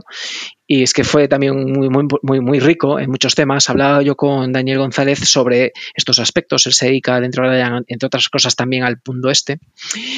[0.67, 3.69] y es que fue también muy, muy, muy, muy rico en muchos temas.
[3.69, 6.65] Hablaba yo con Daniel González sobre estos aspectos.
[6.67, 9.59] Él se dedica, dentro de entre otras cosas, también al punto este.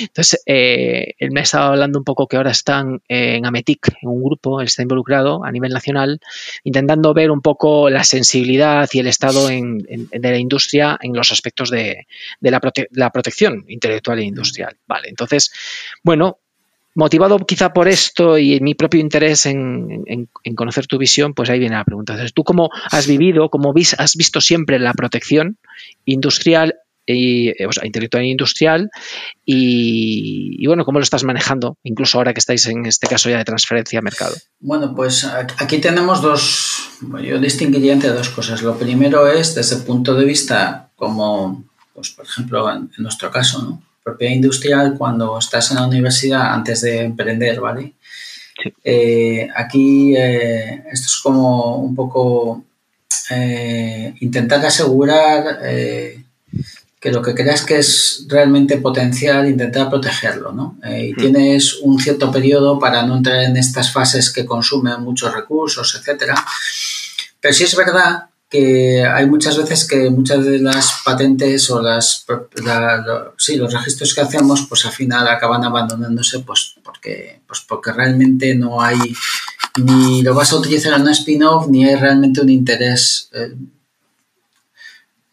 [0.01, 4.59] Entonces, él me estaba hablando un poco que ahora están en Ametic, en un grupo,
[4.59, 6.19] él está involucrado a nivel nacional,
[6.63, 11.69] intentando ver un poco la sensibilidad y el estado de la industria en los aspectos
[11.69, 12.07] de,
[12.41, 12.59] la,
[12.91, 14.77] la protección intelectual e industrial.
[14.87, 15.51] Vale, entonces,
[16.03, 16.39] bueno,
[16.95, 21.75] motivado quizá por esto y mi propio interés en, conocer tu visión, pues ahí viene
[21.75, 22.13] la pregunta.
[22.13, 25.57] Entonces, ¿tú cómo has vivido, cómo has visto siempre la protección
[26.05, 26.75] industrial
[27.05, 28.89] y, o sea, intelectual e industrial
[29.45, 33.45] y, bueno, cómo lo estás manejando, incluso ahora que estáis en este caso ya de
[33.45, 34.35] transferencia a mercado?
[34.59, 36.89] Bueno, pues aquí tenemos dos,
[37.23, 38.61] yo distinguiría entre dos cosas.
[38.61, 43.61] Lo primero es desde el punto de vista como pues, por ejemplo, en, nuestro caso,
[43.61, 43.81] ¿no?
[44.03, 47.93] Propiedad industrial cuando estás en la universidad antes de emprender, ¿vale?
[48.83, 52.63] Eh, aquí eh, esto es como un poco
[53.29, 55.59] eh, intentar asegurar
[56.99, 60.77] que lo que creas que es realmente potencial, intentar protegerlo, ¿no?
[60.85, 61.15] y mm.
[61.15, 66.35] tienes un cierto periodo para no entrar en estas fases que consumen muchos recursos, etcétera.
[67.39, 72.25] Pero sí es verdad que hay muchas veces que muchas de las patentes o las
[73.37, 78.55] sí, los registros que hacemos pues al final acaban abandonándose pues porque pues porque realmente
[78.55, 78.97] no hay
[79.77, 83.53] ni lo vas a utilizar en un spin-off ni hay realmente un interés eh,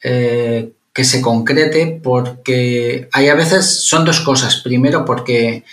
[0.02, 4.56] eh, que se concrete porque hay a veces son dos cosas.
[4.62, 5.64] Primero porque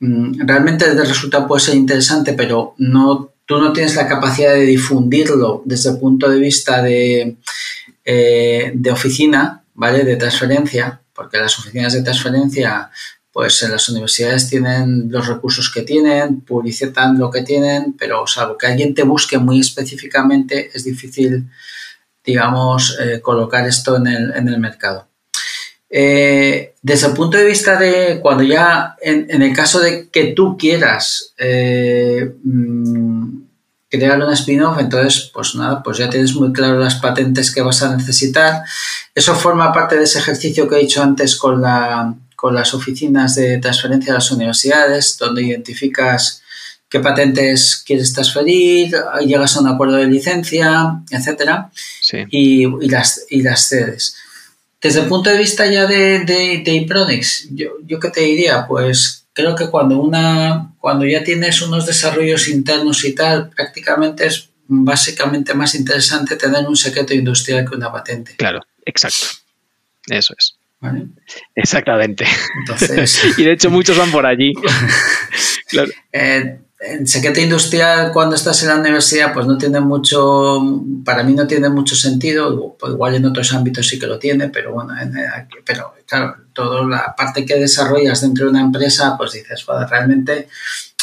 [0.00, 4.62] mm, realmente el resultado puede ser interesante pero no tú no tienes la capacidad de
[4.62, 7.36] difundirlo desde el punto de vista de,
[8.04, 10.04] eh, de oficina, ¿vale?
[10.04, 12.90] De transferencia, porque las oficinas de transferencia,
[13.32, 18.56] pues en las universidades tienen los recursos que tienen, publicitan lo que tienen, pero salvo
[18.56, 21.50] que alguien te busque muy específicamente, es difícil,
[22.24, 25.08] digamos, eh, colocar esto en el, en el mercado.
[25.90, 30.56] Eh, desde el punto de vista de cuando ya, en, el caso de que tú
[30.56, 33.44] quieras mm,
[33.98, 37.82] crear un spin-off, entonces, pues nada, pues ya tienes muy claro las patentes que vas
[37.82, 38.62] a necesitar.
[39.14, 43.34] Eso forma parte de ese ejercicio que he dicho antes con, la, con las oficinas
[43.36, 46.42] de transferencia a las universidades, donde identificas
[46.88, 48.94] qué patentes quieres transferir,
[49.26, 51.70] llegas a un acuerdo de licencia, etcétera,
[52.30, 54.16] y, las, y las cedes.
[54.84, 59.24] Desde el punto de vista ya de, de, de yo, yo qué te diría, pues
[59.32, 65.54] creo que cuando una, cuando ya tienes unos desarrollos internos y tal, prácticamente es básicamente
[65.54, 68.36] más interesante tener un secreto industrial que una patente.
[68.36, 69.26] Claro, exacto.
[70.10, 70.54] Eso es.
[71.54, 72.26] Exactamente.
[72.58, 74.52] Entonces, y de hecho muchos van por allí.
[75.68, 75.90] claro.
[76.12, 80.60] Eh, en secreto industrial cuando estás en la universidad pues no tiene mucho,
[81.04, 84.48] para mí no tiene mucho sentido, pues igual en otros ámbitos sí que lo tiene,
[84.50, 84.94] pero bueno,
[85.64, 90.48] pero claro, toda la parte que desarrollas dentro de una empresa pues dices, realmente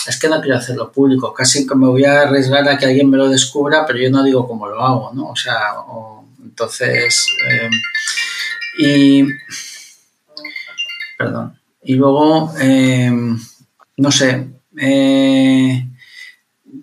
[0.07, 3.09] es que no quiero hacerlo público, casi que me voy a arriesgar a que alguien
[3.09, 5.29] me lo descubra, pero yo no digo cómo lo hago, ¿no?
[5.29, 5.59] O sea,
[6.43, 7.69] entonces, eh,
[8.79, 9.25] y,
[11.17, 13.11] perdón, y luego, eh,
[13.97, 14.47] no sé,
[14.77, 15.87] eh,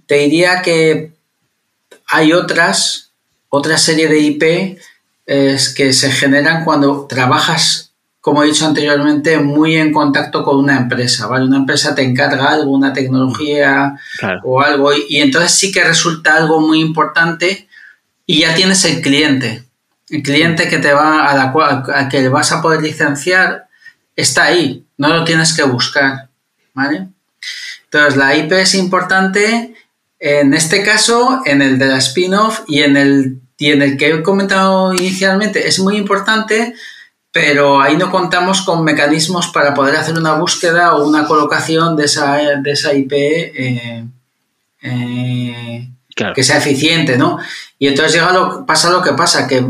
[0.06, 1.12] te diría que
[2.06, 3.12] hay otras,
[3.48, 4.78] otra serie de IP
[5.26, 10.78] es que se generan cuando trabajas, como he dicho anteriormente, muy en contacto con una
[10.78, 11.44] empresa, ¿vale?
[11.44, 13.94] Una empresa te encarga algo, una tecnología
[14.42, 17.68] o algo, y, entonces sí que resulta algo muy importante
[18.24, 19.64] y ya tienes el cliente.
[20.08, 23.68] El cliente que te va a la cual, a que vas a poder licenciar
[24.16, 26.30] está ahí, no lo tienes que buscar,
[26.72, 27.08] ¿vale?
[27.90, 29.74] Entonces, la IP es importante
[30.20, 34.08] en este caso, en el de la spin-off y en el, y en el que
[34.08, 36.74] he comentado inicialmente, es muy importante,
[37.30, 42.06] pero ahí no contamos con mecanismos para poder hacer una búsqueda o una colocación de
[42.06, 44.04] esa, de esa IP eh,
[44.82, 45.88] eh,
[46.34, 47.38] que sea eficiente, ¿no?
[47.78, 49.64] Y entonces llega lo, pasa lo que pasa, que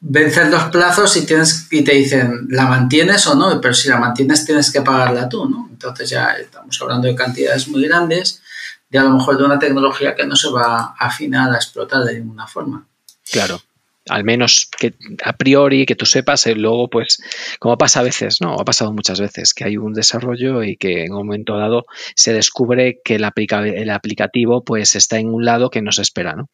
[0.00, 3.60] vencen los plazos y, tienes, y te dicen, ¿la mantienes o no?
[3.60, 5.68] Pero si la mantienes tienes que pagarla tú, ¿no?
[5.70, 8.42] Entonces ya estamos hablando de cantidades muy grandes,
[8.88, 12.02] de a lo mejor de una tecnología que no se va a afinar a explotar
[12.04, 12.86] de ninguna forma.
[13.30, 13.60] Claro.
[14.08, 17.22] Al menos que a priori que tú sepas, y luego pues
[17.60, 18.54] como pasa a veces, ¿no?
[18.54, 21.84] Ha pasado muchas veces que hay un desarrollo y que en un momento dado
[22.16, 23.30] se descubre que el,
[23.74, 26.48] el aplicativo pues está en un lado que no se espera, ¿no?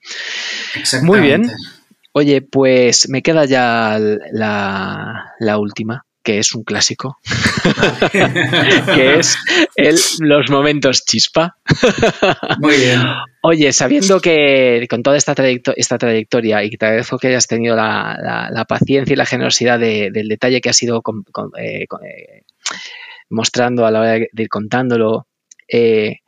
[1.02, 1.50] Muy bien.
[2.18, 3.98] Oye, pues me queda ya
[4.32, 7.18] la, última, que es un clásico,
[8.94, 9.36] que es
[9.74, 11.58] el, los momentos chispa.
[12.58, 13.02] Muy bien.
[13.42, 15.34] Oye, sabiendo que con toda esta,
[15.76, 20.28] esta trayectoria y que te agradezco que hayas tenido la, paciencia y la generosidad del
[20.28, 21.02] detalle que has ido
[21.58, 22.42] eh, eh,
[23.28, 25.26] mostrando a la hora de, ir contándolo,
[25.68, 26.20] eh,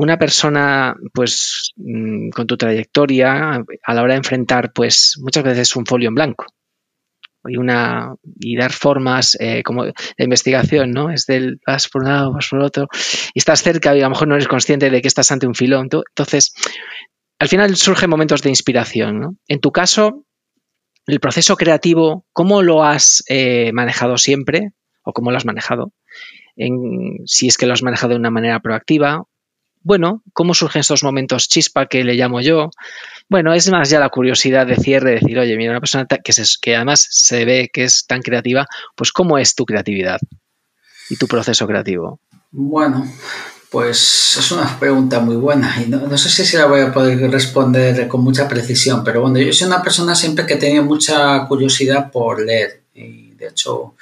[0.00, 5.74] una persona, pues, mm, con tu trayectoria, a la hora de enfrentar, pues, muchas veces
[5.74, 6.46] un folio en blanco
[7.44, 11.10] y una y dar formas eh, como de investigación, ¿no?
[11.10, 12.86] Es del vas por un lado, vas por otro
[13.34, 15.56] y estás cerca y a lo mejor no eres consciente de que estás ante un
[15.56, 15.88] filón.
[15.90, 16.52] Entonces,
[17.40, 19.36] al final surgen momentos de inspiración, ¿no?
[19.48, 20.24] En tu caso,
[21.06, 24.70] el proceso creativo, ¿cómo lo has eh, manejado siempre
[25.02, 25.92] o cómo lo has manejado?
[27.24, 29.24] Si es que lo has manejado de una manera proactiva
[29.88, 32.68] bueno, ¿cómo surgen estos momentos chispa que le llamo yo?
[33.30, 36.76] Bueno, es más ya la curiosidad de cierre, decir, oye, mira, una persona que, que
[36.76, 40.20] además se ve que es tan creativa, pues ¿cómo es tu creatividad
[41.08, 42.20] y tu proceso creativo?
[42.50, 43.10] Bueno,
[43.70, 47.18] pues es una pregunta muy buena y no, sé si se la voy a poder
[47.30, 51.46] responder con mucha precisión, pero bueno, yo soy una persona siempre que he tenido mucha
[51.46, 53.94] curiosidad por leer y de hecho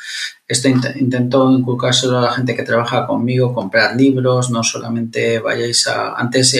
[0.48, 6.14] esto intento inculcárselo a la gente que trabaja conmigo, comprar libros, no solamente vayáis a,
[6.14, 6.56] antes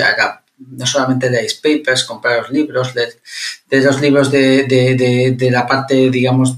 [0.58, 3.20] no solamente leáis papers, compraros libros, leer,
[3.68, 6.56] de los libros de, de, de, la parte, digamos,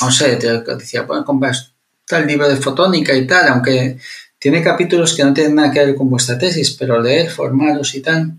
[0.00, 1.72] no sé, decía, bueno, compras
[2.06, 3.98] tal libro de fotónica y tal, aunque
[4.38, 8.00] tiene capítulos que no tienen nada que ver con vuestra tesis, pero leer, formaros y
[8.00, 8.32] tal.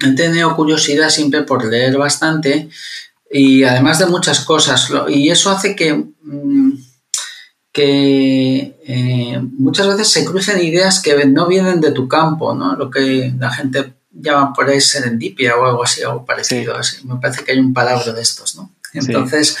[0.00, 2.68] He tenido curiosidad siempre por leer bastante
[3.30, 5.94] y además de muchas cosas, y eso hace que...
[6.22, 6.87] Mm,
[7.78, 12.74] que eh, muchas veces se crucen ideas que no vienen de tu campo, ¿no?
[12.74, 16.76] Lo que la gente llama por ahí serendipia o algo así, algo parecido.
[16.76, 17.06] Así.
[17.06, 18.72] Me parece que hay un palabra de estos, ¿no?
[18.92, 19.56] Entonces,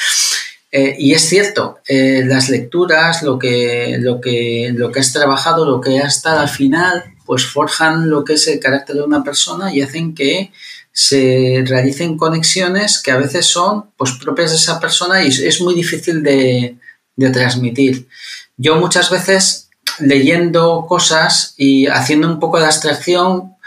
[0.72, 5.64] eh, y es cierto, eh, las lecturas, lo que, lo, que, lo que has trabajado,
[5.64, 9.22] lo que has estado al final, pues forjan lo que es el carácter de una
[9.22, 10.50] persona y hacen que
[10.90, 15.76] se realicen conexiones que a veces son pues propias de esa persona y es muy
[15.76, 16.76] difícil de,
[17.18, 18.08] de transmitir.
[18.56, 19.68] Yo muchas veces
[19.98, 23.58] leyendo cosas y haciendo un poco de abstracción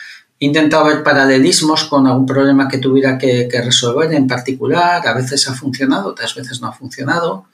[0.42, 5.08] He intentado ver paralelismos con algún problema que tuviera que, resolver en particular.
[5.08, 7.46] A veces ha funcionado, otras veces no ha funcionado.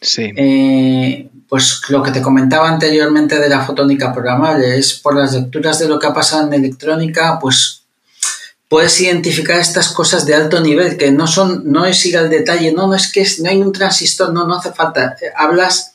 [0.00, 0.32] Sí.
[0.36, 5.78] Eh, pues lo que te comentaba anteriormente de la fotónica programable es por las lecturas
[5.78, 7.83] de lo que ha pasado en electrónica, pues
[8.74, 12.72] puedes identificar estas cosas de alto nivel que no son, no es ir al detalle,
[12.72, 15.14] no, no es que no hay un transistor, no, no hace falta.
[15.22, 15.92] Eh, hablas,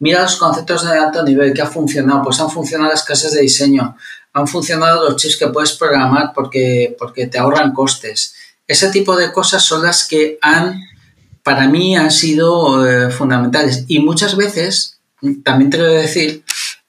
[0.00, 3.42] mira los conceptos de alto nivel que ha funcionado, pues han funcionado las clases de
[3.42, 3.96] diseño,
[4.32, 8.34] han funcionado los chips que puedes programar porque, porque te ahorran costes.
[8.66, 10.80] Ese tipo de cosas son las que han,
[11.44, 13.84] para mí, han sido eh, fundamentales.
[13.86, 14.98] Y muchas veces,
[15.44, 16.42] también te lo voy a decir,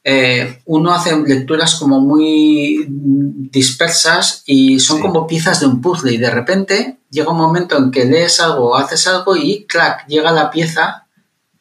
[0.09, 6.17] eh, uno hace lecturas como muy dispersas y son como piezas de un puzzle y
[6.17, 10.49] de repente llega un momento en que lees algo, haces algo y clac, llega la
[10.49, 11.07] pieza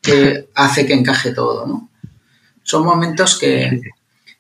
[0.00, 1.90] que hace que encaje todo, ¿no?
[2.62, 3.80] Son momentos que,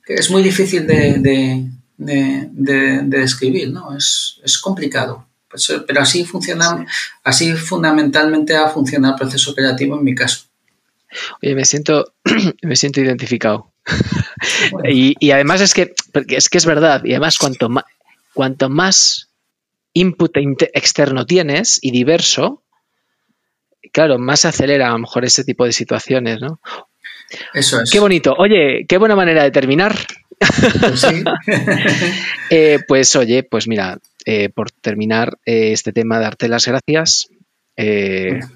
[0.06, 1.68] es muy difícil de,
[1.98, 3.96] describir, ¿no?
[3.96, 5.26] Es, complicado.
[5.50, 6.86] Pues, pero así funciona,
[7.24, 10.44] así fundamentalmente ha funcionado el proceso creativo en mi caso.
[11.42, 12.12] Oye, me siento,
[12.62, 13.72] me siento identificado.
[14.84, 15.94] y, además es que,
[16.28, 17.84] es que es verdad, y además cuanto más,
[18.32, 19.28] cuanto más
[19.92, 22.62] input externo tienes y diverso,
[23.92, 26.60] claro, más se acelera a lo mejor ese tipo de situaciones, ¿no?
[27.54, 27.90] Eso es.
[27.90, 28.34] Qué bonito.
[28.38, 29.96] Oye, qué buena manera de terminar.
[30.38, 31.06] Pues,
[32.50, 37.28] eh, pues oye, pues mira, eh, por terminar eh, este tema, darte las gracias.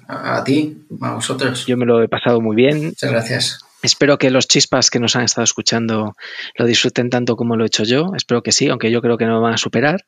[0.07, 1.65] a ti, a vosotros.
[1.65, 2.85] Yo me lo he pasado muy bien.
[2.85, 3.59] Muchas gracias.
[3.83, 6.15] Espero que los chispas que nos han estado escuchando
[6.55, 8.11] lo disfruten tanto como lo he hecho yo.
[8.15, 10.05] Espero que sí, aunque yo creo que no me van a superar.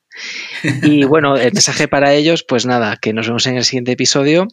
[0.82, 4.46] Y bueno, el mensaje para ellos, pues nada, que nos vemos en el siguiente episodio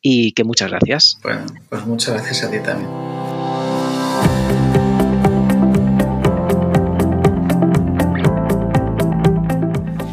[0.00, 1.18] y que muchas gracias.
[1.22, 2.90] Bueno, pues muchas gracias a ti también.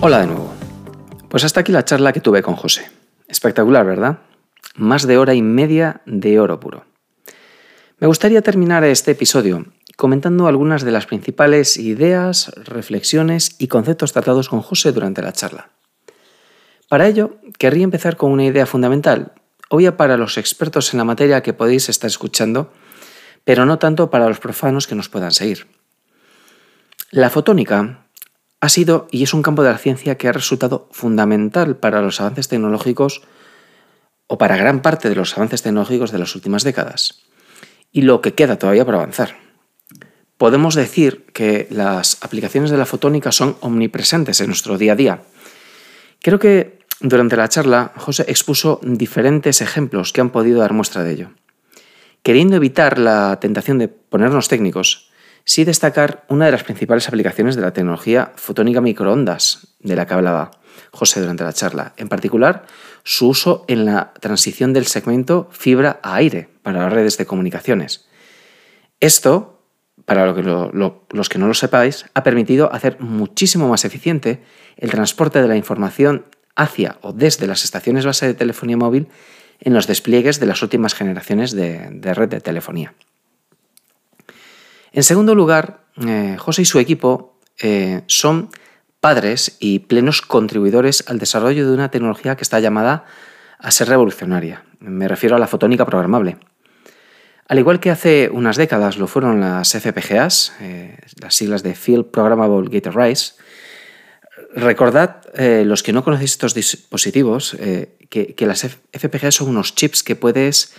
[0.01, 0.53] Hola de nuevo.
[1.29, 2.89] Pues hasta aquí la charla que tuve con José.
[3.27, 4.19] Espectacular, ¿verdad?
[4.75, 6.85] Más de hora y media de oro puro.
[7.99, 9.65] Me gustaría terminar este episodio
[9.95, 15.71] comentando algunas de las principales ideas, reflexiones y conceptos tratados con José durante la charla.
[16.89, 19.31] Para ello, querría empezar con una idea fundamental,
[19.69, 22.71] obvia para los expertos en la materia que podéis estar escuchando,
[23.43, 25.65] pero no tanto para los profanos que nos puedan seguir.
[27.09, 28.05] La fotónica
[28.59, 32.21] ha sido y es un campo de la ciencia que ha resultado fundamental para los
[32.21, 33.23] avances tecnológicos
[34.27, 37.26] o para gran parte de los avances tecnológicos de las últimas décadas
[37.97, 39.37] y lo que queda todavía por avanzar.
[40.37, 45.21] Podemos decir que las aplicaciones de la fotónica son omnipresentes en nuestro día a día.
[46.21, 51.11] Creo que durante la charla José expuso diferentes ejemplos que han podido dar muestra de
[51.11, 51.31] ello.
[52.21, 55.09] Queriendo evitar la tentación de ponernos técnicos,
[55.43, 60.13] sí destacar una de las principales aplicaciones de la tecnología fotónica microondas de la que
[60.13, 60.51] hablaba
[60.91, 62.67] José durante la charla, en particular
[63.07, 68.05] su uso en la transición del segmento fibra a aire para las redes de comunicaciones.
[68.99, 69.61] Esto,
[70.03, 74.43] para los que no lo sepáis, ha permitido hacer muchísimo más eficiente
[74.75, 76.25] el transporte de la información
[76.57, 79.07] hacia o desde las estaciones base de telefonía móvil
[79.61, 82.93] en los despliegues de las últimas generaciones de, red de telefonía.
[84.91, 88.49] En segundo lugar, eh, José y su equipo eh, son
[88.99, 93.05] padres y plenos contribuidores al desarrollo de una tecnología que está llamada
[93.59, 94.63] a ser revolucionaria.
[94.79, 96.37] Me refiero a la fotónica programable.
[97.47, 102.07] Al igual que hace unas décadas lo fueron las FPGAs, eh, las siglas de Field
[102.11, 103.37] Programmable Gate Arrays,
[104.53, 109.75] recordad, eh, los que no conocéis estos dispositivos, eh, que, que, las FPGAs son unos
[109.75, 110.73] chips que puedes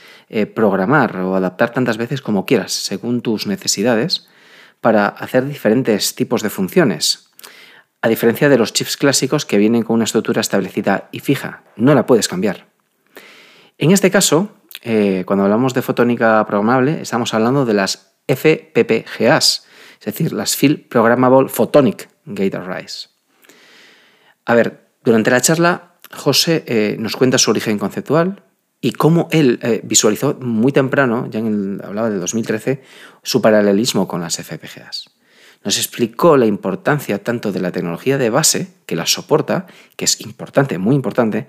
[0.54, 4.28] programar o adaptar tantas veces como quieras, según tus necesidades,
[4.82, 7.27] para hacer diferentes tipos de funciones.
[8.00, 11.94] A diferencia de los chips clásicos que vienen con una estructura establecida y fija, no
[11.94, 12.68] la puedes cambiar.
[13.76, 14.50] En este caso,
[14.82, 19.66] eh, cuando hablamos de fotónica programable, estamos hablando de las FPPGAs,
[19.98, 23.10] es decir, las Field Programmable Photonic Gate Arrays.
[24.44, 28.42] A ver, durante la charla, José eh, nos cuenta su origen conceptual
[28.80, 32.82] y cómo él eh, visualizó muy temprano, ya en el, hablaba de 2013,
[33.22, 35.17] su paralelismo con las FPGAs.
[35.64, 39.66] Nos explicó la importancia tanto de la tecnología de base, que la soporta,
[39.97, 41.47] que es importante, muy importante,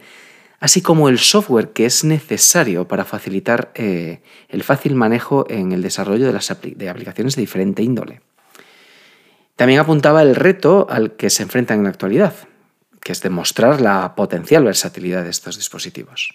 [0.60, 5.81] así como el software que es necesario para facilitar eh, el fácil manejo en el
[5.81, 8.22] desarrollo de, las aplicaciones de diferente índole.
[9.56, 12.34] También apuntaba el reto al que se enfrentan en la actualidad,
[13.02, 16.34] que es demostrar la potencial versatilidad de estos dispositivos.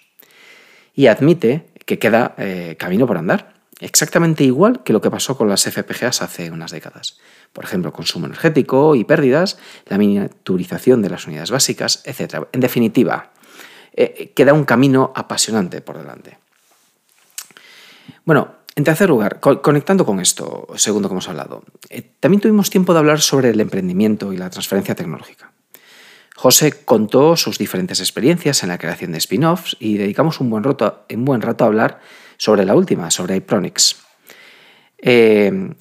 [0.93, 5.49] Y admite que queda eh, camino por andar exactamente igual que lo que pasó con
[5.49, 7.17] las FPGAs hace unas décadas.
[7.53, 9.57] Por ejemplo, consumo energético y pérdidas,
[9.87, 12.47] la miniaturización de las unidades básicas, etc.
[12.51, 13.31] En definitiva,
[13.93, 16.37] eh, queda un camino apasionante por delante.
[18.25, 22.91] Bueno, en tercer lugar, conectando con esto, segundo que hemos hablado, eh, también tuvimos tiempo
[22.91, 25.51] de hablar sobre el emprendimiento y la transferencia tecnológica.
[26.35, 31.05] José contó sus diferentes experiencias en la creación de spin-offs y dedicamos un buen, rato,
[31.09, 32.01] un buen rato a hablar
[32.37, 33.97] sobre la última, sobre Ipronix.
[34.97, 35.73] Eh,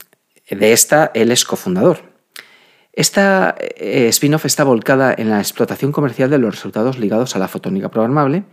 [0.51, 2.15] de esta, él es cofundador.
[2.93, 7.49] Esta eh, spin-off está volcada en la explotación comercial de los resultados ligados a la
[7.49, 8.45] fotónica programable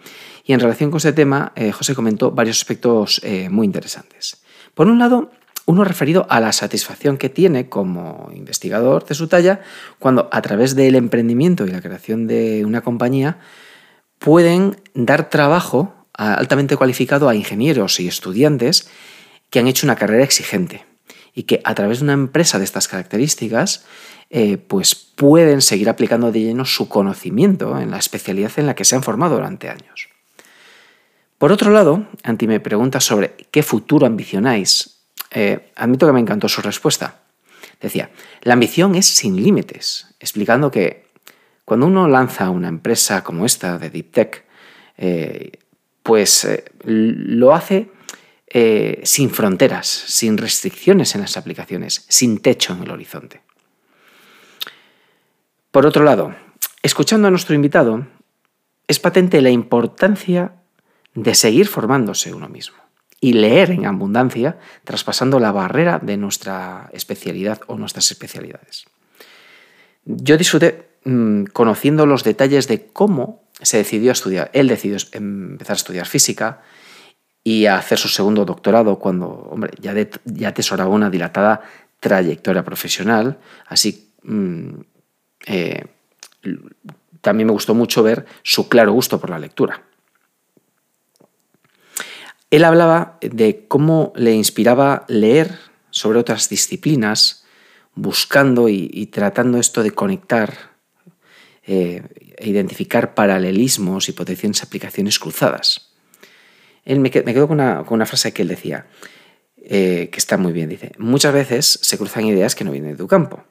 [0.44, 3.22] y en relación con ese tema, eh, José comentó varios aspectos
[3.52, 4.42] muy interesantes.
[4.74, 5.30] Por un lado,
[5.66, 9.62] uno referido a la satisfacción que tiene como investigador de su talla
[10.00, 13.38] cuando a través del emprendimiento y la creación de una compañía
[14.18, 18.90] pueden dar trabajo altamente cualificado a ingenieros y estudiantes
[19.50, 20.86] que han hecho una carrera exigente
[21.34, 23.86] y que a través de una empresa de estas características
[24.30, 28.86] eh, pues pueden seguir aplicando de lleno su conocimiento en la especialidad en la que
[28.86, 30.10] se han formado durante años.
[31.38, 35.02] Por otro lado, Anti me pregunta sobre qué futuro ambicionáis.
[35.32, 37.22] Eh, admito que me encantó su respuesta.
[37.82, 38.12] Decía,
[38.44, 41.08] la ambición es sin límites, explicando que
[41.66, 44.46] cuando uno lanza una empresa como esta de Deep Tech,
[44.98, 45.54] eh,
[46.04, 46.48] pues
[46.84, 47.90] lo hace
[49.04, 53.42] sin fronteras, sin restricciones en las aplicaciones, sin techo en el horizonte.
[55.72, 56.36] Por otro lado,
[56.84, 58.06] escuchando a nuestro invitado,
[58.88, 60.56] es patente la importancia
[61.14, 62.78] de seguir formándose uno mismo
[63.22, 68.86] y leer en abundancia, traspasando la barrera de nuestra especialidad o nuestras especialidades.
[70.04, 74.50] Yo disfruté mm, conociendo los detalles de cómo se decidió estudiar.
[74.54, 76.62] Él decidió empezar a estudiar física
[77.44, 79.94] y a hacer su segundo doctorado cuando, hombre, ya,
[80.26, 81.62] ya atesoraba una dilatada
[82.00, 84.70] trayectoria profesional, así mm,
[85.46, 85.86] eh,
[87.22, 89.84] también me gustó mucho ver su claro gusto por la lectura.
[92.50, 95.58] Él hablaba de cómo le inspiraba leer
[95.90, 97.46] sobre otras disciplinas,
[97.96, 100.71] buscando y, tratando esto de conectar
[101.66, 102.04] eh,
[102.40, 105.92] identificar paralelismos y potenciales aplicaciones cruzadas.
[106.86, 108.88] Él me, quedo con una, frase que él decía,
[109.58, 112.98] eh, que está muy bien, dice, muchas veces se cruzan ideas que no vienen de
[112.98, 113.44] tu campo.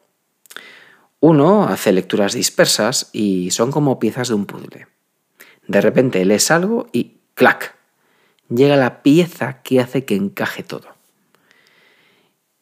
[1.20, 4.86] Uno hace lecturas dispersas y son como piezas de un puzzle.
[5.68, 7.76] De repente lees algo y ¡clac!
[8.48, 10.99] Llega la pieza que hace que encaje todo.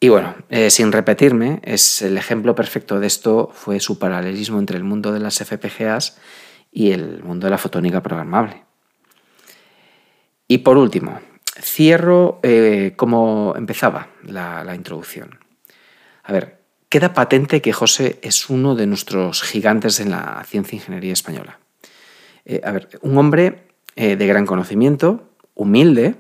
[0.01, 4.77] Y bueno, eh, sin repetirme, es el ejemplo perfecto de esto fue su paralelismo entre
[4.77, 6.19] el mundo de las FPGAs
[6.71, 8.63] y el mundo de la fotónica programable.
[10.47, 11.19] Y por último,
[11.61, 15.41] cierro eh, como empezaba la, introducción.
[16.23, 16.59] A ver,
[16.89, 21.59] Queda patente que José es uno de nuestros gigantes en la ciencia e ingeniería española.
[22.47, 23.65] Eh, a ver, un hombre
[23.95, 26.15] de gran conocimiento, humilde,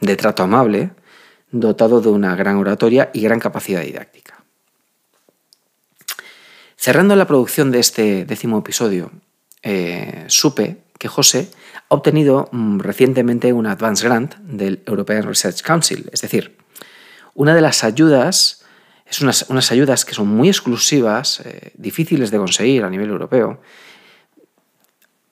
[0.00, 0.90] de trato amable,
[1.52, 4.42] dotado de una gran oratoria y gran capacidad didáctica.
[6.76, 9.12] Cerrando la producción de este décimo episodio,
[9.62, 11.48] eh, supe que José
[11.88, 16.56] ha obtenido mm, recientemente un Advance Grant del European Research Council, es decir,
[17.34, 18.64] una de las ayudas
[19.06, 23.60] es unas, ayudas que son muy exclusivas, eh, difíciles de conseguir a nivel europeo,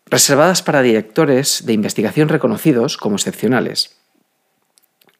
[0.04, 3.96] reservadas para directores de investigación reconocidos como excepcionales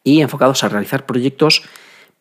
[0.04, 1.62] y enfocados a realizar proyectos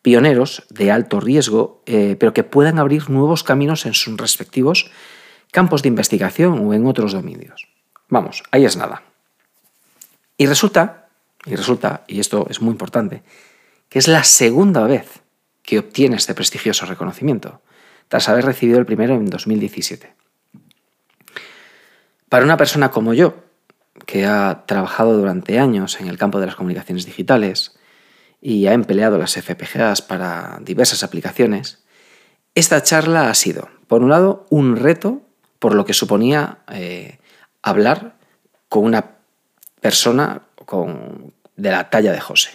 [0.01, 4.91] pioneros de alto riesgo, eh, pero que puedan abrir nuevos caminos en sus respectivos
[5.51, 7.67] campos de investigación o en otros dominios.
[8.07, 9.03] Vamos, ahí es nada.
[10.37, 11.09] Y resulta,
[11.45, 13.23] y resulta, y esto es muy importante,
[13.89, 15.21] que es la segunda vez
[15.63, 17.61] que obtiene este prestigioso reconocimiento,
[18.07, 20.13] tras haber recibido el primero en 2017.
[22.29, 23.35] Para una persona como yo,
[24.09, 27.77] que ha trabajado durante años en el campo de las comunicaciones digitales
[28.41, 31.83] y ha empleado las FPGAs para diversas aplicaciones,
[32.55, 35.21] esta charla ha sido, por un lado, un reto
[35.59, 37.19] por lo que suponía eh,
[37.61, 38.15] hablar
[38.67, 39.17] con una
[39.79, 40.41] persona
[41.55, 42.49] de la talla de José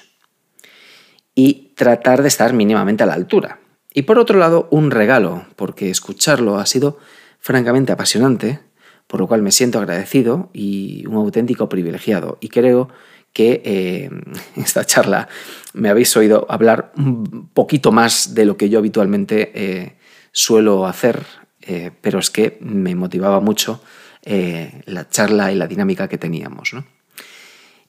[1.37, 3.61] y tratar de estar mínimamente a la altura.
[3.93, 6.99] Y por otro lado, un regalo, porque escucharlo ha sido
[7.39, 8.59] francamente apasionante,
[9.07, 12.39] por lo cual me siento agradecido y un auténtico privilegiado.
[12.41, 12.89] Y creo
[13.33, 14.11] que eh,
[14.57, 15.29] esta charla
[15.73, 19.97] me habéis oído hablar un poquito más de lo que yo habitualmente eh,
[20.33, 21.23] suelo hacer,
[21.63, 23.81] eh, pero es que me motivaba mucho
[24.27, 26.71] la charla y la dinámica que teníamos.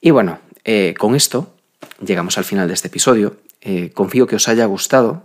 [0.01, 0.39] Y bueno,
[0.97, 1.55] con esto
[2.03, 3.37] llegamos al final de este episodio.
[3.61, 5.23] Eh, confío que os haya gustado.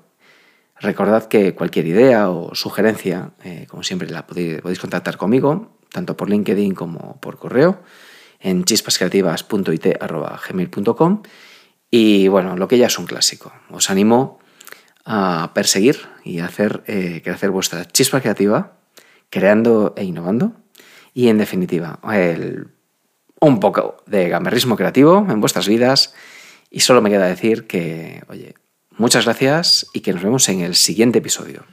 [0.79, 6.31] Recordad que cualquier idea o sugerencia, eh, como siempre, la podéis, contactar conmigo, tanto por
[6.31, 7.83] LinkedIn como por correo,
[8.41, 11.23] en chispascreativas.it.gmail.com
[11.91, 13.53] y bueno, lo que ya es un clásico.
[13.71, 14.39] Os animo
[15.05, 18.77] a perseguir y a hacer eh, crecer vuestra chispa creativa,
[19.29, 20.53] creando e innovando.
[21.13, 21.99] Y en definitiva,
[23.41, 26.15] un poco de gamberrismo creativo en vuestras vidas.
[26.71, 28.55] Y solo me queda decir que, oye,
[28.97, 31.65] muchas gracias y que nos vemos en el siguiente episodio.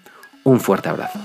[0.43, 1.19] Un fuerte abrazo.